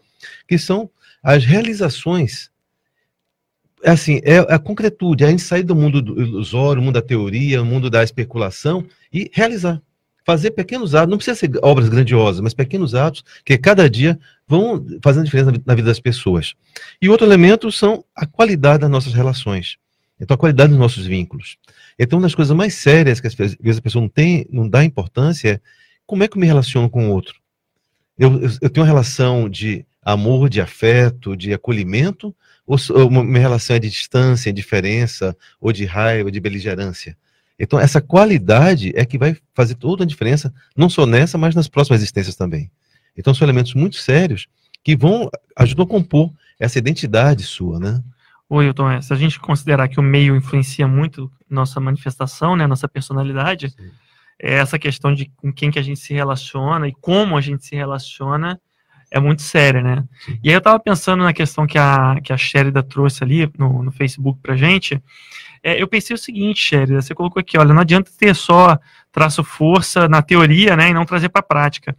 que 0.48 0.56
são 0.56 0.88
as 1.22 1.44
realizações. 1.44 2.50
É 3.82 3.90
assim, 3.90 4.22
é 4.24 4.38
a 4.38 4.58
concretude, 4.58 5.24
é 5.24 5.26
a 5.26 5.30
gente 5.30 5.42
sair 5.42 5.62
do 5.62 5.76
mundo 5.76 6.00
do 6.00 6.18
ilusório, 6.18 6.80
mundo 6.80 6.94
da 6.94 7.02
teoria, 7.02 7.62
mundo 7.62 7.90
da 7.90 8.02
especulação 8.02 8.86
e 9.12 9.30
realizar. 9.34 9.82
Fazer 10.24 10.52
pequenos 10.52 10.94
atos, 10.94 11.10
não 11.10 11.18
precisa 11.18 11.36
ser 11.36 11.50
obras 11.60 11.90
grandiosas, 11.90 12.40
mas 12.40 12.54
pequenos 12.54 12.94
atos 12.94 13.22
que 13.44 13.58
cada 13.58 13.90
dia 13.90 14.18
vão 14.48 14.86
fazendo 15.02 15.26
diferença 15.26 15.52
na 15.66 15.74
vida 15.74 15.88
das 15.88 16.00
pessoas. 16.00 16.54
E 17.00 17.10
outro 17.10 17.26
elemento 17.26 17.70
são 17.70 18.02
a 18.14 18.24
qualidade 18.24 18.80
das 18.80 18.90
nossas 18.90 19.12
relações. 19.12 19.76
Então, 20.20 20.34
a 20.34 20.38
qualidade 20.38 20.70
dos 20.70 20.78
nossos 20.78 21.06
vínculos. 21.06 21.58
Então, 21.98 22.18
uma 22.18 22.26
das 22.26 22.34
coisas 22.34 22.54
mais 22.54 22.74
sérias 22.74 23.20
que 23.20 23.26
às 23.26 23.34
vezes 23.34 23.78
a 23.78 23.82
pessoa 23.82 24.02
não 24.02 24.08
tem, 24.08 24.46
não 24.50 24.68
dá 24.68 24.84
importância 24.84 25.48
é 25.48 25.60
como 26.06 26.22
é 26.22 26.28
que 26.28 26.36
eu 26.36 26.40
me 26.40 26.46
relaciono 26.46 26.88
com 26.88 27.08
o 27.08 27.12
outro. 27.12 27.40
Eu, 28.18 28.40
eu, 28.40 28.50
eu 28.62 28.70
tenho 28.70 28.84
uma 28.84 28.92
relação 28.92 29.48
de 29.48 29.84
amor, 30.02 30.48
de 30.48 30.60
afeto, 30.60 31.36
de 31.36 31.52
acolhimento, 31.52 32.34
ou 32.66 32.78
uma 33.08 33.38
relação 33.38 33.76
é 33.76 33.78
de 33.78 33.90
distância, 33.90 34.50
indiferença, 34.50 35.36
ou 35.60 35.72
de 35.72 35.84
raiva, 35.84 36.30
de 36.30 36.40
beligerância. 36.40 37.16
Então, 37.58 37.78
essa 37.78 38.00
qualidade 38.00 38.92
é 38.94 39.04
que 39.04 39.16
vai 39.16 39.36
fazer 39.54 39.74
toda 39.76 40.04
a 40.04 40.06
diferença, 40.06 40.52
não 40.76 40.88
só 40.88 41.06
nessa, 41.06 41.38
mas 41.38 41.54
nas 41.54 41.68
próximas 41.68 42.00
existências 42.00 42.36
também. 42.36 42.70
Então, 43.16 43.34
são 43.34 43.46
elementos 43.46 43.74
muito 43.74 43.96
sérios 43.96 44.46
que 44.84 44.96
vão 44.96 45.30
ajudar 45.56 45.84
a 45.84 45.86
compor 45.86 46.32
essa 46.60 46.78
identidade 46.78 47.42
sua, 47.42 47.80
né? 47.80 48.02
Oi, 48.48 48.66
Hilton, 48.66 48.90
é, 48.90 49.00
se 49.00 49.12
a 49.12 49.16
gente 49.16 49.40
considerar 49.40 49.88
que 49.88 49.98
o 49.98 50.02
meio 50.02 50.36
influencia 50.36 50.86
muito 50.86 51.30
nossa 51.50 51.80
manifestação, 51.80 52.54
né, 52.54 52.66
nossa 52.66 52.86
personalidade, 52.86 53.74
é 54.40 54.54
essa 54.54 54.78
questão 54.78 55.12
de 55.12 55.26
com 55.36 55.52
quem 55.52 55.70
que 55.70 55.78
a 55.78 55.82
gente 55.82 55.98
se 55.98 56.14
relaciona 56.14 56.86
e 56.86 56.92
como 56.92 57.36
a 57.36 57.40
gente 57.40 57.64
se 57.64 57.74
relaciona 57.74 58.60
é 59.10 59.20
muito 59.20 59.42
séria, 59.42 59.80
né? 59.80 60.04
Sim. 60.24 60.38
E 60.42 60.48
aí 60.48 60.54
eu 60.54 60.58
estava 60.58 60.78
pensando 60.78 61.22
na 61.22 61.32
questão 61.32 61.66
que 61.66 61.78
a, 61.78 62.16
que 62.22 62.32
a 62.32 62.36
Sherida 62.36 62.82
trouxe 62.82 63.22
ali 63.22 63.50
no, 63.58 63.82
no 63.82 63.92
Facebook 63.92 64.40
pra 64.42 64.56
gente, 64.56 65.02
é, 65.62 65.80
eu 65.80 65.88
pensei 65.88 66.14
o 66.14 66.18
seguinte, 66.18 66.60
Sherida, 66.60 67.00
você 67.00 67.14
colocou 67.14 67.40
aqui, 67.40 67.58
olha, 67.58 67.74
não 67.74 67.80
adianta 67.80 68.10
ter 68.16 68.34
só 68.34 68.78
traço 69.16 69.42
força 69.42 70.06
na 70.06 70.20
teoria, 70.20 70.76
né, 70.76 70.90
e 70.90 70.94
não 70.94 71.06
trazer 71.06 71.30
para 71.30 71.40
a 71.40 71.42
prática. 71.42 71.96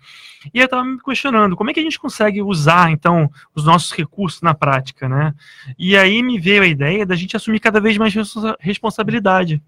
E 0.53 0.59
eu 0.59 0.65
estava 0.65 0.85
me 0.85 0.99
questionando, 1.01 1.55
como 1.55 1.71
é 1.71 1.73
que 1.73 1.79
a 1.79 1.83
gente 1.83 1.97
consegue 1.97 2.43
usar, 2.43 2.91
então, 2.91 3.27
os 3.55 3.65
nossos 3.65 3.91
recursos 3.91 4.39
na 4.43 4.53
prática, 4.53 5.09
né? 5.09 5.33
E 5.79 5.97
aí 5.97 6.21
me 6.21 6.39
veio 6.39 6.61
a 6.61 6.67
ideia 6.67 7.07
da 7.07 7.15
gente 7.15 7.35
assumir 7.35 7.59
cada 7.59 7.81
vez 7.81 7.97
mais 7.97 8.13
responsabilidade. 8.59 9.59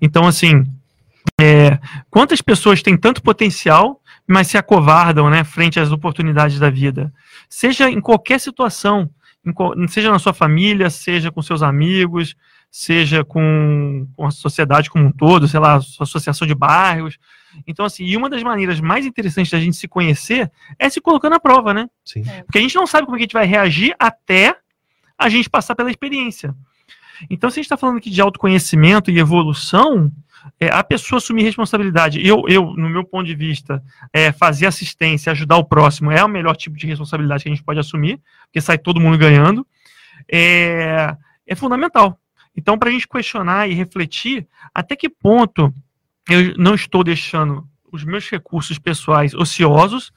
Então, 0.00 0.26
assim, 0.26 0.64
é, 1.38 1.78
quantas 2.10 2.40
pessoas 2.40 2.80
têm 2.80 2.96
tanto 2.96 3.22
potencial, 3.22 4.00
mas 4.26 4.46
se 4.46 4.56
acovardam, 4.56 5.28
né, 5.28 5.44
frente 5.44 5.78
às 5.78 5.92
oportunidades 5.92 6.58
da 6.58 6.70
vida? 6.70 7.12
Seja 7.46 7.90
em 7.90 8.00
qualquer 8.00 8.40
situação, 8.40 9.10
seja 9.90 10.10
na 10.10 10.18
sua 10.18 10.32
família, 10.32 10.88
seja 10.88 11.30
com 11.30 11.42
seus 11.42 11.62
amigos, 11.62 12.34
seja 12.78 13.24
com, 13.24 14.06
com 14.14 14.26
a 14.26 14.30
sociedade 14.30 14.90
como 14.90 15.06
um 15.06 15.10
todo, 15.10 15.48
sei 15.48 15.58
lá, 15.58 15.76
associação 15.76 16.46
de 16.46 16.54
bairros. 16.54 17.16
Então, 17.66 17.86
assim, 17.86 18.04
e 18.04 18.14
uma 18.18 18.28
das 18.28 18.42
maneiras 18.42 18.80
mais 18.80 19.06
interessantes 19.06 19.50
da 19.50 19.58
gente 19.58 19.78
se 19.78 19.88
conhecer 19.88 20.52
é 20.78 20.90
se 20.90 21.00
colocando 21.00 21.32
à 21.32 21.40
prova, 21.40 21.72
né? 21.72 21.88
Sim. 22.04 22.22
É. 22.28 22.42
Porque 22.42 22.58
a 22.58 22.60
gente 22.60 22.74
não 22.74 22.86
sabe 22.86 23.06
como 23.06 23.16
é 23.16 23.18
que 23.18 23.22
a 23.22 23.26
gente 23.26 23.32
vai 23.32 23.46
reagir 23.46 23.96
até 23.98 24.54
a 25.16 25.30
gente 25.30 25.48
passar 25.48 25.74
pela 25.74 25.88
experiência. 25.88 26.54
Então, 27.30 27.48
se 27.48 27.54
a 27.54 27.60
gente 27.62 27.64
está 27.64 27.78
falando 27.78 27.96
aqui 27.96 28.10
de 28.10 28.20
autoconhecimento 28.20 29.10
e 29.10 29.18
evolução, 29.18 30.12
é, 30.60 30.68
a 30.68 30.84
pessoa 30.84 31.16
assumir 31.16 31.44
responsabilidade. 31.44 32.20
Eu, 32.26 32.44
eu, 32.46 32.74
no 32.74 32.90
meu 32.90 33.04
ponto 33.04 33.24
de 33.24 33.34
vista, 33.34 33.82
é, 34.12 34.32
fazer 34.32 34.66
assistência, 34.66 35.32
ajudar 35.32 35.56
o 35.56 35.64
próximo 35.64 36.12
é 36.12 36.22
o 36.22 36.28
melhor 36.28 36.54
tipo 36.54 36.76
de 36.76 36.86
responsabilidade 36.86 37.42
que 37.42 37.48
a 37.48 37.54
gente 37.54 37.64
pode 37.64 37.80
assumir, 37.80 38.20
porque 38.44 38.60
sai 38.60 38.76
todo 38.76 39.00
mundo 39.00 39.16
ganhando. 39.16 39.66
É, 40.30 41.16
é 41.46 41.54
fundamental. 41.54 42.20
Então, 42.56 42.78
para 42.78 42.88
a 42.88 42.92
gente 42.92 43.06
questionar 43.06 43.68
e 43.68 43.74
refletir 43.74 44.46
até 44.74 44.96
que 44.96 45.08
ponto 45.08 45.72
eu 46.28 46.54
não 46.56 46.74
estou 46.74 47.04
deixando 47.04 47.66
os 47.92 48.04
meus 48.04 48.28
recursos 48.28 48.78
pessoais 48.78 49.34
ociosos 49.34 50.12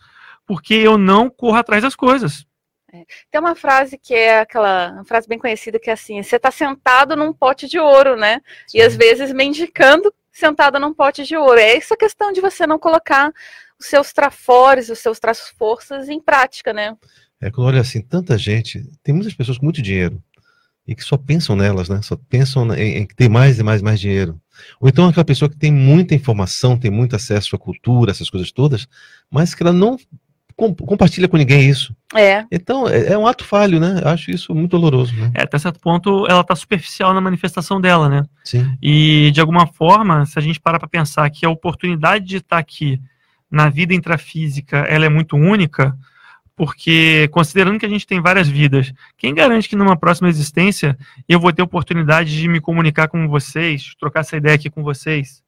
porque 0.46 0.74
eu 0.74 0.98
não 0.98 1.30
corro 1.30 1.58
atrás 1.58 1.84
das 1.84 1.96
coisas. 1.96 2.46
É. 2.92 3.06
Tem 3.30 3.40
uma 3.40 3.56
frase 3.56 4.00
que 4.00 4.16
é 4.16 4.40
aquela 4.40 4.94
uma 4.94 5.06
frase 5.06 5.28
bem 5.28 5.38
conhecida 5.38 5.80
que 5.80 5.92
é 5.92 5.94
assim: 5.94 6.24
você 6.24 6.38
está 6.38 6.50
sentado 6.50 7.16
num 7.16 7.32
pote 7.32 7.68
de 7.68 7.78
ouro, 7.78 8.16
né? 8.16 8.42
Sim. 8.68 8.80
E 8.80 8.82
às 8.82 8.96
vezes 8.96 9.32
mendicando 9.32 10.12
sentado 10.32 10.80
num 10.80 10.94
pote 10.94 11.24
de 11.24 11.36
ouro. 11.36 11.60
É 11.60 11.76
essa 11.76 11.96
questão 11.96 12.32
de 12.32 12.42
você 12.42 12.66
não 12.66 12.80
colocar 12.80 13.32
os 13.80 13.86
seus 13.86 14.12
trafores, 14.12 14.90
os 14.90 15.00
seus 15.00 15.20
traços 15.20 15.50
forças 15.50 16.10
em 16.10 16.20
prática, 16.20 16.74
né? 16.74 16.98
É 17.42 17.50
quando 17.50 17.68
olha 17.68 17.82
assim, 17.82 18.02
tanta 18.02 18.38
gente, 18.38 18.84
tem 19.02 19.14
muitas 19.14 19.34
pessoas 19.34 19.58
com 19.58 19.66
muito 19.66 19.82
dinheiro, 19.82 20.22
e 20.90 20.96
que 20.96 21.04
só 21.04 21.16
pensam 21.18 21.56
nelas, 21.56 21.88
né? 21.88 22.02
Só 22.02 22.18
pensam 22.28 22.74
em, 22.74 22.98
em 22.98 23.06
ter 23.06 23.30
mais 23.30 23.60
e 23.60 23.64
mais 23.64 23.80
e 23.80 23.84
mais 23.84 24.00
dinheiro. 24.00 24.42
Ou 24.82 24.90
então 24.90 25.08
aquela 25.08 25.24
pessoa 25.24 25.48
que 25.48 25.56
tem 25.56 25.72
muita 25.72 26.16
informação, 26.16 26.76
tem 26.76 26.90
muito 26.90 27.16
acesso 27.16 27.56
à 27.56 27.60
cultura, 27.60 28.10
essas 28.10 28.28
coisas 28.28 28.52
todas, 28.52 28.88
mas 29.30 29.54
que 29.54 29.62
ela 29.62 29.72
não 29.72 29.98
com, 30.56 30.74
compartilha 30.74 31.28
com 31.28 31.38
ninguém 31.38 31.70
isso. 31.70 31.96
É. 32.16 32.44
Então, 32.52 32.90
é, 32.90 33.14
é, 33.14 33.18
um 33.18 33.28
ato 33.28 33.46
falho, 33.46 33.80
né? 33.80 34.02
Acho 34.04 34.32
isso 34.32 34.54
muito 34.56 34.72
doloroso. 34.72 35.16
Né? 35.16 35.32
É, 35.36 35.44
até 35.44 35.60
certo 35.60 35.80
ponto, 35.80 36.26
ela 36.28 36.42
está 36.42 36.56
superficial 36.56 37.14
na 37.14 37.22
manifestação 37.22 37.80
dela, 37.80 38.10
né? 38.10 38.24
Sim. 38.44 38.76
E, 38.82 39.30
de 39.32 39.40
alguma 39.40 39.68
forma, 39.68 40.26
se 40.26 40.40
a 40.40 40.42
gente 40.42 40.60
parar 40.60 40.80
para 40.80 40.90
pensar 40.90 41.30
que 41.30 41.46
a 41.46 41.52
oportunidade 41.52 42.26
de 42.26 42.38
estar 42.38 42.56
tá 42.56 42.60
aqui 42.60 43.00
na 43.50 43.70
vida 43.70 43.94
intrafísica, 43.94 44.80
ela 44.80 45.06
é 45.06 45.10
muito 45.10 45.36
única, 45.38 45.96
porque 46.60 47.30
considerando 47.32 47.80
que 47.80 47.86
a 47.86 47.90
gente 47.90 48.06
tem 48.06 48.20
várias 48.20 48.50
vidas, 48.50 48.92
quem 49.18 49.34
garante 49.34 49.70
que 49.70 49.78
numa 49.78 49.96
próxima 49.96 50.28
existência 50.28 50.98
eu 51.26 51.40
vou 51.40 51.54
ter 51.54 51.62
oportunidade 51.62 52.38
de 52.38 52.50
me 52.50 52.60
comunicar 52.60 53.08
com 53.08 53.30
vocês, 53.30 53.96
trocar 53.98 54.20
essa 54.20 54.36
ideia 54.36 54.56
aqui 54.56 54.70
com 54.70 54.84
vocês? 54.84 55.42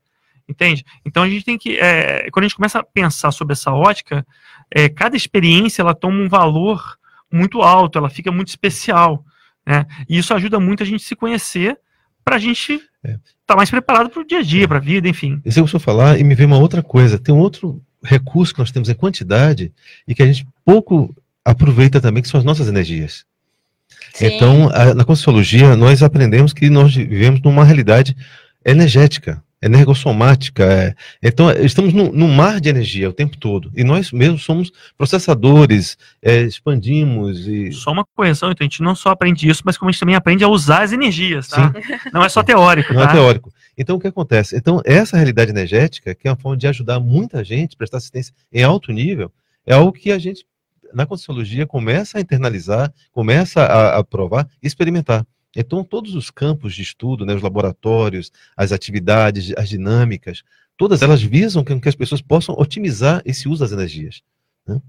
Entende? 0.48 0.86
Então 1.06 1.24
a 1.24 1.30
gente 1.30 1.44
tem 1.44 1.58
que, 1.58 1.78
é, 1.78 2.32
quando 2.32 2.46
a 2.46 2.48
gente 2.48 2.56
começa 2.56 2.80
a 2.80 2.84
pensar 2.84 3.34
sobre 3.34 3.52
essa 3.52 3.74
ótica, 3.74 4.26
é, 4.74 4.88
cada 4.88 5.18
experiência 5.18 5.82
ela 5.82 5.94
toma 5.94 6.16
um 6.16 6.30
valor 6.30 6.82
muito 7.30 7.62
alto, 7.62 7.98
ela 7.98 8.10
fica 8.10 8.32
muito 8.32 8.48
especial, 8.48 9.26
né? 9.68 9.86
E 10.08 10.18
isso 10.18 10.34
ajuda 10.34 10.62
muito 10.62 10.82
a 10.82 10.86
gente 10.86 11.04
se 11.04 11.14
conhecer 11.14 11.78
para 12.24 12.38
a 12.38 12.40
gente 12.40 12.76
estar 12.76 12.88
é. 13.04 13.18
tá 13.46 13.58
mais 13.58 13.70
preparado 13.70 14.10
para 14.10 14.22
o 14.22 14.26
dia 14.26 14.40
a 14.40 14.44
dia, 14.44 14.66
para 14.66 14.78
a 14.78 14.82
vida, 14.82 15.10
enfim. 15.10 15.42
Você 15.44 15.60
começou 15.60 15.78
a 15.78 15.82
falar 15.82 16.18
e 16.18 16.24
me 16.24 16.36
veio 16.36 16.48
uma 16.48 16.58
outra 16.58 16.82
coisa. 16.82 17.20
Tem 17.20 17.36
um 17.36 17.40
outro 17.40 17.84
recurso 18.04 18.54
que 18.54 18.60
nós 18.60 18.72
temos 18.72 18.90
em 18.90 18.94
quantidade 18.94 19.72
e 20.08 20.16
que 20.16 20.24
a 20.24 20.26
gente 20.26 20.48
pouco 20.66 21.16
aproveita 21.44 22.00
também, 22.00 22.22
que 22.22 22.30
são 22.30 22.40
as 22.40 22.44
nossas 22.46 22.68
energias. 22.68 23.26
Sim. 24.14 24.26
Então, 24.26 24.70
a, 24.74 24.94
na 24.94 25.06
Conscienciologia, 25.06 25.76
nós 25.76 26.04
aprendemos 26.04 26.54
que 26.54 26.70
nós 26.70 26.94
vivemos 26.94 27.42
numa 27.42 27.64
realidade 27.64 28.16
energética, 28.66 29.44
energossomática. 29.62 30.64
É. 30.64 30.96
Então, 31.22 31.52
estamos 31.52 31.94
num, 31.94 32.28
mar 32.34 32.60
de 32.60 32.70
energia 32.70 33.10
o 33.10 33.14
tempo 33.14 33.38
todo. 33.38 33.72
E 33.76 33.84
nós 33.84 34.12
mesmos 34.12 34.44
somos 34.44 34.72
processadores, 34.98 35.98
é, 36.22 36.42
expandimos. 36.42 37.48
E... 37.48 37.72
Só 37.72 37.92
uma 37.92 38.06
correção, 38.16 38.52
então 38.52 38.66
a 38.66 38.70
gente 38.70 38.82
não 38.82 38.96
só 38.96 39.10
aprende 39.10 39.48
isso, 39.48 39.62
mas 39.66 39.78
como 39.78 39.90
a 39.90 39.92
gente 39.92 40.00
também 40.00 40.16
aprende 40.16 40.44
a 40.44 40.48
usar 40.48 40.84
as 40.84 40.92
energias, 40.92 41.48
tá? 41.48 41.72
Não 42.12 42.24
é 42.24 42.30
só 42.30 42.42
teórico. 42.42 42.94
Não 42.94 43.02
é 43.02 43.06
tá? 43.06 43.12
é 43.12 43.16
teórico. 43.16 43.54
Então, 43.78 43.96
o 43.96 44.00
que 44.00 44.08
acontece? 44.08 44.56
Então, 44.56 44.82
essa 44.84 45.16
realidade 45.16 45.52
energética, 45.52 46.14
que 46.16 46.28
é 46.28 46.32
uma 46.32 46.38
forma 46.38 46.58
de 46.58 46.68
ajudar 46.68 47.00
muita 47.00 47.44
gente, 47.44 47.78
prestar 47.78 47.98
assistência 47.98 48.34
em 48.52 48.64
alto 48.64 48.92
nível, 48.92 49.32
é 49.66 49.74
algo 49.74 49.92
que 49.92 50.12
a 50.12 50.18
gente, 50.18 50.46
na 50.94 51.06
Conscienciologia, 51.06 51.68
começa 51.68 52.18
a 52.18 52.22
internalizar, 52.22 52.92
começa 53.12 53.62
a, 53.62 53.98
a 54.00 54.04
provar 54.04 54.48
e 54.62 54.68
experimentar. 54.68 55.26
Então, 55.56 55.84
todos 55.84 56.16
os 56.16 56.30
campos 56.30 56.74
de 56.74 56.82
estudo, 56.82 57.26
né, 57.26 57.34
os 57.34 57.42
laboratórios, 57.42 58.32
as 58.56 58.72
atividades, 58.72 59.54
as 59.58 59.68
dinâmicas, 59.68 60.44
todas 60.78 61.02
elas 61.02 61.22
visam 61.22 61.64
que, 61.64 61.78
que 61.80 61.90
as 61.90 61.96
pessoas 61.96 62.22
possam 62.22 62.56
otimizar 62.58 63.22
esse 63.26 63.50
uso 63.50 63.62
das 63.62 63.72
energias. 63.72 64.22
Né? 64.66 64.82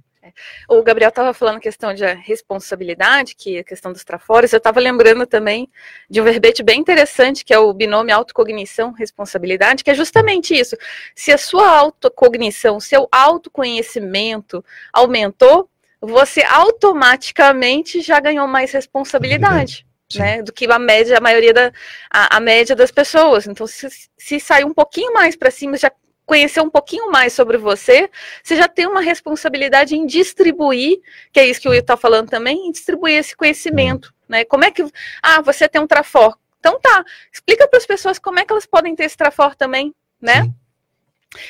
O 0.68 0.82
Gabriel 0.82 1.08
estava 1.08 1.34
falando 1.34 1.60
questão 1.60 1.92
de 1.92 2.04
responsabilidade, 2.14 3.34
que 3.34 3.56
é 3.56 3.60
a 3.60 3.64
questão 3.64 3.92
dos 3.92 4.04
trafores. 4.04 4.52
Eu 4.52 4.58
estava 4.58 4.80
lembrando 4.80 5.26
também 5.26 5.68
de 6.08 6.20
um 6.20 6.24
verbete 6.24 6.62
bem 6.62 6.80
interessante, 6.80 7.44
que 7.44 7.52
é 7.52 7.58
o 7.58 7.72
binômio 7.72 8.14
autocognição, 8.14 8.92
responsabilidade, 8.92 9.82
que 9.84 9.90
é 9.90 9.94
justamente 9.94 10.54
isso. 10.54 10.76
Se 11.14 11.32
a 11.32 11.38
sua 11.38 11.68
autocognição, 11.68 12.80
seu 12.80 13.08
autoconhecimento 13.10 14.64
aumentou, 14.92 15.68
você 16.00 16.42
automaticamente 16.42 18.00
já 18.00 18.18
ganhou 18.18 18.46
mais 18.46 18.72
responsabilidade. 18.72 19.86
Né, 20.18 20.42
do 20.42 20.52
que 20.52 20.70
a 20.70 20.78
média, 20.78 21.16
a 21.16 21.20
maioria 21.20 21.52
da 21.52 21.72
a, 22.10 22.36
a 22.36 22.40
média 22.40 22.76
das 22.76 22.90
pessoas. 22.90 23.46
Então, 23.46 23.66
se, 23.66 23.88
se 24.16 24.40
sair 24.40 24.64
um 24.64 24.74
pouquinho 24.74 25.12
mais 25.12 25.36
para 25.36 25.50
cima, 25.50 25.76
já 25.76 25.90
conhecer 26.24 26.60
um 26.60 26.70
pouquinho 26.70 27.10
mais 27.10 27.32
sobre 27.32 27.58
você, 27.58 28.08
você 28.42 28.56
já 28.56 28.68
tem 28.68 28.86
uma 28.86 29.00
responsabilidade 29.00 29.94
em 29.94 30.06
distribuir, 30.06 31.00
que 31.32 31.40
é 31.40 31.46
isso 31.46 31.60
que 31.60 31.68
o 31.68 31.72
Will 31.72 31.80
está 31.80 31.96
falando 31.96 32.30
também, 32.30 32.68
em 32.68 32.72
distribuir 32.72 33.18
esse 33.18 33.36
conhecimento, 33.36 34.14
né? 34.28 34.44
Como 34.44 34.64
é 34.64 34.70
que, 34.70 34.84
ah, 35.22 35.40
você 35.42 35.68
tem 35.68 35.80
um 35.80 35.86
trafor, 35.86 36.36
então 36.58 36.78
tá, 36.80 37.04
explica 37.32 37.66
para 37.66 37.78
as 37.78 37.86
pessoas 37.86 38.18
como 38.18 38.38
é 38.38 38.44
que 38.44 38.52
elas 38.52 38.66
podem 38.66 38.94
ter 38.94 39.04
esse 39.04 39.16
trafor 39.16 39.54
também, 39.56 39.94
né? 40.20 40.42
Sim. 40.42 40.54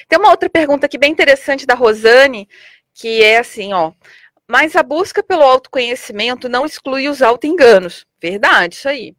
Tem 0.09 0.19
uma 0.19 0.31
outra 0.31 0.49
pergunta 0.49 0.87
aqui 0.87 0.97
bem 0.97 1.13
interessante 1.13 1.67
da 1.67 1.75
Rosane, 1.75 2.49
que 2.95 3.23
é 3.23 3.39
assim, 3.39 3.73
ó, 3.73 3.93
mas 4.49 4.77
a 4.77 4.83
busca 4.83 5.23
pelo 5.23 5.43
autoconhecimento 5.43 6.49
não 6.49 6.67
exclui 6.67 7.09
os 7.09 7.23
auto-enganos. 7.23 8.07
Verdade, 8.21 8.75
isso 8.75 8.89
aí. 8.89 9.15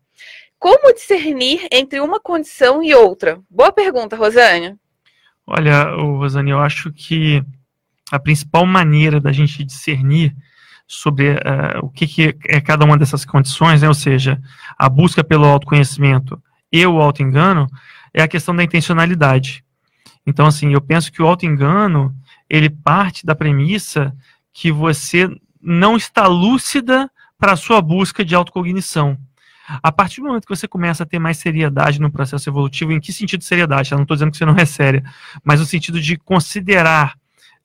Como 0.60 0.94
discernir 0.94 1.68
entre 1.72 2.00
uma 2.00 2.20
condição 2.20 2.82
e 2.82 2.94
outra? 2.94 3.40
Boa 3.50 3.72
pergunta, 3.72 4.16
Rosânia. 4.16 4.78
Olha, 5.46 5.84
Rosane, 5.96 6.52
eu 6.52 6.60
acho 6.60 6.92
que 6.94 7.44
a 8.10 8.18
principal 8.18 8.66
maneira 8.66 9.20
da 9.20 9.32
gente 9.32 9.64
discernir 9.64 10.34
sobre 10.88 11.32
uh, 11.32 11.80
o 11.82 11.90
que, 11.90 12.08
que, 12.08 12.38
é 12.48 12.62
cada 12.62 12.86
uma 12.86 12.98
dessas 12.98 13.26
condições, 13.26 13.82
né, 13.82 13.88
ou 13.88 13.94
seja, 13.94 14.42
a 14.78 14.88
busca 14.88 15.24
pelo 15.24 15.46
autoconhecimento 15.46 16.42
e 16.72 16.86
o 16.86 17.02
autoengano, 17.02 17.68
é 18.14 18.22
a 18.22 18.28
questão 18.28 18.56
da 18.56 18.64
intencionalidade. 18.64 19.64
Então, 20.26 20.46
assim, 20.46 20.74
eu 20.74 20.82
penso 20.82 21.12
que 21.12 21.22
o 21.22 21.28
autoengano, 21.28 22.16
ele 22.50 22.70
parte 22.70 23.26
da 23.26 23.36
premissa 23.36 24.16
que 24.54 24.72
você 24.72 25.28
não 25.62 25.96
está 25.96 26.28
lúcida 26.28 27.10
para 27.38 27.54
a 27.54 27.58
sua 27.58 27.82
busca 27.82 28.24
de 28.24 28.36
autocognição. 28.36 29.18
A 29.82 29.92
partir 29.92 30.22
do 30.22 30.28
momento 30.28 30.46
que 30.46 30.56
você 30.56 30.68
começa 30.68 31.04
a 31.04 31.06
ter 31.06 31.20
mais 31.20 31.38
seriedade 31.38 32.00
no 32.00 32.12
processo 32.12 32.50
evolutivo, 32.50 32.92
em 32.92 33.00
que 33.00 33.14
sentido 33.14 33.44
seriedade? 33.44 33.92
Eu 33.92 33.98
não 33.98 34.04
estou 34.04 34.16
dizendo 34.16 34.32
que 34.32 34.38
você 34.38 34.46
não 34.46 34.58
é 34.58 34.66
séria, 34.66 35.04
mas 35.44 35.60
no 35.60 35.66
sentido 35.66 36.00
de 36.00 36.18
considerar 36.18 37.16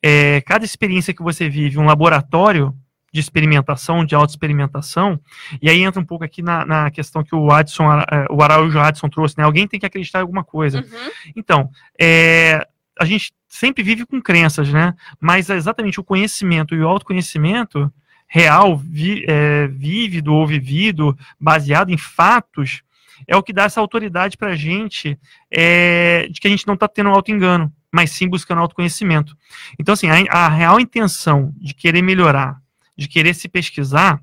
é, 0.03 0.41
cada 0.43 0.65
experiência 0.65 1.13
que 1.13 1.23
você 1.23 1.49
vive 1.49 1.79
um 1.79 1.87
laboratório 1.87 2.75
de 3.13 3.21
experimentação, 3.21 4.05
de 4.05 4.15
autoexperimentação, 4.15 5.19
e 5.61 5.69
aí 5.69 5.83
entra 5.83 6.01
um 6.01 6.05
pouco 6.05 6.25
aqui 6.25 6.43
na, 6.43 6.65
na 6.65 6.91
questão 6.91 7.25
que 7.25 7.35
o 7.35 7.51
Adson, 7.51 7.91
é, 7.93 8.27
o 8.31 8.43
Araújo 8.43 8.79
Adson 8.79 9.09
trouxe, 9.09 9.37
né? 9.39 9.45
Alguém 9.45 9.67
tem 9.67 9.81
que 9.81 9.87
acreditar 9.87 10.19
em 10.19 10.23
alguma 10.23 10.45
coisa. 10.45 10.81
Uhum. 10.81 11.11
Então, 11.35 11.71
é, 12.01 12.67
a 12.99 13.05
gente 13.05 13.33
sempre 13.49 13.83
vive 13.83 14.05
com 14.05 14.21
crenças, 14.21 14.73
né? 14.73 14.95
Mas 15.21 15.49
é 15.51 15.57
exatamente 15.57 16.01
o 16.01 16.05
conhecimento 16.05 16.75
e 16.75 16.81
o 16.81 16.89
autoconhecimento 16.89 17.93
real, 18.27 18.77
vi, 18.77 19.25
é, 19.27 19.67
vívido 19.69 20.35
ou 20.35 20.47
vivido, 20.47 21.17
baseado 21.41 21.91
em 21.91 21.97
fatos, 21.97 22.83
é 23.27 23.37
o 23.37 23.43
que 23.43 23.53
dá 23.53 23.65
essa 23.65 23.81
autoridade 23.81 24.37
para 24.37 24.51
a 24.51 24.57
gente 24.57 25.19
é, 25.51 26.29
de 26.31 26.41
que 26.41 26.47
a 26.47 26.51
gente 26.51 26.67
não 26.67 26.75
está 26.75 26.87
tendo 26.87 27.09
auto-engano, 27.09 27.73
mas 27.91 28.11
sim 28.11 28.29
buscando 28.29 28.61
autoconhecimento. 28.61 29.37
Então, 29.79 29.95
assim, 29.95 30.09
a, 30.09 30.45
a 30.45 30.49
real 30.49 30.79
intenção 30.79 31.53
de 31.57 31.75
querer 31.75 32.03
melhorar, 32.03 32.61
de 32.97 33.09
querer 33.09 33.35
se 33.35 33.49
pesquisar, 33.49 34.21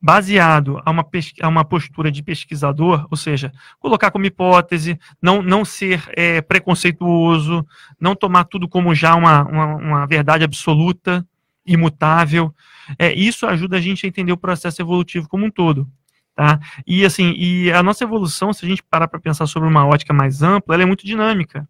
baseado 0.00 0.80
a 0.84 0.90
uma, 0.90 1.06
a 1.42 1.48
uma 1.48 1.64
postura 1.64 2.10
de 2.12 2.22
pesquisador, 2.22 3.06
ou 3.10 3.16
seja, 3.16 3.52
colocar 3.78 4.10
como 4.10 4.26
hipótese, 4.26 4.98
não, 5.20 5.42
não 5.42 5.64
ser 5.64 6.02
é, 6.16 6.40
preconceituoso, 6.40 7.66
não 8.00 8.14
tomar 8.14 8.44
tudo 8.44 8.68
como 8.68 8.94
já 8.94 9.14
uma, 9.14 9.42
uma, 9.42 9.66
uma 9.76 10.06
verdade 10.06 10.44
absoluta, 10.44 11.26
imutável. 11.66 12.54
É, 12.98 13.12
isso 13.12 13.46
ajuda 13.46 13.78
a 13.78 13.80
gente 13.80 14.06
a 14.06 14.08
entender 14.08 14.32
o 14.32 14.36
processo 14.36 14.80
evolutivo 14.80 15.28
como 15.28 15.46
um 15.46 15.50
todo. 15.50 15.88
Tá? 16.34 16.60
E 16.86 17.04
assim, 17.04 17.32
e 17.36 17.72
a 17.72 17.82
nossa 17.82 18.04
evolução, 18.04 18.52
se 18.52 18.64
a 18.64 18.68
gente 18.68 18.82
parar 18.82 19.08
para 19.08 19.18
pensar 19.18 19.46
sobre 19.46 19.68
uma 19.68 19.86
ótica 19.86 20.12
mais 20.12 20.42
ampla, 20.42 20.74
ela 20.74 20.82
é 20.82 20.86
muito 20.86 21.06
dinâmica. 21.06 21.66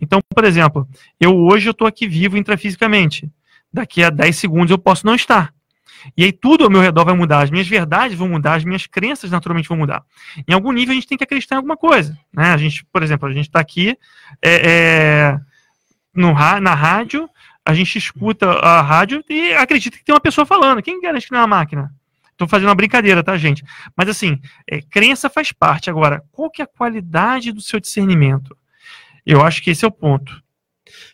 Então, 0.00 0.20
por 0.34 0.44
exemplo, 0.44 0.88
eu 1.20 1.36
hoje 1.36 1.68
eu 1.68 1.72
estou 1.72 1.86
aqui 1.86 2.08
vivo 2.08 2.36
intrafisicamente. 2.36 3.30
Daqui 3.72 4.02
a 4.02 4.10
10 4.10 4.34
segundos 4.34 4.70
eu 4.70 4.78
posso 4.78 5.04
não 5.06 5.14
estar. 5.14 5.52
E 6.16 6.24
aí 6.24 6.32
tudo 6.32 6.64
ao 6.64 6.70
meu 6.70 6.80
redor 6.80 7.04
vai 7.04 7.14
mudar, 7.14 7.42
as 7.42 7.50
minhas 7.50 7.66
verdades 7.66 8.16
vão 8.16 8.28
mudar, 8.28 8.54
as 8.54 8.64
minhas 8.64 8.86
crenças 8.86 9.30
naturalmente 9.30 9.68
vão 9.68 9.78
mudar. 9.78 10.02
Em 10.46 10.52
algum 10.52 10.72
nível 10.72 10.92
a 10.92 10.94
gente 10.94 11.06
tem 11.06 11.16
que 11.16 11.24
acreditar 11.24 11.54
em 11.54 11.58
alguma 11.58 11.76
coisa. 11.76 12.18
Né? 12.32 12.52
A 12.52 12.56
gente, 12.56 12.84
por 12.84 13.02
exemplo, 13.02 13.28
a 13.28 13.32
gente 13.32 13.46
está 13.46 13.60
aqui 13.60 13.96
é, 14.42 14.70
é, 14.70 15.40
no, 16.14 16.32
na 16.60 16.74
rádio, 16.74 17.28
a 17.64 17.74
gente 17.74 17.98
escuta 17.98 18.46
a 18.50 18.80
rádio 18.80 19.24
e 19.28 19.52
acredita 19.54 19.96
que 19.96 20.04
tem 20.04 20.14
uma 20.14 20.20
pessoa 20.20 20.46
falando. 20.46 20.82
Quem 20.82 21.00
garante 21.00 21.26
que 21.26 21.32
não 21.32 21.40
é 21.40 21.42
uma 21.42 21.56
máquina? 21.56 21.92
Estou 22.30 22.46
fazendo 22.46 22.68
uma 22.68 22.74
brincadeira, 22.74 23.24
tá, 23.24 23.36
gente? 23.36 23.64
Mas 23.96 24.10
assim, 24.10 24.38
é, 24.70 24.82
crença 24.82 25.30
faz 25.30 25.52
parte. 25.52 25.88
Agora, 25.88 26.22
qual 26.30 26.50
que 26.50 26.60
é 26.60 26.64
a 26.64 26.68
qualidade 26.68 27.50
do 27.50 27.62
seu 27.62 27.80
discernimento? 27.80 28.56
Eu 29.24 29.42
acho 29.42 29.62
que 29.62 29.70
esse 29.70 29.84
é 29.84 29.88
o 29.88 29.90
ponto. 29.90 30.42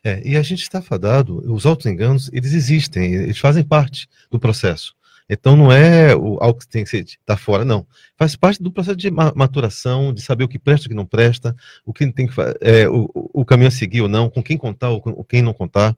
É, 0.05 0.20
e 0.24 0.36
a 0.36 0.42
gente 0.42 0.62
está 0.62 0.82
fadado, 0.82 1.38
os 1.53 1.64
auto-enganos, 1.64 2.28
eles 2.32 2.53
existem, 2.53 3.14
eles 3.14 3.38
fazem 3.38 3.62
parte 3.62 4.09
do 4.30 4.38
processo. 4.38 4.94
Então 5.30 5.57
não 5.57 5.70
é 5.70 6.14
o, 6.14 6.38
algo 6.42 6.59
que 6.59 6.66
tem 6.66 6.84
que 6.84 6.96
estar 6.96 7.16
tá 7.24 7.36
fora, 7.36 7.64
não. 7.64 7.86
Faz 8.16 8.34
parte 8.34 8.62
do 8.62 8.72
processo 8.72 8.96
de 8.96 9.11
maturação, 9.11 10.12
de 10.12 10.20
saber 10.20 10.44
o 10.44 10.48
que 10.48 10.59
presta 10.59 10.86
o 10.86 10.88
que 10.88 10.94
não 10.94 11.07
presta, 11.07 11.57
o 11.86 11.92
que 11.92 12.11
tem 12.12 12.26
que 12.26 12.34
é, 12.61 12.88
o, 12.88 13.09
o 13.14 13.44
caminho 13.44 13.68
a 13.68 13.70
seguir 13.70 14.00
ou 14.00 14.09
não, 14.09 14.28
com 14.28 14.42
quem 14.42 14.59
contar 14.59 14.90
ou 14.90 15.00
com 15.00 15.24
quem 15.24 15.40
não 15.40 15.55
contar, 15.55 15.96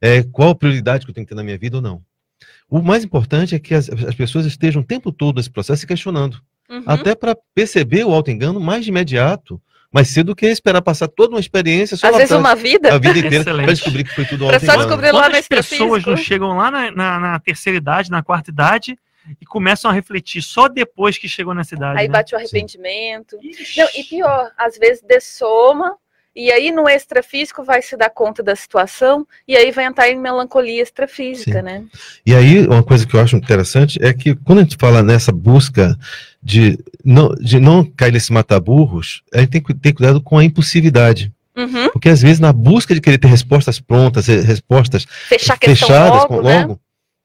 é, 0.00 0.22
qual 0.24 0.50
a 0.50 0.54
prioridade 0.54 1.04
que 1.04 1.10
eu 1.10 1.14
tenho 1.14 1.26
que 1.26 1.30
ter 1.30 1.36
na 1.36 1.44
minha 1.44 1.56
vida 1.56 1.76
ou 1.76 1.82
não. 1.82 2.02
O 2.68 2.82
mais 2.82 3.04
importante 3.04 3.54
é 3.54 3.58
que 3.58 3.74
as, 3.74 3.88
as 3.88 4.14
pessoas 4.14 4.44
estejam 4.44 4.82
o 4.82 4.84
tempo 4.84 5.12
todo 5.12 5.36
nesse 5.36 5.50
processo 5.50 5.80
se 5.80 5.86
questionando. 5.86 6.42
Uhum. 6.68 6.82
Até 6.84 7.14
para 7.14 7.36
perceber 7.54 8.04
o 8.04 8.12
auto-engano 8.12 8.58
mais 8.58 8.84
de 8.84 8.90
imediato 8.90 9.62
mais 9.92 10.08
cedo 10.08 10.28
do 10.28 10.36
que 10.36 10.46
esperar 10.46 10.82
passar 10.82 11.08
toda 11.08 11.34
uma 11.34 11.40
experiência. 11.40 11.94
Às 11.94 12.16
vezes 12.16 12.30
uma 12.32 12.54
vida. 12.54 12.94
A 12.94 12.98
vida 12.98 13.18
inteira 13.18 13.44
para 13.54 13.66
descobrir 13.66 14.04
que 14.04 14.14
foi 14.14 14.24
tudo 14.24 14.46
Para 14.46 14.60
só 14.60 14.76
descobrir 14.76 15.12
lá 15.12 15.30
Quantas 15.30 15.48
pessoas 15.48 16.04
não 16.04 16.16
chegam 16.16 16.56
lá 16.56 16.70
na, 16.70 16.90
na, 16.90 17.20
na, 17.20 17.40
terceira 17.40 17.76
idade, 17.76 18.10
na 18.10 18.22
quarta 18.22 18.50
idade, 18.50 18.98
e 19.40 19.46
começam 19.46 19.90
a 19.90 19.94
refletir 19.94 20.42
só 20.42 20.68
depois 20.68 21.18
que 21.18 21.28
chegou 21.28 21.54
nessa 21.54 21.74
idade. 21.74 22.00
Aí 22.00 22.08
né? 22.08 22.12
bate 22.12 22.34
o 22.34 22.38
arrependimento. 22.38 23.36
Não, 23.76 23.88
e 23.94 24.04
pior, 24.04 24.50
às 24.56 24.76
vezes 24.78 25.02
dessoma 25.02 25.96
e 26.36 26.52
aí 26.52 26.70
no 26.70 26.86
extrafísico 26.86 27.64
vai 27.64 27.80
se 27.80 27.96
dar 27.96 28.10
conta 28.10 28.42
da 28.42 28.54
situação 28.54 29.26
e 29.48 29.56
aí 29.56 29.70
vai 29.70 29.86
entrar 29.86 30.10
em 30.10 30.20
melancolia 30.20 30.82
extrafísica, 30.82 31.60
Sim. 31.60 31.62
né? 31.62 31.84
E 32.26 32.34
aí 32.34 32.66
uma 32.66 32.82
coisa 32.82 33.06
que 33.06 33.16
eu 33.16 33.20
acho 33.20 33.36
interessante 33.36 33.98
é 34.02 34.12
que 34.12 34.36
quando 34.36 34.58
a 34.58 34.62
gente 34.62 34.76
fala 34.78 35.02
nessa 35.02 35.32
busca 35.32 35.96
de 36.46 36.78
não, 37.04 37.34
de 37.34 37.58
não 37.58 37.84
cair 37.84 38.12
nesse 38.12 38.32
mataburros, 38.32 39.20
a 39.34 39.40
gente 39.40 39.50
tem 39.50 39.60
que 39.60 39.74
ter 39.74 39.92
cuidado 39.92 40.20
com 40.20 40.38
a 40.38 40.44
impulsividade. 40.44 41.32
Uhum. 41.56 41.90
Porque 41.90 42.08
às 42.08 42.22
vezes 42.22 42.38
na 42.38 42.52
busca 42.52 42.94
de 42.94 43.00
querer 43.00 43.18
ter 43.18 43.26
respostas 43.26 43.80
prontas, 43.80 44.28
respostas 44.28 45.04
Fechar 45.28 45.58
fechadas 45.58 46.20
logo, 46.22 46.36
logo 46.36 46.72
né? 46.72 46.78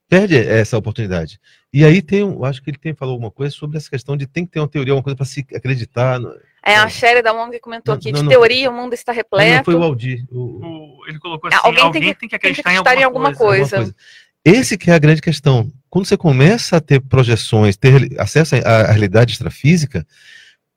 perde 0.09 0.37
essa 0.37 0.75
oportunidade. 0.75 1.39
E 1.71 1.85
aí 1.85 2.01
tem, 2.01 2.21
eu 2.21 2.43
acho 2.43 2.63
que 2.63 2.71
ele 2.71 2.79
tem 2.79 2.95
falou 2.95 3.13
alguma 3.13 3.29
coisa 3.29 3.53
sobre 3.53 3.77
essa 3.77 3.91
questão 3.91 4.17
de 4.17 4.25
tem 4.25 4.43
que 4.43 4.53
ter 4.53 4.59
uma 4.59 4.67
teoria, 4.67 4.93
alguma 4.93 5.03
coisa 5.03 5.15
para 5.15 5.25
se 5.25 5.45
acreditar. 5.55 6.19
É, 6.65 6.75
a 6.75 6.89
Sherry 6.89 7.21
da 7.21 7.31
Wong 7.31 7.59
comentou 7.59 7.93
não, 7.93 7.99
aqui, 7.99 8.11
não, 8.11 8.19
de 8.21 8.23
não, 8.23 8.31
teoria 8.31 8.71
o 8.71 8.73
mundo 8.73 8.93
está 8.93 9.11
repleto. 9.11 9.57
Não, 9.57 9.63
foi 9.63 9.75
o 9.75 9.83
Aldir. 9.83 10.25
O, 10.31 10.39
o, 10.39 11.07
ele 11.07 11.19
colocou 11.19 11.47
assim, 11.47 11.59
alguém, 11.61 11.83
alguém 11.83 12.01
tem, 12.01 12.13
que, 12.13 12.19
tem 12.21 12.29
que 12.29 12.35
acreditar, 12.35 12.63
tem 12.63 12.73
que 12.73 12.75
em, 12.75 13.03
alguma, 13.03 13.29
em 13.29 13.33
alguma 13.33 13.35
coisa. 13.35 13.77
coisa. 13.77 13.95
Esse 14.43 14.79
que 14.79 14.89
é 14.89 14.95
a 14.95 14.99
grande 14.99 15.21
questão. 15.21 15.71
Quando 15.91 16.05
você 16.05 16.15
começa 16.15 16.77
a 16.77 16.81
ter 16.81 17.01
projeções, 17.01 17.75
ter 17.75 18.17
acesso 18.17 18.55
à 18.55 18.91
realidade 18.91 19.33
extrafísica, 19.33 20.07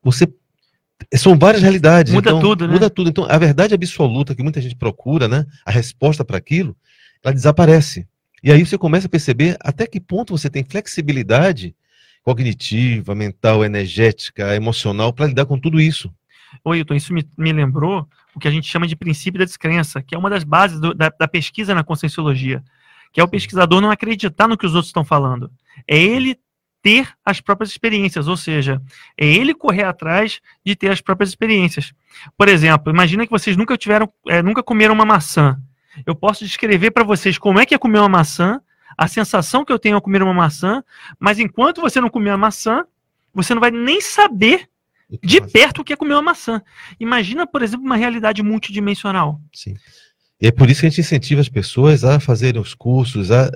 você 0.03 0.27
são 1.15 1.39
várias 1.39 1.63
realidades. 1.63 2.13
Muda 2.13 2.31
então, 2.31 2.41
tudo, 2.41 2.67
né? 2.67 2.73
Muda 2.75 2.91
tudo. 2.91 3.11
Então, 3.11 3.25
a 3.31 3.39
verdade 3.39 3.75
absoluta 3.75 4.35
que 4.35 4.43
muita 4.43 4.61
gente 4.61 4.75
procura, 4.75 5.29
né? 5.29 5.47
A 5.65 5.71
resposta 5.71 6.25
para 6.25 6.37
aquilo, 6.37 6.77
ela 7.23 7.33
desaparece. 7.33 8.09
E 8.43 8.51
aí 8.51 8.67
você 8.67 8.77
começa 8.77 9.07
a 9.07 9.11
perceber 9.11 9.57
até 9.61 9.87
que 9.87 10.01
ponto 10.01 10.37
você 10.37 10.51
tem 10.51 10.65
flexibilidade 10.65 11.77
cognitiva, 12.25 13.15
mental, 13.15 13.65
energética, 13.65 14.57
emocional 14.57 15.13
para 15.13 15.29
lidar 15.29 15.47
com 15.47 15.61
tudo 15.61 15.81
isso. 15.81 16.13
Oi, 16.65 16.79
Hilton, 16.79 16.95
isso 16.95 17.15
me, 17.15 17.25
me, 17.39 17.53
lembrou 17.53 18.09
o 18.35 18.41
que 18.41 18.49
a 18.49 18.51
gente 18.51 18.67
chama 18.67 18.89
de 18.89 18.97
princípio 18.97 19.39
da 19.39 19.45
descrença, 19.45 20.03
que 20.03 20.13
é 20.13 20.19
uma 20.19 20.31
das 20.31 20.43
bases 20.43 20.81
do, 20.81 20.93
da, 20.93 21.09
da 21.09 21.29
pesquisa 21.29 21.73
na 21.73 21.85
conscienciologia, 21.85 22.65
que 23.15 23.21
é 23.21 23.25
o 23.25 23.29
pesquisador 23.29 23.81
não 23.81 23.91
acreditar 23.91 24.47
no 24.47 24.59
que 24.59 24.67
os 24.67 24.75
outros 24.75 24.91
estão 24.91 25.05
falando. 25.05 25.51
É 25.89 25.97
ele 25.97 26.39
ter 26.83 27.09
as 27.25 27.41
próprias 27.41 27.71
experiências, 27.71 28.29
ou 28.29 28.37
seja, 28.37 28.83
é 29.17 29.27
ele 29.27 29.55
correr 29.55 29.85
atrás 29.85 30.39
de 30.63 30.77
ter 30.77 30.91
as 30.91 31.01
próprias 31.01 31.31
experiências. 31.31 31.95
Por 32.37 32.47
exemplo, 32.47 32.93
imagina 32.93 33.25
que 33.25 33.33
vocês 33.33 33.57
nunca 33.57 33.79
tiveram, 33.79 34.13
é, 34.29 34.43
nunca 34.43 34.63
comeram 34.63 34.93
uma 34.93 35.07
maçã 35.07 35.59
eu 36.07 36.15
posso 36.15 36.45
descrever 36.45 36.91
para 36.91 37.05
vocês 37.05 37.39
como 37.39 37.61
é 37.61 37.67
que 37.67 37.75
é 37.75 37.79
comer 37.79 37.99
uma 37.99 38.09
maçã, 38.09 38.61
a 38.97 39.07
sensação 39.07 39.65
que 39.65 39.73
eu 39.73 39.79
tenho 39.79 39.97
ao 39.97 40.03
comer 40.03 40.23
uma 40.23 40.35
maçã, 40.35 40.83
mas 41.19 41.39
enquanto 41.39 41.81
você 41.81 42.01
não 42.01 42.09
comer 42.09 42.31
a 42.31 42.39
maçã, 42.39 42.85
você 43.33 43.55
não 43.55 43.61
vai 43.61 43.71
nem 43.71 44.01
saber 44.01 44.69
de 45.23 45.41
perto 45.41 45.81
o 45.81 45.85
que 45.85 45.93
é 45.93 45.97
comer 45.97 46.15
uma 46.15 46.23
maçã. 46.23 46.63
Imagina, 46.99 47.47
por 47.47 47.63
exemplo, 47.63 47.85
uma 47.85 47.97
realidade 47.97 48.43
multidimensional. 48.43 49.41
Sim. 49.53 49.75
E 50.45 50.49
é 50.49 50.53
por 50.53 50.69
isso 50.69 50.83
que 50.83 50.87
a 50.87 50.91
gente 50.91 51.01
incentiva 51.01 51.41
as 51.41 51.49
pessoas 51.49 52.05
a 52.05 52.21
fazerem 52.21 52.61
os 52.61 52.75
cursos, 52.75 53.31
a 53.31 53.51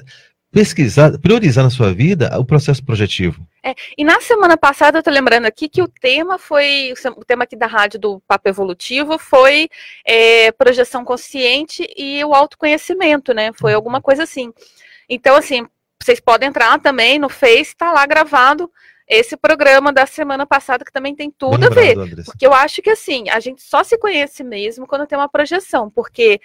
pesquisar, 0.50 1.18
priorizar 1.18 1.62
na 1.62 1.68
sua 1.68 1.92
vida 1.92 2.34
o 2.38 2.46
processo 2.46 2.82
projetivo. 2.82 3.46
É, 3.62 3.74
e 3.98 4.02
na 4.02 4.22
semana 4.22 4.56
passada, 4.56 4.98
eu 4.98 5.02
tô 5.02 5.10
lembrando 5.10 5.44
aqui 5.44 5.68
que 5.68 5.82
o 5.82 5.86
tema 5.86 6.38
foi, 6.38 6.94
o 7.14 7.24
tema 7.26 7.44
aqui 7.44 7.54
da 7.54 7.66
rádio 7.66 8.00
do 8.00 8.22
Papo 8.26 8.48
Evolutivo 8.48 9.18
foi 9.18 9.68
é, 10.02 10.50
projeção 10.52 11.04
consciente 11.04 11.86
e 11.94 12.24
o 12.24 12.32
autoconhecimento, 12.32 13.34
né? 13.34 13.50
Foi 13.52 13.74
alguma 13.74 14.00
coisa 14.00 14.22
assim. 14.22 14.50
Então, 15.10 15.36
assim, 15.36 15.66
vocês 16.02 16.20
podem 16.20 16.48
entrar 16.48 16.80
também 16.80 17.18
no 17.18 17.28
Face, 17.28 17.76
tá 17.76 17.92
lá 17.92 18.06
gravado 18.06 18.70
esse 19.08 19.36
programa 19.36 19.90
da 19.90 20.04
semana 20.04 20.46
passada 20.46 20.84
que 20.84 20.92
também 20.92 21.14
tem 21.14 21.30
tudo 21.30 21.66
a 21.66 21.70
ver. 21.70 21.96
Porque 22.24 22.46
eu 22.46 22.52
acho 22.52 22.82
que 22.82 22.90
assim, 22.90 23.28
a 23.30 23.40
gente 23.40 23.62
só 23.62 23.82
se 23.82 23.96
conhece 23.96 24.44
mesmo 24.44 24.86
quando 24.86 25.06
tem 25.06 25.18
uma 25.18 25.28
projeção, 25.28 25.90
porque 25.90 26.40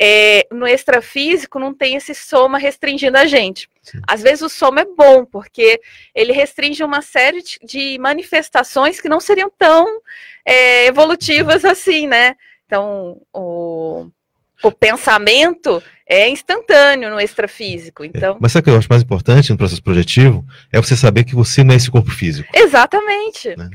é, 0.00 0.46
no 0.52 0.66
extrafísico 0.66 1.58
não 1.58 1.74
tem 1.74 1.96
esse 1.96 2.14
soma 2.14 2.56
restringindo 2.58 3.18
a 3.18 3.26
gente. 3.26 3.68
Sim. 3.82 4.00
Às 4.06 4.22
vezes 4.22 4.42
o 4.42 4.48
soma 4.48 4.82
é 4.82 4.84
bom, 4.84 5.24
porque 5.24 5.80
ele 6.14 6.32
restringe 6.32 6.84
uma 6.84 7.02
série 7.02 7.42
de 7.62 7.98
manifestações 7.98 9.00
que 9.00 9.08
não 9.08 9.18
seriam 9.18 9.50
tão 9.58 10.00
é, 10.44 10.86
evolutivas 10.86 11.64
assim, 11.64 12.06
né? 12.06 12.36
Então, 12.66 13.20
o, 13.32 14.08
o 14.62 14.70
pensamento 14.70 15.82
é 16.06 16.28
instantâneo 16.28 17.10
no 17.10 17.20
extrafísico. 17.20 18.04
Então... 18.04 18.36
É, 18.36 18.38
mas 18.40 18.52
sabe 18.52 18.62
o 18.62 18.64
que 18.64 18.70
eu 18.70 18.78
acho 18.78 18.88
mais 18.88 19.02
importante 19.02 19.50
no 19.50 19.58
processo 19.58 19.82
projetivo? 19.82 20.44
É 20.72 20.80
você 20.80 20.96
saber 20.96 21.24
que 21.24 21.34
você 21.34 21.64
não 21.64 21.74
é 21.74 21.76
esse 21.76 21.90
corpo 21.90 22.10
físico. 22.10 22.48
Exatamente. 22.54 23.56
Né? 23.56 23.68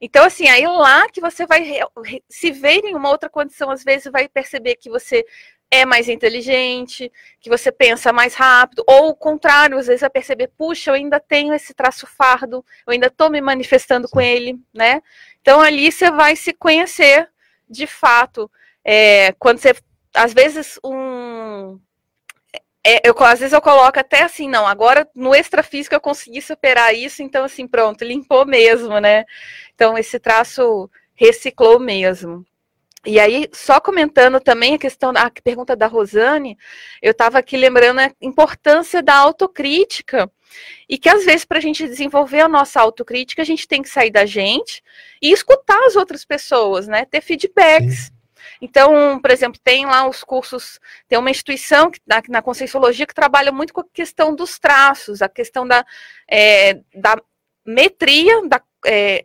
Então, 0.00 0.24
assim, 0.24 0.48
aí 0.48 0.66
lá 0.66 1.08
que 1.10 1.20
você 1.20 1.46
vai 1.46 1.80
se 2.28 2.50
ver 2.50 2.84
em 2.84 2.94
uma 2.94 3.10
outra 3.10 3.28
condição, 3.28 3.70
às 3.70 3.84
vezes 3.84 4.10
vai 4.10 4.28
perceber 4.28 4.76
que 4.76 4.88
você 4.88 5.24
é 5.70 5.86
mais 5.86 6.08
inteligente, 6.08 7.12
que 7.40 7.48
você 7.48 7.70
pensa 7.70 8.12
mais 8.12 8.34
rápido, 8.34 8.82
ou 8.86 9.10
o 9.10 9.14
contrário, 9.14 9.78
às 9.78 9.86
vezes 9.86 10.00
vai 10.00 10.10
perceber, 10.10 10.48
puxa, 10.48 10.90
eu 10.90 10.94
ainda 10.94 11.20
tenho 11.20 11.54
esse 11.54 11.72
traço 11.72 12.06
fardo, 12.06 12.64
eu 12.86 12.92
ainda 12.92 13.06
estou 13.06 13.30
me 13.30 13.40
manifestando 13.40 14.08
com 14.08 14.20
ele, 14.20 14.58
né? 14.74 15.00
Então 15.40 15.60
ali 15.60 15.92
você 15.92 16.10
vai 16.10 16.34
se 16.34 16.52
conhecer 16.52 17.28
de 17.68 17.86
fato. 17.86 18.50
É, 18.84 19.32
quando 19.38 19.58
você, 19.58 19.74
às 20.14 20.34
vezes, 20.34 20.78
um. 20.84 21.78
É, 22.84 23.08
eu, 23.08 23.14
às 23.20 23.38
vezes 23.40 23.52
eu 23.52 23.60
coloco 23.60 23.98
até 23.98 24.22
assim, 24.22 24.48
não, 24.48 24.66
agora 24.66 25.08
no 25.14 25.34
extrafísico 25.34 25.94
eu 25.94 26.00
consegui 26.00 26.40
superar 26.40 26.94
isso, 26.94 27.22
então 27.22 27.44
assim, 27.44 27.66
pronto, 27.68 28.04
limpou 28.04 28.46
mesmo, 28.46 28.98
né? 28.98 29.24
Então 29.74 29.98
esse 29.98 30.18
traço 30.18 30.90
reciclou 31.14 31.78
mesmo. 31.78 32.44
E 33.06 33.18
aí, 33.18 33.48
só 33.52 33.80
comentando 33.80 34.38
também 34.40 34.74
a 34.74 34.78
questão 34.78 35.12
da 35.12 35.22
a 35.22 35.30
pergunta 35.30 35.74
da 35.74 35.86
Rosane, 35.86 36.58
eu 37.00 37.12
estava 37.12 37.38
aqui 37.38 37.56
lembrando 37.56 38.00
a 38.00 38.10
importância 38.20 39.02
da 39.02 39.14
autocrítica. 39.14 40.30
E 40.88 40.98
que 40.98 41.08
às 41.08 41.24
vezes, 41.24 41.44
para 41.44 41.58
a 41.58 41.60
gente 41.60 41.86
desenvolver 41.86 42.40
a 42.40 42.48
nossa 42.48 42.80
autocrítica, 42.80 43.40
a 43.40 43.44
gente 43.44 43.66
tem 43.66 43.82
que 43.82 43.88
sair 43.88 44.10
da 44.10 44.26
gente 44.26 44.82
e 45.22 45.32
escutar 45.32 45.78
as 45.86 45.96
outras 45.96 46.24
pessoas, 46.24 46.88
né? 46.88 47.04
Ter 47.04 47.20
feedbacks. 47.20 48.06
Sim. 48.06 48.12
Então, 48.60 49.18
por 49.20 49.30
exemplo, 49.30 49.60
tem 49.62 49.86
lá 49.86 50.06
os 50.08 50.22
cursos, 50.22 50.78
tem 51.08 51.18
uma 51.18 51.30
instituição 51.30 51.90
que, 51.90 52.00
na, 52.06 52.22
na 52.28 52.42
Conscienciologia 52.42 53.06
que 53.06 53.14
trabalha 53.14 53.52
muito 53.52 53.72
com 53.72 53.80
a 53.80 53.86
questão 53.92 54.34
dos 54.34 54.58
traços, 54.58 55.22
a 55.22 55.28
questão 55.28 55.66
da, 55.66 55.84
é, 56.28 56.74
da 56.94 57.16
metria, 57.64 58.46
da, 58.46 58.60
é, 58.84 59.24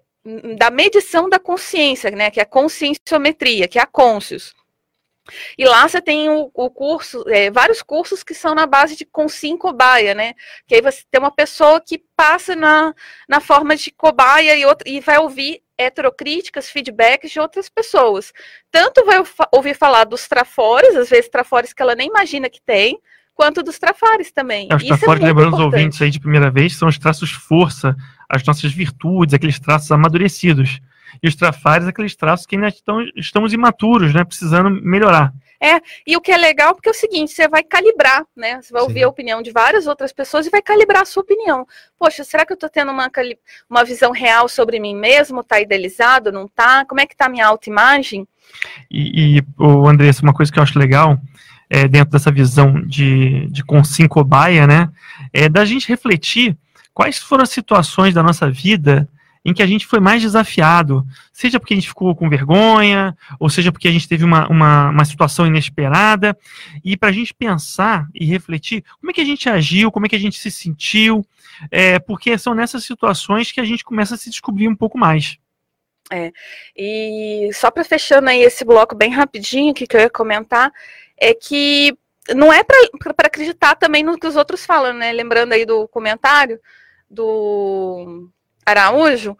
da 0.58 0.72
medição 0.72 1.30
da 1.30 1.38
consciência, 1.38 2.10
né, 2.12 2.32
que 2.32 2.40
é 2.40 2.44
a 2.44 2.48
conscienciometria, 2.48 3.68
que 3.68 3.78
é 3.78 3.82
a 3.82 3.86
Conscius. 3.86 4.54
E 5.58 5.66
lá 5.66 5.88
você 5.88 6.00
tem 6.02 6.30
o, 6.30 6.52
o 6.54 6.70
curso, 6.70 7.24
é, 7.28 7.50
vários 7.50 7.82
cursos 7.82 8.24
que 8.24 8.34
são 8.34 8.54
na 8.54 8.68
base 8.68 8.96
de 8.96 9.06
consim 9.06 9.58
cobaia, 9.58 10.14
né? 10.14 10.34
Que 10.68 10.76
aí 10.76 10.82
você 10.82 11.02
tem 11.10 11.20
uma 11.20 11.32
pessoa 11.32 11.82
que 11.82 12.04
passa 12.16 12.56
na, 12.56 12.94
na 13.28 13.40
forma 13.40 13.76
de 13.76 13.92
cobaia 13.92 14.56
e, 14.56 14.66
outra, 14.66 14.88
e 14.88 15.00
vai 15.00 15.18
ouvir 15.18 15.64
heterocríticas, 15.78 16.70
feedbacks 16.70 17.32
de 17.32 17.40
outras 17.40 17.70
pessoas. 17.70 18.32
Tanto 18.72 19.04
vai 19.04 19.18
ouvir 19.52 19.76
falar 19.76 20.04
dos 20.04 20.28
trafores, 20.28 20.96
às 20.96 21.10
vezes 21.10 21.30
trafores 21.30 21.74
que 21.74 21.82
ela 21.82 21.96
nem 21.96 22.08
imagina 22.08 22.50
que 22.50 22.62
tem, 22.62 23.00
quanto 23.34 23.64
dos 23.64 23.80
trafares 23.80 24.32
também. 24.32 24.68
É, 24.72 24.76
os 24.76 24.84
trafores, 24.84 25.24
é 25.24 25.26
lembrando 25.26 25.48
importante. 25.50 25.68
os 25.68 25.74
ouvintes 25.74 26.02
aí 26.02 26.10
de 26.10 26.20
primeira 26.20 26.50
vez, 26.52 26.78
são 26.78 26.88
os 26.88 26.98
traços 26.98 27.32
força, 27.32 27.96
as 28.30 28.44
nossas 28.44 28.72
virtudes, 28.72 29.34
aqueles 29.34 29.60
traços 29.60 29.92
amadurecidos. 29.92 30.80
E 31.24 31.28
os 31.28 31.36
trafares, 31.36 31.88
aqueles 31.88 32.16
traços 32.16 32.46
que 32.46 32.56
ainda 32.56 32.68
estão, 32.68 33.02
estamos 33.16 33.54
imaturos, 33.54 34.14
né? 34.14 34.24
Precisando 34.24 34.70
melhorar. 34.70 35.34
É, 35.62 35.82
e 36.06 36.18
o 36.18 36.22
que 36.22 36.32
é 36.32 36.38
legal, 36.38 36.76
porque 36.76 36.90
é 36.90 36.92
o 36.92 36.96
seguinte, 36.96 37.32
você 37.32 37.48
vai 37.48 37.64
calibrar, 37.64 38.26
né? 38.36 38.62
Você 38.62 38.74
vai 38.74 38.82
Sim. 38.82 38.88
ouvir 38.88 39.04
a 39.04 39.08
opinião 39.08 39.42
de 39.42 39.52
várias 39.52 39.88
outras 39.88 40.12
pessoas 40.12 40.46
e 40.46 40.50
vai 40.50 40.62
calibrar 40.62 41.04
a 41.04 41.06
sua 41.06 41.24
opinião. 41.24 41.66
Poxa, 41.98 42.24
será 42.24 42.46
que 42.46 42.52
eu 42.52 42.56
estou 42.56 42.70
tendo 42.70 42.92
uma, 42.92 43.10
uma 43.70 43.84
visão 43.84 44.12
real 44.12 44.50
sobre 44.50 44.80
mim 44.80 44.96
mesmo? 44.96 45.40
Está 45.40 45.60
idealizado, 45.62 46.32
não 46.32 46.46
está? 46.46 46.86
Como 46.86 47.00
é 47.00 47.06
que 47.06 47.14
está 47.14 47.26
a 47.26 47.30
minha 47.30 47.48
autoimagem? 47.48 48.28
E, 48.92 49.38
e 49.38 49.44
o 49.58 49.88
Andressa, 49.88 50.22
uma 50.22 50.34
coisa 50.34 50.52
que 50.52 50.60
eu 50.60 50.64
acho 50.64 50.78
legal, 50.78 51.18
é, 51.70 51.88
dentro 51.88 52.12
dessa 52.12 52.32
visão 52.32 52.82
de, 52.86 53.48
de 53.48 53.64
consim 53.64 54.08
cobaia, 54.08 54.68
né? 54.68 54.90
É 55.34 55.50
da 55.50 55.66
gente 55.66 55.88
refletir 55.88 56.56
quais 56.96 57.20
foram 57.20 57.44
as 57.44 57.50
situações 57.50 58.14
da 58.14 58.24
nossa 58.24 58.50
vida 58.50 59.08
em 59.44 59.54
que 59.54 59.62
a 59.62 59.68
gente 59.68 59.86
foi 59.86 60.00
mais 60.00 60.24
desafiado, 60.24 61.06
seja 61.32 61.60
porque 61.60 61.76
a 61.76 61.78
gente 61.78 61.90
ficou 61.90 62.16
com 62.16 62.28
vergonha, 62.28 63.16
ou 63.40 63.48
seja 63.48 63.72
porque 63.72 63.88
a 63.88 63.92
gente 63.92 64.08
teve 64.08 64.24
uma, 64.24 64.48
uma, 64.48 64.90
uma 64.90 65.06
situação 65.06 65.46
inesperada, 65.46 66.36
e 66.84 66.98
para 66.98 67.10
a 67.10 67.12
gente 67.12 67.32
pensar 67.32 68.08
e 68.12 68.26
refletir 68.26 68.84
como 69.00 69.12
é 69.12 69.14
que 69.14 69.22
a 69.22 69.26
gente 69.26 69.48
agiu, 69.48 69.92
como 69.92 70.08
é 70.08 70.10
que 70.10 70.16
a 70.16 70.20
gente 70.20 70.40
se 70.40 70.50
sentiu, 70.50 71.24
é, 71.70 72.00
porque 72.00 72.36
são 72.40 72.56
nessas 72.56 72.84
situações 72.86 73.52
que 73.52 73.62
a 73.62 73.64
gente 73.64 73.84
começa 73.84 74.16
a 74.16 74.18
se 74.18 74.32
descobrir 74.32 74.68
um 74.68 74.76
pouco 74.76 74.98
mais. 74.98 75.38
É, 76.12 76.32
e 76.76 77.52
só 77.54 77.70
para 77.70 77.84
fechando 77.84 78.30
aí 78.30 78.42
esse 78.42 78.66
bloco 78.66 78.96
bem 78.96 79.12
rapidinho, 79.12 79.76
que, 79.76 79.86
que 79.86 79.96
eu 79.96 80.02
ia 80.02 80.10
comentar, 80.10 80.72
é 81.16 81.36
que 81.36 81.96
não 82.36 82.52
é 82.52 82.64
para 82.64 82.78
acreditar 83.20 83.76
também 83.76 84.04
no 84.04 84.18
que 84.18 84.26
os 84.26 84.36
outros 84.36 84.66
falam, 84.66 84.94
né? 84.94 85.12
Lembrando 85.12 85.54
aí 85.54 85.66
do 85.66 85.88
comentário 85.88 86.60
do 87.10 88.30
Araújo, 88.66 89.38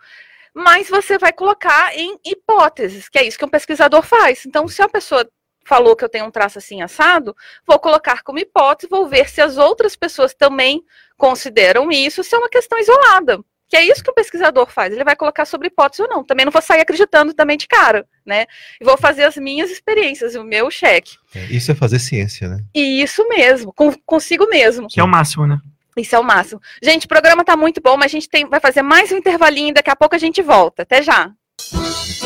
mas 0.54 0.90
você 0.90 1.18
vai 1.18 1.34
colocar 1.34 1.96
em 1.98 2.18
hipóteses, 2.26 3.10
que 3.10 3.20
é 3.20 3.24
isso 3.24 3.38
que 3.38 3.46
um 3.46 3.50
pesquisador 3.50 4.04
faz. 4.04 4.46
Então, 4.46 4.68
se 4.68 4.82
a 4.82 4.88
pessoa 4.88 5.30
falou 5.66 5.96
que 5.96 6.06
eu 6.06 6.10
tenho 6.10 6.26
um 6.26 6.32
traço 6.32 6.60
assim 6.60 6.82
assado, 6.82 7.36
vou 7.68 7.80
colocar 7.80 8.24
como 8.24 8.40
hipótese, 8.40 8.90
vou 8.90 9.08
ver 9.10 9.28
se 9.28 9.42
as 9.42 9.58
outras 9.58 9.96
pessoas 9.96 10.34
também 10.34 10.84
consideram 11.18 11.92
isso, 11.92 12.24
se 12.24 12.36
é 12.36 12.38
uma 12.38 12.50
questão 12.50 12.80
isolada. 12.80 13.40
Que 13.68 13.76
é 13.76 13.84
isso 13.84 14.04
que 14.04 14.12
o 14.12 14.14
pesquisador 14.14 14.70
faz. 14.70 14.94
Ele 14.94 15.04
vai 15.04 15.16
colocar 15.16 15.44
sobre 15.44 15.70
hipótese 15.70 16.04
ou 16.04 16.08
não. 16.08 16.24
Também 16.24 16.46
não 16.46 16.52
vou 16.52 16.62
sair 16.62 16.82
acreditando 16.82 17.34
também 17.34 17.58
de 17.58 17.68
cara, 17.68 18.08
né? 18.24 18.46
E 18.80 18.86
vou 18.86 18.96
fazer 18.96 19.24
as 19.24 19.36
minhas 19.38 19.72
experiências, 19.72 20.36
o 20.36 20.44
meu 20.44 20.70
cheque. 20.70 21.16
É, 21.34 21.46
isso 21.46 21.72
é 21.72 21.76
fazer 21.76 21.98
ciência, 21.98 22.48
né? 22.48 22.64
E 22.76 23.02
isso 23.02 23.28
mesmo, 23.28 23.74
com, 23.74 23.92
consigo 24.06 24.48
mesmo. 24.48 24.88
Que 24.88 25.00
é 25.00 25.04
o 25.04 25.08
máximo, 25.08 25.48
né? 25.48 25.60
Isso 25.98 26.16
é 26.16 26.20
o 26.20 26.24
máximo. 26.24 26.62
Gente, 26.82 27.06
o 27.06 27.10
programa 27.10 27.42
está 27.42 27.56
muito 27.56 27.82
bom, 27.82 27.96
mas 27.96 28.08
a 28.08 28.16
gente 28.16 28.30
tem, 28.30 28.46
vai 28.48 28.60
fazer 28.60 28.82
mais 28.82 29.12
um 29.12 29.18
intervalinho, 29.18 29.74
daqui 29.74 29.90
a 29.90 29.96
pouco 29.96 30.16
a 30.16 30.20
gente 30.20 30.42
volta. 30.42 30.84
Até 30.84 31.02
já. 31.02 31.32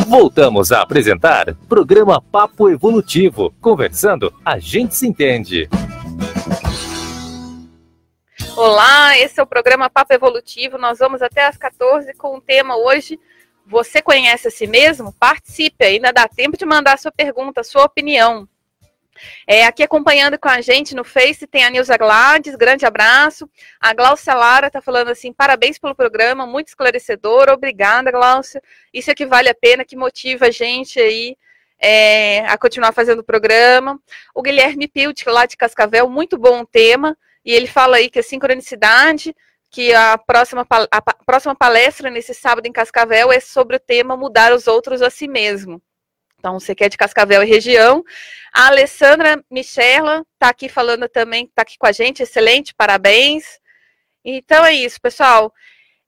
Voltamos 0.07 0.71
a 0.71 0.81
apresentar 0.81 1.55
programa 1.67 2.19
Papo 2.19 2.69
Evolutivo. 2.69 3.53
Conversando, 3.61 4.33
a 4.43 4.57
gente 4.57 4.95
se 4.95 5.07
entende. 5.07 5.69
Olá, 8.57 9.17
esse 9.17 9.39
é 9.39 9.43
o 9.43 9.47
programa 9.47 9.89
Papo 9.89 10.13
Evolutivo. 10.13 10.77
Nós 10.77 10.97
vamos 10.97 11.21
até 11.21 11.45
às 11.45 11.55
14 11.55 12.13
com 12.15 12.37
o 12.37 12.41
tema 12.41 12.75
hoje. 12.75 13.19
Você 13.67 14.01
conhece 14.01 14.47
a 14.47 14.51
si 14.51 14.65
mesmo? 14.65 15.13
Participe, 15.13 15.85
ainda 15.85 16.11
dá 16.11 16.27
tempo 16.27 16.57
de 16.57 16.65
mandar 16.65 16.97
sua 16.97 17.11
pergunta, 17.11 17.63
sua 17.63 17.85
opinião. 17.85 18.49
É, 19.47 19.65
aqui 19.65 19.83
acompanhando 19.83 20.37
com 20.37 20.49
a 20.49 20.61
gente 20.61 20.95
no 20.95 21.03
Face 21.03 21.47
tem 21.47 21.63
a 21.63 21.69
Nilza 21.69 21.97
Gladys, 21.97 22.55
grande 22.55 22.85
abraço. 22.85 23.49
A 23.79 23.93
Glaucia 23.93 24.33
Lara 24.33 24.67
está 24.67 24.81
falando 24.81 25.09
assim: 25.09 25.33
parabéns 25.33 25.77
pelo 25.77 25.95
programa, 25.95 26.45
muito 26.45 26.67
esclarecedor, 26.67 27.49
obrigada, 27.49 28.11
Glaucia. 28.11 28.61
Isso 28.93 29.11
é 29.11 29.15
que 29.15 29.25
vale 29.25 29.49
a 29.49 29.55
pena, 29.55 29.85
que 29.85 29.95
motiva 29.95 30.47
a 30.47 30.51
gente 30.51 30.99
aí 30.99 31.35
é, 31.79 32.45
a 32.45 32.57
continuar 32.57 32.91
fazendo 32.91 33.19
o 33.19 33.23
programa. 33.23 33.99
O 34.35 34.41
Guilherme 34.41 34.87
Pilt, 34.87 35.25
lá 35.25 35.45
de 35.45 35.55
Cascavel, 35.55 36.09
muito 36.09 36.37
bom 36.37 36.65
tema, 36.65 37.17
e 37.43 37.53
ele 37.53 37.67
fala 37.67 37.97
aí 37.97 38.09
que 38.09 38.19
a 38.19 38.23
sincronicidade, 38.23 39.35
que 39.71 39.93
a 39.93 40.17
próxima, 40.17 40.67
a 40.91 41.01
próxima 41.25 41.55
palestra 41.55 42.09
nesse 42.09 42.33
sábado 42.33 42.65
em 42.65 42.71
Cascavel 42.71 43.31
é 43.31 43.39
sobre 43.39 43.77
o 43.77 43.79
tema 43.79 44.17
mudar 44.17 44.51
os 44.51 44.67
outros 44.67 45.01
a 45.01 45.09
si 45.09 45.27
mesmo. 45.27 45.81
Então, 46.39 46.59
você 46.59 46.73
quer 46.73 46.85
é 46.85 46.89
de 46.89 46.97
Cascavel 46.97 47.43
e 47.43 47.45
região. 47.45 48.03
A 48.53 48.67
Alessandra 48.67 49.43
Michela 49.51 50.25
está 50.33 50.49
aqui 50.49 50.69
falando 50.69 51.07
também, 51.07 51.45
está 51.45 51.61
aqui 51.61 51.77
com 51.77 51.85
a 51.85 51.91
gente, 51.91 52.23
excelente, 52.23 52.73
parabéns. 52.73 53.59
Então 54.23 54.65
é 54.65 54.73
isso, 54.73 54.99
pessoal. 54.99 55.53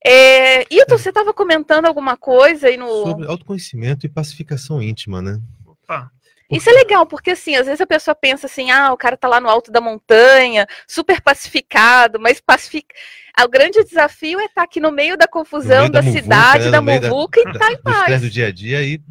É, 0.04 0.62
Ito, 0.74 0.98
você 0.98 1.10
estava 1.10 1.34
comentando 1.34 1.86
alguma 1.86 2.18
coisa 2.18 2.68
aí 2.68 2.78
no. 2.78 2.88
Sobre 3.04 3.28
autoconhecimento 3.28 4.06
e 4.06 4.10
pacificação 4.10 4.82
íntima, 4.82 5.22
né? 5.22 5.40
Opa. 5.66 6.10
Isso 6.50 6.70
é 6.70 6.74
legal, 6.74 7.06
porque 7.06 7.32
assim, 7.32 7.56
às 7.56 7.66
vezes 7.66 7.80
a 7.80 7.88
pessoa 7.88 8.14
pensa 8.14 8.46
assim, 8.46 8.72
ah, 8.72 8.92
o 8.92 8.98
cara 8.98 9.16
tá 9.16 9.26
lá 9.26 9.40
no 9.40 9.48
alto 9.48 9.72
da 9.72 9.80
montanha, 9.80 10.68
super 10.86 11.22
pacificado, 11.22 12.20
mas 12.20 12.42
pacifica. 12.42 12.94
O 13.42 13.48
grande 13.48 13.82
desafio 13.86 14.38
é 14.38 14.46
estar 14.46 14.56
tá 14.56 14.64
aqui 14.64 14.82
no 14.82 14.92
meio 14.92 15.16
da 15.18 15.28
confusão 15.28 15.82
meio 15.82 15.92
da, 15.92 16.02
da 16.02 16.12
cidade, 16.12 16.66
né? 16.66 16.72
da 16.72 16.82
muvuca, 16.82 17.40
e 17.40 17.44
estar 17.44 17.60
tá 17.60 17.72
em 17.72 17.82
paz. 17.82 18.22
Do 18.22 18.30
dia 18.30 18.48
a 18.48 18.52
dia 18.52 18.84
e 18.84 19.02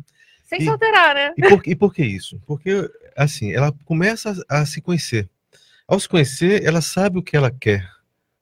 sem 0.50 0.58
e, 0.58 0.62
se 0.64 0.68
alterar, 0.68 1.14
né? 1.14 1.32
E 1.36 1.48
por, 1.48 1.62
e 1.64 1.76
por 1.76 1.94
que 1.94 2.04
isso? 2.04 2.42
Porque, 2.44 2.90
assim, 3.16 3.52
ela 3.52 3.72
começa 3.84 4.34
a, 4.48 4.58
a, 4.58 4.66
se 4.66 4.80
conhecer. 4.80 5.28
Ao 5.86 5.98
se 5.98 6.08
conhecer, 6.08 6.64
ela 6.64 6.80
sabe 6.80 7.18
o 7.18 7.22
que 7.22 7.36
ela 7.36 7.52
quer, 7.52 7.88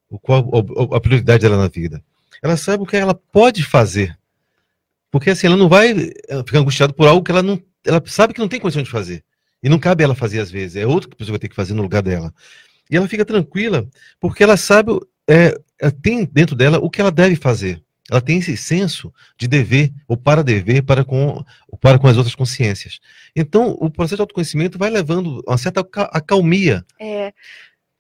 o 0.09 0.19
qual 0.19 0.43
a, 0.55 0.97
a 0.97 1.01
prioridade 1.01 1.43
dela 1.43 1.59
na 1.59 1.69
vida. 1.69 2.03
Ela 2.43 2.57
sabe 2.57 2.83
o 2.83 2.87
que 2.87 2.97
ela 2.97 3.15
pode 3.15 3.63
fazer. 3.63 4.19
Porque, 5.11 5.29
assim, 5.29 5.47
ela 5.47 5.57
não 5.57 5.69
vai 5.69 5.95
ficar 6.47 6.59
angustiada 6.61 6.95
por 6.95 7.07
algo 7.07 7.23
que 7.23 7.31
ela 7.31 7.43
não. 7.43 7.63
Ela 7.85 8.03
sabe 8.07 8.33
que 8.33 8.41
não 8.41 8.49
tem 8.49 8.61
condição 8.61 8.83
de 8.83 8.91
fazer. 8.91 9.23
E 9.63 9.69
não 9.69 9.79
cabe 9.79 10.03
ela 10.03 10.15
fazer 10.15 10.41
às 10.41 10.51
vezes. 10.51 10.77
É 10.77 10.87
outra 10.87 11.11
pessoa 11.11 11.27
que 11.27 11.33
vai 11.33 11.39
ter 11.41 11.49
que 11.49 11.57
fazer 11.57 11.75
no 11.75 11.83
lugar 11.83 12.03
dela. 12.03 12.33
E 12.91 12.97
ela 12.97 13.09
fica 13.09 13.25
tranquila, 13.25 13.87
porque 14.19 14.43
ela 14.43 14.57
sabe, 14.57 14.99
é, 15.29 15.55
tem 16.01 16.25
dentro 16.25 16.57
dela 16.57 16.79
o 16.79 16.89
que 16.89 17.03
ela 17.03 17.11
deve 17.11 17.37
fazer 17.37 17.83
ela 18.11 18.21
tem 18.21 18.39
esse 18.39 18.57
senso 18.57 19.13
de 19.37 19.47
dever 19.47 19.93
ou 20.07 20.17
para 20.17 20.43
dever 20.43 20.83
para 20.83 21.05
com, 21.05 21.45
para 21.81 21.99
com 21.99 22.07
as 22.07 22.17
outras 22.17 22.35
consciências. 22.35 23.01
Então, 23.37 23.77
o 23.81 23.91
processo 23.91 24.17
de 24.17 24.23
autoconhecimento 24.23 24.79
vai 24.79 24.91
levando 24.91 25.43
uma 25.47 25.59
certa 25.59 25.81
acalmia. 26.13 26.85
É. 26.99 27.33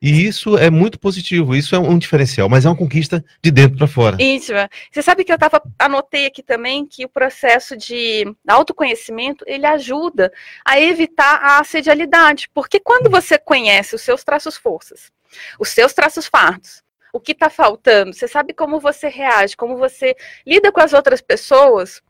E 0.00 0.24
isso 0.24 0.56
é 0.56 0.70
muito 0.70 0.98
positivo, 0.98 1.56
isso 1.56 1.74
é 1.74 1.78
um 1.78 1.98
diferencial, 1.98 2.48
mas 2.48 2.64
é 2.64 2.68
uma 2.68 2.76
conquista 2.76 3.24
de 3.42 3.50
dentro 3.50 3.76
para 3.76 3.88
fora. 3.88 4.16
Íntima. 4.20 4.70
Você 4.92 5.02
sabe 5.02 5.24
que 5.24 5.32
eu 5.32 5.38
tava, 5.38 5.60
anotei 5.76 6.26
aqui 6.26 6.40
também 6.40 6.86
que 6.86 7.04
o 7.04 7.08
processo 7.08 7.76
de 7.76 8.24
autoconhecimento, 8.46 9.44
ele 9.46 9.66
ajuda 9.66 10.32
a 10.64 10.80
evitar 10.80 11.40
a 11.42 11.58
assedialidade, 11.58 12.48
porque 12.54 12.78
quando 12.78 13.10
você 13.10 13.36
conhece 13.36 13.96
os 13.96 14.02
seus 14.02 14.22
traços 14.22 14.56
forças, 14.56 15.10
os 15.58 15.68
seus 15.70 15.92
traços 15.92 16.26
fardos, 16.26 16.80
o 17.12 17.20
que 17.20 17.32
está 17.32 17.48
faltando, 17.48 18.12
você 18.12 18.28
sabe 18.28 18.52
como 18.52 18.78
você 18.80 19.08
reage, 19.08 19.56
como 19.56 19.76
você 19.76 20.14
lida 20.46 20.70
com 20.70 20.80
as 20.80 20.92
outras 20.92 21.20
pessoas, 21.20 22.02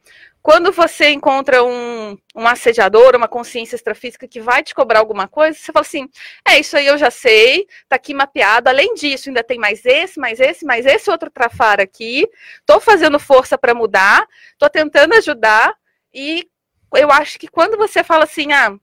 quando 0.43 0.73
você 0.73 1.11
encontra 1.11 1.63
um, 1.63 2.17
um 2.35 2.47
assediador, 2.47 3.15
uma 3.17 3.29
consciência 3.29 3.77
extrafísica 3.77 4.27
que 4.27 4.41
vai 4.41 4.63
te 4.63 4.75
cobrar 4.75 5.01
alguma 5.01 5.29
coisa, 5.29 5.59
você 5.59 5.73
fala 5.73 5.85
assim: 5.85 6.09
é, 6.49 6.59
isso 6.59 6.77
aí 6.77 6.87
eu 6.87 6.97
já 6.97 7.11
sei, 7.11 7.67
tá 7.89 7.97
aqui 7.97 8.15
mapeado. 8.15 8.69
Além 8.69 8.95
disso, 8.95 9.29
ainda 9.29 9.43
tem 9.43 9.59
mais 9.59 9.85
esse, 9.85 10.19
mais 10.19 10.41
esse, 10.41 10.65
mais 10.65 10.87
esse 10.87 11.11
outro 11.11 11.31
trafar 11.31 11.81
aqui. 11.81 12.27
Tô 12.65 12.81
fazendo 12.81 13.19
força 13.19 13.59
para 13.59 13.75
mudar, 13.75 14.27
tô 14.59 14.71
tentando 14.71 15.15
ajudar. 15.15 15.75
E 16.15 16.49
eu 16.95 17.11
acho 17.11 17.39
que 17.39 17.49
quando 17.49 17.77
você 17.77 18.03
fala 18.03 18.25
assim, 18.25 18.53
ah, 18.53 18.75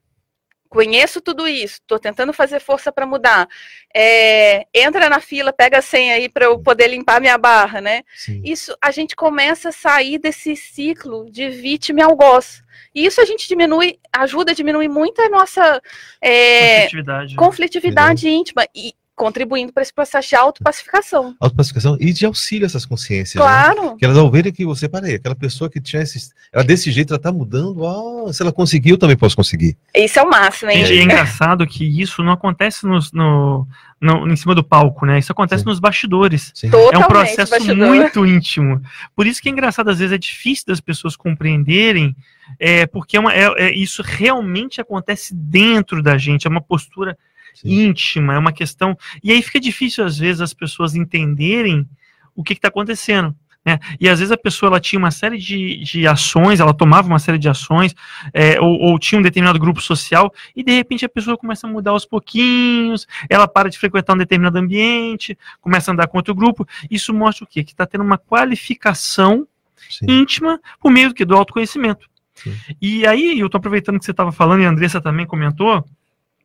conheço 0.70 1.22
tudo 1.22 1.48
isso, 1.48 1.76
estou 1.76 2.00
tentando 2.00 2.34
fazer 2.34 2.60
força 2.60 2.92
para 2.92 3.06
mudar. 3.06 3.48
É, 3.94 4.66
entra 4.74 5.10
na 5.10 5.20
fila, 5.20 5.54
pega 5.54 5.80
a 5.80 5.82
senha 5.82 6.16
aí 6.16 6.28
para 6.28 6.46
eu 6.46 6.60
poder 6.60 6.88
limpar 6.88 7.22
minha 7.22 7.38
barra, 7.38 7.82
né? 7.82 8.04
Sim. 8.16 8.42
Isso 8.44 8.76
a 8.82 8.92
gente 8.92 9.16
começa 9.16 9.70
a 9.70 9.72
sair 9.72 10.18
desse 10.18 10.56
ciclo 10.56 11.30
de 11.32 11.50
vítima 11.50 12.02
e 12.02 12.04
algoz. 12.04 12.64
E 12.94 13.06
isso 13.06 13.22
a 13.22 13.26
gente 13.26 13.48
diminui, 13.48 14.00
ajuda 14.12 14.52
a 14.52 14.56
diminuir 14.56 14.90
muito 14.90 15.22
a 15.22 15.30
nossa 15.30 15.82
é, 16.22 16.82
conflitividade, 16.82 17.36
conflitividade 17.36 18.30
íntima. 18.30 18.68
E, 18.76 18.94
contribuindo 19.16 19.72
para 19.72 19.82
esse 19.82 19.94
processo 19.94 20.30
de 20.30 20.36
autopacificação. 20.36 21.36
Autopacificação 21.40 21.98
e 22.00 22.12
de 22.12 22.26
auxílio 22.26 22.66
a 22.66 22.68
essas 22.68 22.86
consciências. 22.86 23.36
Né? 23.36 23.50
Claro. 23.50 23.92
Né? 23.92 23.96
Que 23.98 24.06
elas 24.06 24.18
ao 24.18 24.30
verem 24.30 24.52
que 24.52 24.66
você, 24.66 24.90
parei, 24.90 25.16
aquela 25.16 25.36
pessoa 25.36 25.70
que 25.70 25.80
tinha 25.80 26.02
esse. 26.02 26.32
Ela 26.52 26.64
desse 26.64 26.92
jeito, 26.92 27.12
ela 27.12 27.18
está 27.18 27.32
mudando. 27.32 27.86
Ah, 27.86 28.34
se 28.34 28.42
ela 28.42 28.52
conseguiu, 28.52 28.96
eu 28.96 29.00
também 29.00 29.16
posso 29.16 29.36
conseguir. 29.36 29.78
Isso 29.96 30.20
é 30.20 30.24
o 30.24 30.30
máximo, 30.30 30.70
hein? 30.70 30.84
E 30.84 31.00
é 31.00 31.04
engraçado 31.04 31.66
que 31.66 31.86
isso 31.86 32.22
não 32.22 32.34
acontece 32.34 32.86
no, 32.86 33.00
no, 33.14 33.68
no 34.02 34.28
em 34.32 34.36
cima 34.36 34.54
do 34.54 34.64
palco, 34.64 35.06
né? 35.06 35.18
Isso 35.18 35.32
acontece 35.32 35.64
Sim. 35.64 35.70
nos 35.70 35.80
bastidores. 35.80 36.52
Sim. 36.54 36.70
É 36.92 36.98
um 36.98 37.04
processo 37.04 37.52
bastidor. 37.52 37.88
muito 37.88 38.26
íntimo. 38.26 38.82
Por 39.16 39.26
isso 39.26 39.42
que 39.42 39.48
é 39.48 39.52
engraçado, 39.52 39.90
às 39.90 40.00
vezes 40.00 40.14
é 40.14 40.18
difícil 40.18 40.66
das 40.68 40.82
pessoas 40.82 41.16
compreenderem 41.16 42.16
é, 42.60 42.86
porque 42.86 43.18
é 43.18 43.20
uma, 43.20 43.34
é, 43.34 43.46
é, 43.58 43.74
isso 43.74 44.02
realmente 44.06 44.80
acontece 44.80 45.34
dentro 45.34 46.02
da 46.02 46.18
gente, 46.18 46.46
é 46.46 46.50
uma 46.50 46.62
postura 46.62 47.18
Sim. 47.56 47.88
íntima, 47.88 48.36
é 48.36 48.38
uma 48.38 48.52
questão. 48.54 48.98
E 49.24 49.32
aí 49.32 49.42
fica 49.42 49.60
difícil, 49.60 50.06
às 50.06 50.18
vezes, 50.18 50.42
as 50.42 50.54
pessoas 50.54 50.96
entenderem 50.96 51.88
o 52.36 52.44
que 52.44 52.54
está 52.54 52.68
acontecendo. 52.68 53.36
Né? 53.66 53.80
E 54.00 54.08
às 54.08 54.20
vezes 54.20 54.32
a 54.32 54.38
pessoa 54.38 54.70
ela 54.70 54.80
tinha 54.80 55.00
uma 55.00 55.10
série 55.10 55.40
de, 55.40 55.80
de 55.80 56.08
ações, 56.08 56.60
ela 56.60 56.74
tomava 56.74 57.08
uma 57.08 57.18
série 57.18 57.40
de 57.40 57.50
ações, 57.50 57.96
é, 58.32 58.62
ou, 58.62 58.80
ou, 58.80 59.00
tinha 59.00 59.18
um 59.18 59.24
determinado 59.24 59.58
grupo 59.58 59.82
social, 59.82 60.32
e 60.56 60.64
de 60.64 60.72
repente 60.72 61.04
a 61.04 61.10
pessoa 61.10 61.36
começa 61.36 61.66
a 61.66 61.70
mudar 61.70 61.92
aos 61.92 62.06
pouquinhos, 62.06 63.08
ela 63.28 63.48
para 63.48 63.68
de 63.68 63.80
frequentar 63.80 64.14
um 64.14 64.18
determinado 64.18 64.60
ambiente, 64.60 65.36
começa 65.60 65.90
a 65.90 65.94
andar 65.94 66.08
com 66.08 66.18
outro 66.18 66.36
grupo. 66.36 66.68
Isso 66.92 67.12
mostra 67.12 67.44
o 67.44 67.48
quê? 67.48 67.64
Que 67.64 67.72
está 67.72 67.88
tendo 67.88 68.04
uma 68.04 68.20
qualificação 68.20 69.48
Sim. 69.90 70.06
íntima 70.08 70.60
por 70.80 70.92
meio 70.92 71.10
do, 71.10 71.16
que? 71.16 71.26
do 71.26 71.36
autoconhecimento. 71.36 72.08
Sim. 72.36 72.54
E 72.80 73.08
aí, 73.08 73.40
eu 73.40 73.48
estou 73.48 73.58
aproveitando 73.58 73.98
que 73.98 74.06
você 74.06 74.12
estava 74.12 74.32
falando, 74.32 74.62
e 74.62 74.66
a 74.68 74.70
Andressa 74.70 75.02
também 75.02 75.26
comentou, 75.26 75.84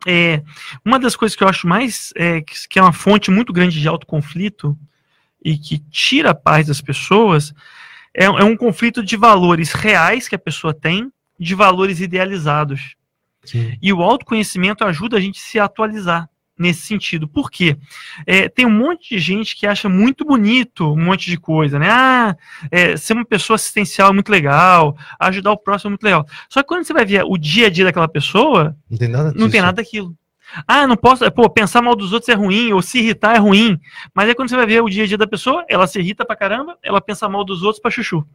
é, 0.06 0.42
uma 0.84 0.98
das 0.98 1.14
coisas 1.14 1.36
que 1.36 1.44
eu 1.44 1.48
acho 1.48 1.66
mais 1.66 2.12
é, 2.16 2.40
que, 2.40 2.54
que 2.68 2.78
é 2.78 2.82
uma 2.82 2.92
fonte 2.92 3.30
muito 3.30 3.52
grande 3.52 3.80
de 3.80 3.88
autoconflito 3.88 4.78
e 5.44 5.56
que 5.58 5.78
tira 5.78 6.30
a 6.30 6.34
paz 6.34 6.66
das 6.66 6.80
pessoas 6.80 7.54
é, 8.14 8.24
é 8.24 8.44
um 8.44 8.56
conflito 8.56 9.02
de 9.02 9.16
valores 9.16 9.72
reais 9.72 10.28
que 10.28 10.34
a 10.34 10.38
pessoa 10.38 10.74
tem, 10.74 11.12
de 11.38 11.54
valores 11.54 12.00
idealizados. 12.00 12.96
Sim. 13.44 13.76
E 13.80 13.92
o 13.92 14.02
autoconhecimento 14.02 14.84
ajuda 14.84 15.16
a 15.16 15.20
gente 15.20 15.38
a 15.38 15.42
se 15.42 15.58
atualizar 15.58 16.28
nesse 16.60 16.82
sentido. 16.82 17.26
Por 17.26 17.50
quê? 17.50 17.76
É, 18.26 18.48
tem 18.48 18.66
um 18.66 18.70
monte 18.70 19.14
de 19.16 19.18
gente 19.18 19.56
que 19.56 19.66
acha 19.66 19.88
muito 19.88 20.24
bonito 20.24 20.92
um 20.92 21.04
monte 21.04 21.30
de 21.30 21.38
coisa, 21.38 21.78
né? 21.78 21.88
Ah, 21.90 22.36
é, 22.70 22.96
ser 22.96 23.14
uma 23.14 23.24
pessoa 23.24 23.54
assistencial 23.54 24.10
é 24.10 24.12
muito 24.12 24.30
legal, 24.30 24.96
ajudar 25.18 25.52
o 25.52 25.56
próximo 25.56 25.88
é 25.88 25.92
muito 25.92 26.04
legal. 26.04 26.26
Só 26.48 26.62
que 26.62 26.68
quando 26.68 26.84
você 26.84 26.92
vai 26.92 27.06
ver 27.06 27.24
o 27.24 27.38
dia 27.38 27.68
a 27.68 27.70
dia 27.70 27.84
daquela 27.84 28.08
pessoa, 28.08 28.76
não 28.90 28.98
tem 28.98 29.08
nada, 29.08 29.32
não 29.34 29.48
tem 29.48 29.60
nada 29.62 29.76
daquilo. 29.76 30.14
Ah, 30.66 30.86
não 30.86 30.96
posso, 30.96 31.30
pô, 31.30 31.48
pensar 31.48 31.80
mal 31.80 31.94
dos 31.94 32.12
outros 32.12 32.28
é 32.28 32.34
ruim, 32.34 32.72
ou 32.72 32.82
se 32.82 32.98
irritar 32.98 33.36
é 33.36 33.38
ruim. 33.38 33.78
Mas 34.12 34.28
aí 34.28 34.34
quando 34.34 34.50
você 34.50 34.56
vai 34.56 34.66
ver 34.66 34.82
o 34.82 34.88
dia 34.88 35.04
a 35.04 35.06
dia 35.06 35.16
da 35.16 35.26
pessoa, 35.26 35.64
ela 35.68 35.86
se 35.86 35.98
irrita 35.98 36.24
pra 36.24 36.36
caramba, 36.36 36.76
ela 36.82 37.00
pensa 37.00 37.28
mal 37.28 37.44
dos 37.44 37.62
outros 37.62 37.80
pra 37.80 37.90
chuchu. 37.90 38.26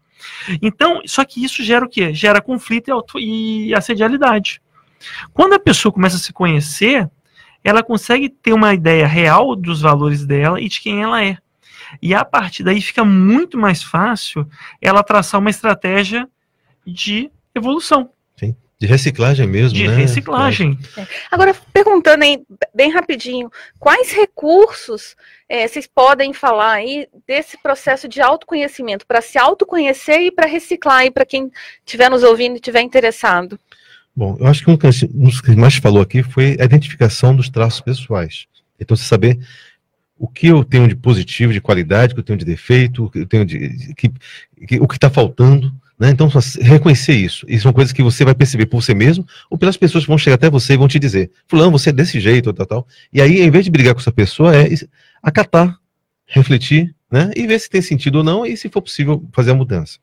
Então, 0.61 1.01
só 1.05 1.25
que 1.25 1.43
isso 1.43 1.61
gera 1.61 1.85
o 1.85 1.89
quê? 1.89 2.13
Gera 2.13 2.41
conflito 2.41 2.87
e, 2.87 2.91
auto, 2.91 3.19
e 3.19 3.75
assedialidade. 3.75 4.61
Quando 5.33 5.53
a 5.53 5.59
pessoa 5.59 5.91
começa 5.91 6.15
a 6.15 6.19
se 6.19 6.31
conhecer, 6.31 7.09
ela 7.65 7.81
consegue 7.81 8.29
ter 8.29 8.53
uma 8.53 8.75
ideia 8.75 9.07
real 9.07 9.55
dos 9.55 9.81
valores 9.81 10.23
dela 10.23 10.61
e 10.61 10.69
de 10.69 10.79
quem 10.79 11.01
ela 11.01 11.23
é. 11.25 11.35
E 11.99 12.13
a 12.13 12.23
partir 12.23 12.63
daí 12.63 12.79
fica 12.79 13.03
muito 13.03 13.57
mais 13.57 13.81
fácil 13.81 14.47
ela 14.79 15.03
traçar 15.03 15.39
uma 15.39 15.49
estratégia 15.49 16.29
de 16.85 17.31
evolução. 17.55 18.11
Sim. 18.39 18.55
De 18.77 18.85
reciclagem 18.85 19.47
mesmo, 19.47 19.75
de 19.75 19.87
né? 19.87 19.95
reciclagem. 19.95 20.77
É. 20.95 21.07
Agora, 21.31 21.55
perguntando 21.73 22.23
aí, 22.23 22.43
bem 22.73 22.91
rapidinho, 22.91 23.49
quais 23.79 24.11
recursos 24.11 25.15
é, 25.49 25.67
vocês 25.67 25.87
podem 25.87 26.33
falar 26.33 26.73
aí 26.73 27.07
desse 27.25 27.57
processo 27.63 28.07
de 28.07 28.21
autoconhecimento, 28.21 29.07
para 29.07 29.21
se 29.21 29.39
autoconhecer 29.39 30.21
e 30.21 30.31
para 30.31 30.45
reciclar 30.45 30.99
aí, 30.99 31.09
para 31.09 31.25
quem 31.25 31.51
estiver 31.79 32.11
nos 32.11 32.21
ouvindo 32.21 32.53
e 32.53 32.55
estiver 32.57 32.81
interessado? 32.81 33.59
Bom, 34.15 34.37
eu 34.39 34.47
acho 34.47 34.63
que 34.63 34.71
um 34.71 34.77
dos 35.25 35.41
que 35.41 35.55
mais 35.55 35.75
falou 35.75 36.01
aqui 36.01 36.23
foi 36.23 36.57
a 36.59 36.63
identificação 36.63 37.35
dos 37.35 37.49
traços 37.49 37.81
pessoais. 37.81 38.45
Então, 38.79 38.95
você 38.95 39.03
saber 39.03 39.39
o 40.17 40.27
que 40.27 40.47
eu 40.47 40.63
tenho 40.63 40.87
de 40.87 40.95
positivo, 40.95 41.51
de 41.51 41.59
qualidade, 41.59 42.13
o 42.13 42.15
que 42.15 42.19
eu 42.21 42.25
tenho 42.25 42.39
de 42.39 42.45
defeito, 42.45 43.05
o 43.05 43.09
que 43.09 43.19
eu 43.19 43.25
tenho 43.25 43.45
de. 43.45 43.93
Que, 43.93 44.11
que, 44.67 44.79
o 44.79 44.87
que 44.87 44.95
está 44.95 45.09
faltando. 45.09 45.73
Né? 45.99 46.09
Então, 46.09 46.29
reconhecer 46.61 47.13
isso. 47.13 47.45
Isso 47.49 47.63
são 47.63 47.73
coisas 47.73 47.91
que 47.91 48.03
você 48.03 48.23
vai 48.23 48.33
perceber 48.33 48.65
por 48.65 48.81
você 48.81 48.93
mesmo 48.93 49.25
ou 49.49 49.57
pelas 49.57 49.77
pessoas 49.77 50.05
que 50.05 50.09
vão 50.09 50.17
chegar 50.17 50.35
até 50.35 50.49
você 50.49 50.73
e 50.73 50.77
vão 50.77 50.87
te 50.87 50.99
dizer: 50.99 51.31
Fulano, 51.47 51.71
você 51.71 51.89
é 51.89 51.93
desse 51.93 52.19
jeito, 52.19 52.53
tal, 52.53 52.65
tal. 52.65 52.87
E 53.11 53.21
aí, 53.21 53.41
em 53.41 53.51
vez 53.51 53.65
de 53.65 53.71
brigar 53.71 53.93
com 53.93 53.99
essa 53.99 54.11
pessoa, 54.11 54.55
é 54.55 54.69
acatar, 55.21 55.77
refletir, 56.25 56.95
né? 57.11 57.31
E 57.35 57.45
ver 57.45 57.59
se 57.59 57.69
tem 57.69 57.81
sentido 57.81 58.19
ou 58.19 58.23
não 58.23 58.45
e, 58.45 58.55
se 58.55 58.69
for 58.69 58.81
possível, 58.81 59.25
fazer 59.33 59.51
a 59.51 59.55
mudança. 59.55 59.99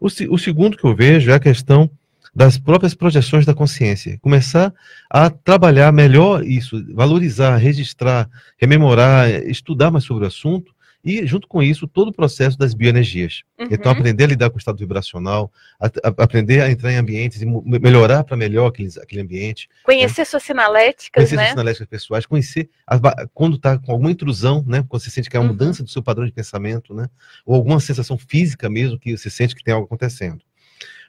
O, 0.00 0.06
o 0.06 0.38
segundo 0.38 0.76
que 0.76 0.84
eu 0.84 0.94
vejo 0.94 1.30
é 1.30 1.34
a 1.34 1.40
questão 1.40 1.90
das 2.34 2.58
próprias 2.58 2.94
projeções 2.94 3.46
da 3.46 3.54
consciência. 3.54 4.18
Começar 4.20 4.72
a 5.08 5.30
trabalhar 5.30 5.92
melhor 5.92 6.44
isso, 6.44 6.84
valorizar, 6.92 7.56
registrar, 7.56 8.28
rememorar, 8.58 9.28
estudar 9.46 9.90
mais 9.90 10.04
sobre 10.04 10.24
o 10.24 10.26
assunto 10.26 10.74
e, 11.04 11.26
junto 11.26 11.46
com 11.46 11.62
isso, 11.62 11.86
todo 11.86 12.08
o 12.08 12.12
processo 12.12 12.56
das 12.56 12.72
bioenergias. 12.72 13.42
Uhum. 13.58 13.68
Então, 13.70 13.92
aprender 13.92 14.24
a 14.24 14.26
lidar 14.26 14.48
com 14.48 14.56
o 14.56 14.58
estado 14.58 14.78
vibracional, 14.78 15.52
a, 15.78 15.86
a, 15.86 16.24
aprender 16.24 16.62
a 16.62 16.70
entrar 16.70 16.90
em 16.92 16.96
ambientes 16.96 17.42
e 17.42 17.46
melhorar 17.46 18.24
para 18.24 18.36
melhor 18.36 18.68
aquele, 18.68 18.88
aquele 19.00 19.20
ambiente. 19.20 19.68
Conhecer 19.84 20.22
né? 20.22 20.24
suas 20.24 20.42
sinaléticas, 20.42 21.10
conhecer 21.12 21.36
né? 21.36 21.42
suas 21.42 21.50
sinaléticas 21.50 21.86
pessoais, 21.86 22.24
conhecer 22.24 22.70
quando 23.34 23.56
está 23.56 23.78
com 23.78 23.92
alguma 23.92 24.10
intrusão, 24.10 24.64
né? 24.66 24.82
Quando 24.88 25.02
você 25.02 25.10
sente 25.10 25.28
que 25.28 25.36
é 25.36 25.40
uma 25.40 25.46
uhum. 25.46 25.52
mudança 25.52 25.82
do 25.82 25.90
seu 25.90 26.02
padrão 26.02 26.24
de 26.24 26.32
pensamento, 26.32 26.94
né? 26.94 27.06
Ou 27.44 27.54
alguma 27.54 27.78
sensação 27.80 28.16
física 28.16 28.70
mesmo 28.70 28.98
que 28.98 29.16
você 29.16 29.28
sente 29.28 29.54
que 29.54 29.62
tem 29.62 29.74
algo 29.74 29.84
acontecendo. 29.84 30.40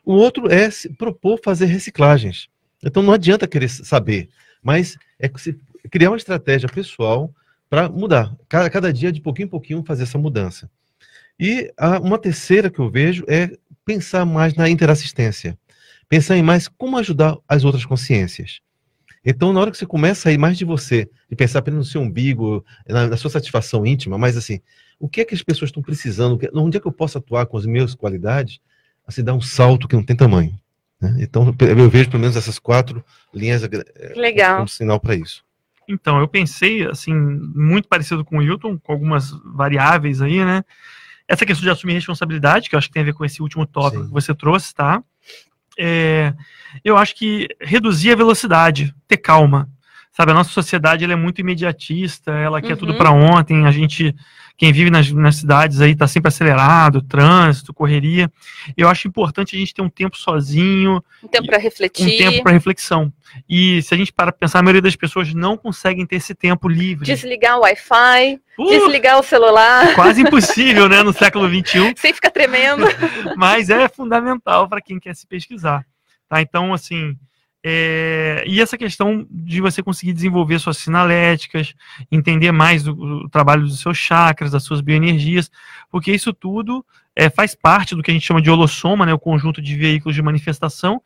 O 0.05 0.13
outro 0.13 0.51
é 0.51 0.69
se 0.69 0.89
propor 0.89 1.39
fazer 1.43 1.65
reciclagens. 1.65 2.47
Então 2.83 3.01
não 3.01 3.13
adianta 3.13 3.47
querer 3.47 3.67
saber, 3.69 4.29
mas 4.61 4.97
é 5.19 5.27
criar 5.89 6.11
uma 6.11 6.17
estratégia 6.17 6.69
pessoal 6.69 7.33
para 7.69 7.89
mudar. 7.89 8.35
Cada, 8.47 8.69
cada, 8.69 8.93
dia, 8.93 9.11
de 9.11 9.19
pouquinho 9.19 9.47
em 9.47 9.49
pouquinho, 9.49 9.83
fazer 9.83 10.03
essa 10.03 10.19
mudança. 10.19 10.69
E 11.39 11.73
a, 11.75 11.99
uma 11.99 12.19
terceira 12.19 12.69
que 12.69 12.79
eu 12.79 12.89
vejo 12.89 13.25
é 13.27 13.49
pensar 13.83 14.25
mais 14.25 14.53
na 14.53 14.69
interassistência. 14.69 15.57
Pensar 16.07 16.37
em 16.37 16.43
mais 16.43 16.67
como 16.67 16.97
ajudar 16.97 17.35
as 17.47 17.63
outras 17.63 17.85
consciências. 17.85 18.61
Então, 19.25 19.51
na 19.51 19.59
hora 19.59 19.71
que 19.71 19.77
você 19.77 19.87
começa 19.87 20.29
a 20.29 20.31
ir 20.31 20.37
mais 20.37 20.55
de 20.55 20.63
você, 20.63 21.09
de 21.27 21.35
pensar 21.35 21.59
apenas 21.59 21.79
no 21.79 21.85
seu 21.85 22.01
umbigo, 22.01 22.63
na, 22.87 23.07
na, 23.07 23.17
sua 23.17 23.31
satisfação 23.31 23.83
íntima, 23.83 24.19
mas 24.19 24.37
assim, 24.37 24.59
o 24.99 25.09
que 25.09 25.21
é 25.21 25.25
que 25.25 25.33
as 25.33 25.41
pessoas 25.41 25.69
estão 25.69 25.81
precisando? 25.81 26.39
Onde 26.53 26.77
é 26.77 26.79
que 26.79 26.87
eu 26.87 26.91
posso 26.91 27.17
atuar 27.17 27.47
com 27.47 27.57
as 27.57 27.65
minhas 27.65 27.95
qualidades? 27.95 28.59
A 29.07 29.11
se 29.11 29.23
dar 29.23 29.33
um 29.33 29.41
salto 29.41 29.87
que 29.87 29.95
não 29.95 30.03
tem 30.03 30.15
tamanho. 30.15 30.57
Né? 31.01 31.17
Então, 31.19 31.55
eu 31.59 31.89
vejo 31.89 32.09
pelo 32.09 32.21
menos 32.21 32.35
essas 32.35 32.57
quatro 32.59 33.03
linhas 33.33 33.63
eh, 33.63 34.13
Legal. 34.15 34.57
como 34.57 34.67
sinal 34.67 34.99
para 34.99 35.15
isso. 35.15 35.43
Então, 35.87 36.19
eu 36.19 36.27
pensei, 36.27 36.85
assim, 36.87 37.13
muito 37.13 37.87
parecido 37.87 38.25
com 38.25 38.39
o 38.39 38.41
Hilton, 38.41 38.77
com 38.79 38.91
algumas 38.91 39.31
variáveis 39.53 40.21
aí, 40.21 40.43
né? 40.43 40.63
Essa 41.27 41.45
questão 41.45 41.63
de 41.63 41.69
assumir 41.69 41.93
responsabilidade, 41.93 42.69
que 42.69 42.75
eu 42.75 42.77
acho 42.77 42.87
que 42.87 42.93
tem 42.93 43.03
a 43.03 43.05
ver 43.05 43.13
com 43.13 43.25
esse 43.25 43.41
último 43.41 43.65
tópico 43.65 44.03
Sim. 44.03 44.07
que 44.07 44.13
você 44.13 44.33
trouxe, 44.33 44.73
tá? 44.73 45.03
É, 45.77 46.33
eu 46.83 46.97
acho 46.97 47.15
que 47.15 47.47
reduzir 47.61 48.11
a 48.11 48.15
velocidade, 48.15 48.95
ter 49.07 49.17
calma, 49.17 49.69
Sabe, 50.15 50.31
a 50.31 50.35
nossa 50.35 50.49
sociedade 50.49 51.03
ela 51.03 51.11
é 51.11 51.15
muito 51.17 51.41
imediatista, 51.41 52.31
ela 52.31 52.61
quer 52.61 52.77
tudo 52.77 52.95
para 52.95 53.11
ontem, 53.11 53.65
a 53.65 53.71
gente 53.71 54.15
quem 54.57 54.71
vive 54.71 54.89
nas, 54.89 55.11
nas 55.11 55.35
cidades 55.35 55.81
aí 55.81 55.91
está 55.91 56.07
sempre 56.07 56.29
acelerado, 56.29 57.01
trânsito, 57.01 57.73
correria. 57.73 58.31
Eu 58.77 58.87
acho 58.87 59.09
importante 59.09 59.53
a 59.53 59.59
gente 59.59 59.73
ter 59.73 59.81
um 59.81 59.89
tempo 59.89 60.15
sozinho. 60.15 61.03
Um 61.21 61.27
tempo 61.27 61.47
para 61.47 61.57
refletir. 61.57 62.05
Um 62.05 62.17
tempo 62.17 62.43
para 62.43 62.53
reflexão. 62.53 63.11
E 63.49 63.81
se 63.81 63.93
a 63.93 63.97
gente 63.97 64.13
para 64.13 64.31
pensar, 64.31 64.59
a 64.59 64.63
maioria 64.63 64.81
das 64.81 64.95
pessoas 64.95 65.33
não 65.33 65.57
conseguem 65.57 66.05
ter 66.05 66.15
esse 66.15 66.33
tempo 66.33 66.69
livre. 66.69 67.05
Desligar 67.05 67.57
o 67.57 67.63
Wi-Fi, 67.63 68.39
uh, 68.57 68.69
desligar 68.69 69.19
o 69.19 69.23
celular. 69.23 69.93
Quase 69.95 70.21
impossível, 70.21 70.87
né, 70.87 71.03
no 71.03 71.11
século 71.13 71.49
XXI. 71.49 71.93
Sem 71.97 72.13
ficar 72.13 72.31
tremendo. 72.31 72.85
Mas 73.35 73.69
é 73.69 73.89
fundamental 73.89 74.69
para 74.69 74.79
quem 74.79 74.97
quer 74.97 75.13
se 75.13 75.27
pesquisar. 75.27 75.85
Tá? 76.29 76.41
Então, 76.41 76.73
assim, 76.73 77.17
é, 77.67 78.43
e 78.45 78.61
essa 78.61 78.77
questão 78.77 79.25
de 79.27 79.59
você 79.59 79.81
conseguir 79.81 80.13
desenvolver 80.13 80.59
suas 80.59 80.77
sinaléticas, 80.77 81.73
entender 82.11 82.51
mais 82.51 82.83
do, 82.83 82.93
do 82.93 83.27
trabalho 83.27 83.63
dos 83.63 83.79
seus 83.79 83.97
chakras, 83.97 84.51
das 84.51 84.61
suas 84.61 84.81
bioenergias, 84.81 85.49
porque 85.89 86.11
isso 86.11 86.31
tudo 86.31 86.85
é, 87.15 87.27
faz 87.27 87.55
parte 87.55 87.95
do 87.95 88.03
que 88.03 88.11
a 88.11 88.13
gente 88.13 88.23
chama 88.23 88.39
de 88.39 88.51
holossoma, 88.51 89.03
né, 89.03 89.15
o 89.15 89.17
conjunto 89.17 89.63
de 89.63 89.75
veículos 89.75 90.13
de 90.13 90.21
manifestação, 90.21 91.01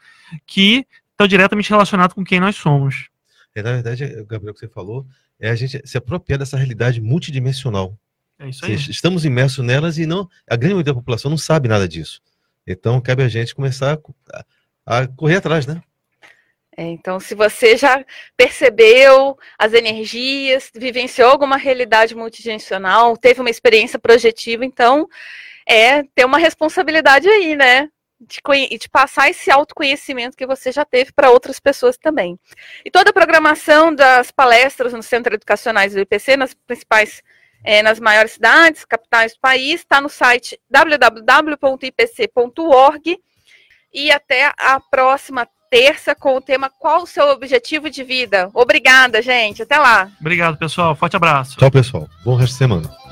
que 0.45 0.85
estão 1.11 1.25
diretamente 1.25 1.69
relacionados 1.69 2.13
com 2.13 2.25
quem 2.25 2.41
nós 2.41 2.57
somos. 2.57 3.07
É, 3.55 3.63
na 3.63 3.71
verdade, 3.71 4.05
Gabriel, 4.27 4.51
o 4.51 4.53
que 4.53 4.59
você 4.59 4.67
falou, 4.67 5.07
é 5.39 5.49
a 5.49 5.55
gente 5.55 5.81
se 5.85 5.97
apropriar 5.97 6.39
dessa 6.39 6.57
realidade 6.57 6.99
multidimensional. 6.99 7.97
É 8.37 8.49
isso 8.49 8.65
aí. 8.65 8.73
Estamos 8.73 9.23
imersos 9.23 9.63
nelas 9.63 9.97
e 9.97 10.05
não 10.05 10.27
a 10.45 10.57
grande 10.57 10.73
maioria 10.73 10.91
da 10.91 10.93
população 10.93 11.31
não 11.31 11.37
sabe 11.37 11.69
nada 11.69 11.87
disso. 11.87 12.19
Então, 12.67 12.99
cabe 12.99 13.23
a 13.23 13.29
gente 13.29 13.55
começar 13.55 13.97
a, 14.33 14.45
a 14.85 15.07
correr 15.07 15.37
atrás, 15.37 15.65
né? 15.65 15.81
É, 16.79 16.83
então, 16.83 17.19
se 17.19 17.35
você 17.35 17.75
já 17.75 18.05
percebeu 18.37 19.37
as 19.57 19.73
energias, 19.73 20.71
vivenciou 20.73 21.29
alguma 21.29 21.57
realidade 21.57 22.15
multidimensional, 22.15 23.17
teve 23.17 23.41
uma 23.41 23.49
experiência 23.49 23.99
projetiva, 23.99 24.63
então 24.63 25.05
é 25.67 26.03
ter 26.15 26.23
uma 26.23 26.37
responsabilidade 26.37 27.27
aí, 27.27 27.53
né? 27.53 27.89
De, 28.17 28.39
de 28.77 28.89
passar 28.89 29.29
esse 29.29 29.51
autoconhecimento 29.51 30.37
que 30.37 30.47
você 30.47 30.71
já 30.71 30.85
teve 30.85 31.11
para 31.11 31.29
outras 31.31 31.59
pessoas 31.59 31.97
também. 31.97 32.39
E 32.85 32.89
toda 32.89 33.09
a 33.09 33.13
programação 33.13 33.93
das 33.93 34.31
palestras 34.31 34.93
no 34.93 35.03
Centro 35.03 35.33
Educacionais 35.35 35.91
do 35.93 35.99
IPC, 35.99 36.37
nas 36.37 36.53
principais, 36.53 37.21
é, 37.61 37.81
nas 37.81 37.99
maiores 37.99 38.31
cidades, 38.31 38.85
capitais 38.85 39.33
do 39.33 39.41
país, 39.41 39.81
está 39.81 39.99
no 39.99 40.07
site 40.07 40.57
www.ipc.org. 40.69 41.59
E 43.91 44.11
até 44.11 44.53
a 44.57 44.79
próxima 44.79 45.45
terça 45.69 46.15
com 46.15 46.35
o 46.35 46.41
tema 46.41 46.69
Qual 46.79 47.03
o 47.03 47.07
seu 47.07 47.29
objetivo 47.29 47.89
de 47.89 48.03
vida? 48.03 48.49
Obrigada, 48.53 49.21
gente. 49.21 49.61
Até 49.61 49.77
lá. 49.77 50.09
Obrigado, 50.19 50.57
pessoal. 50.57 50.95
Forte 50.95 51.15
abraço. 51.15 51.57
Tchau, 51.57 51.71
pessoal. 51.71 52.09
Bom 52.23 52.35
resto 52.35 52.53
de 52.53 52.57
semana. 52.57 53.08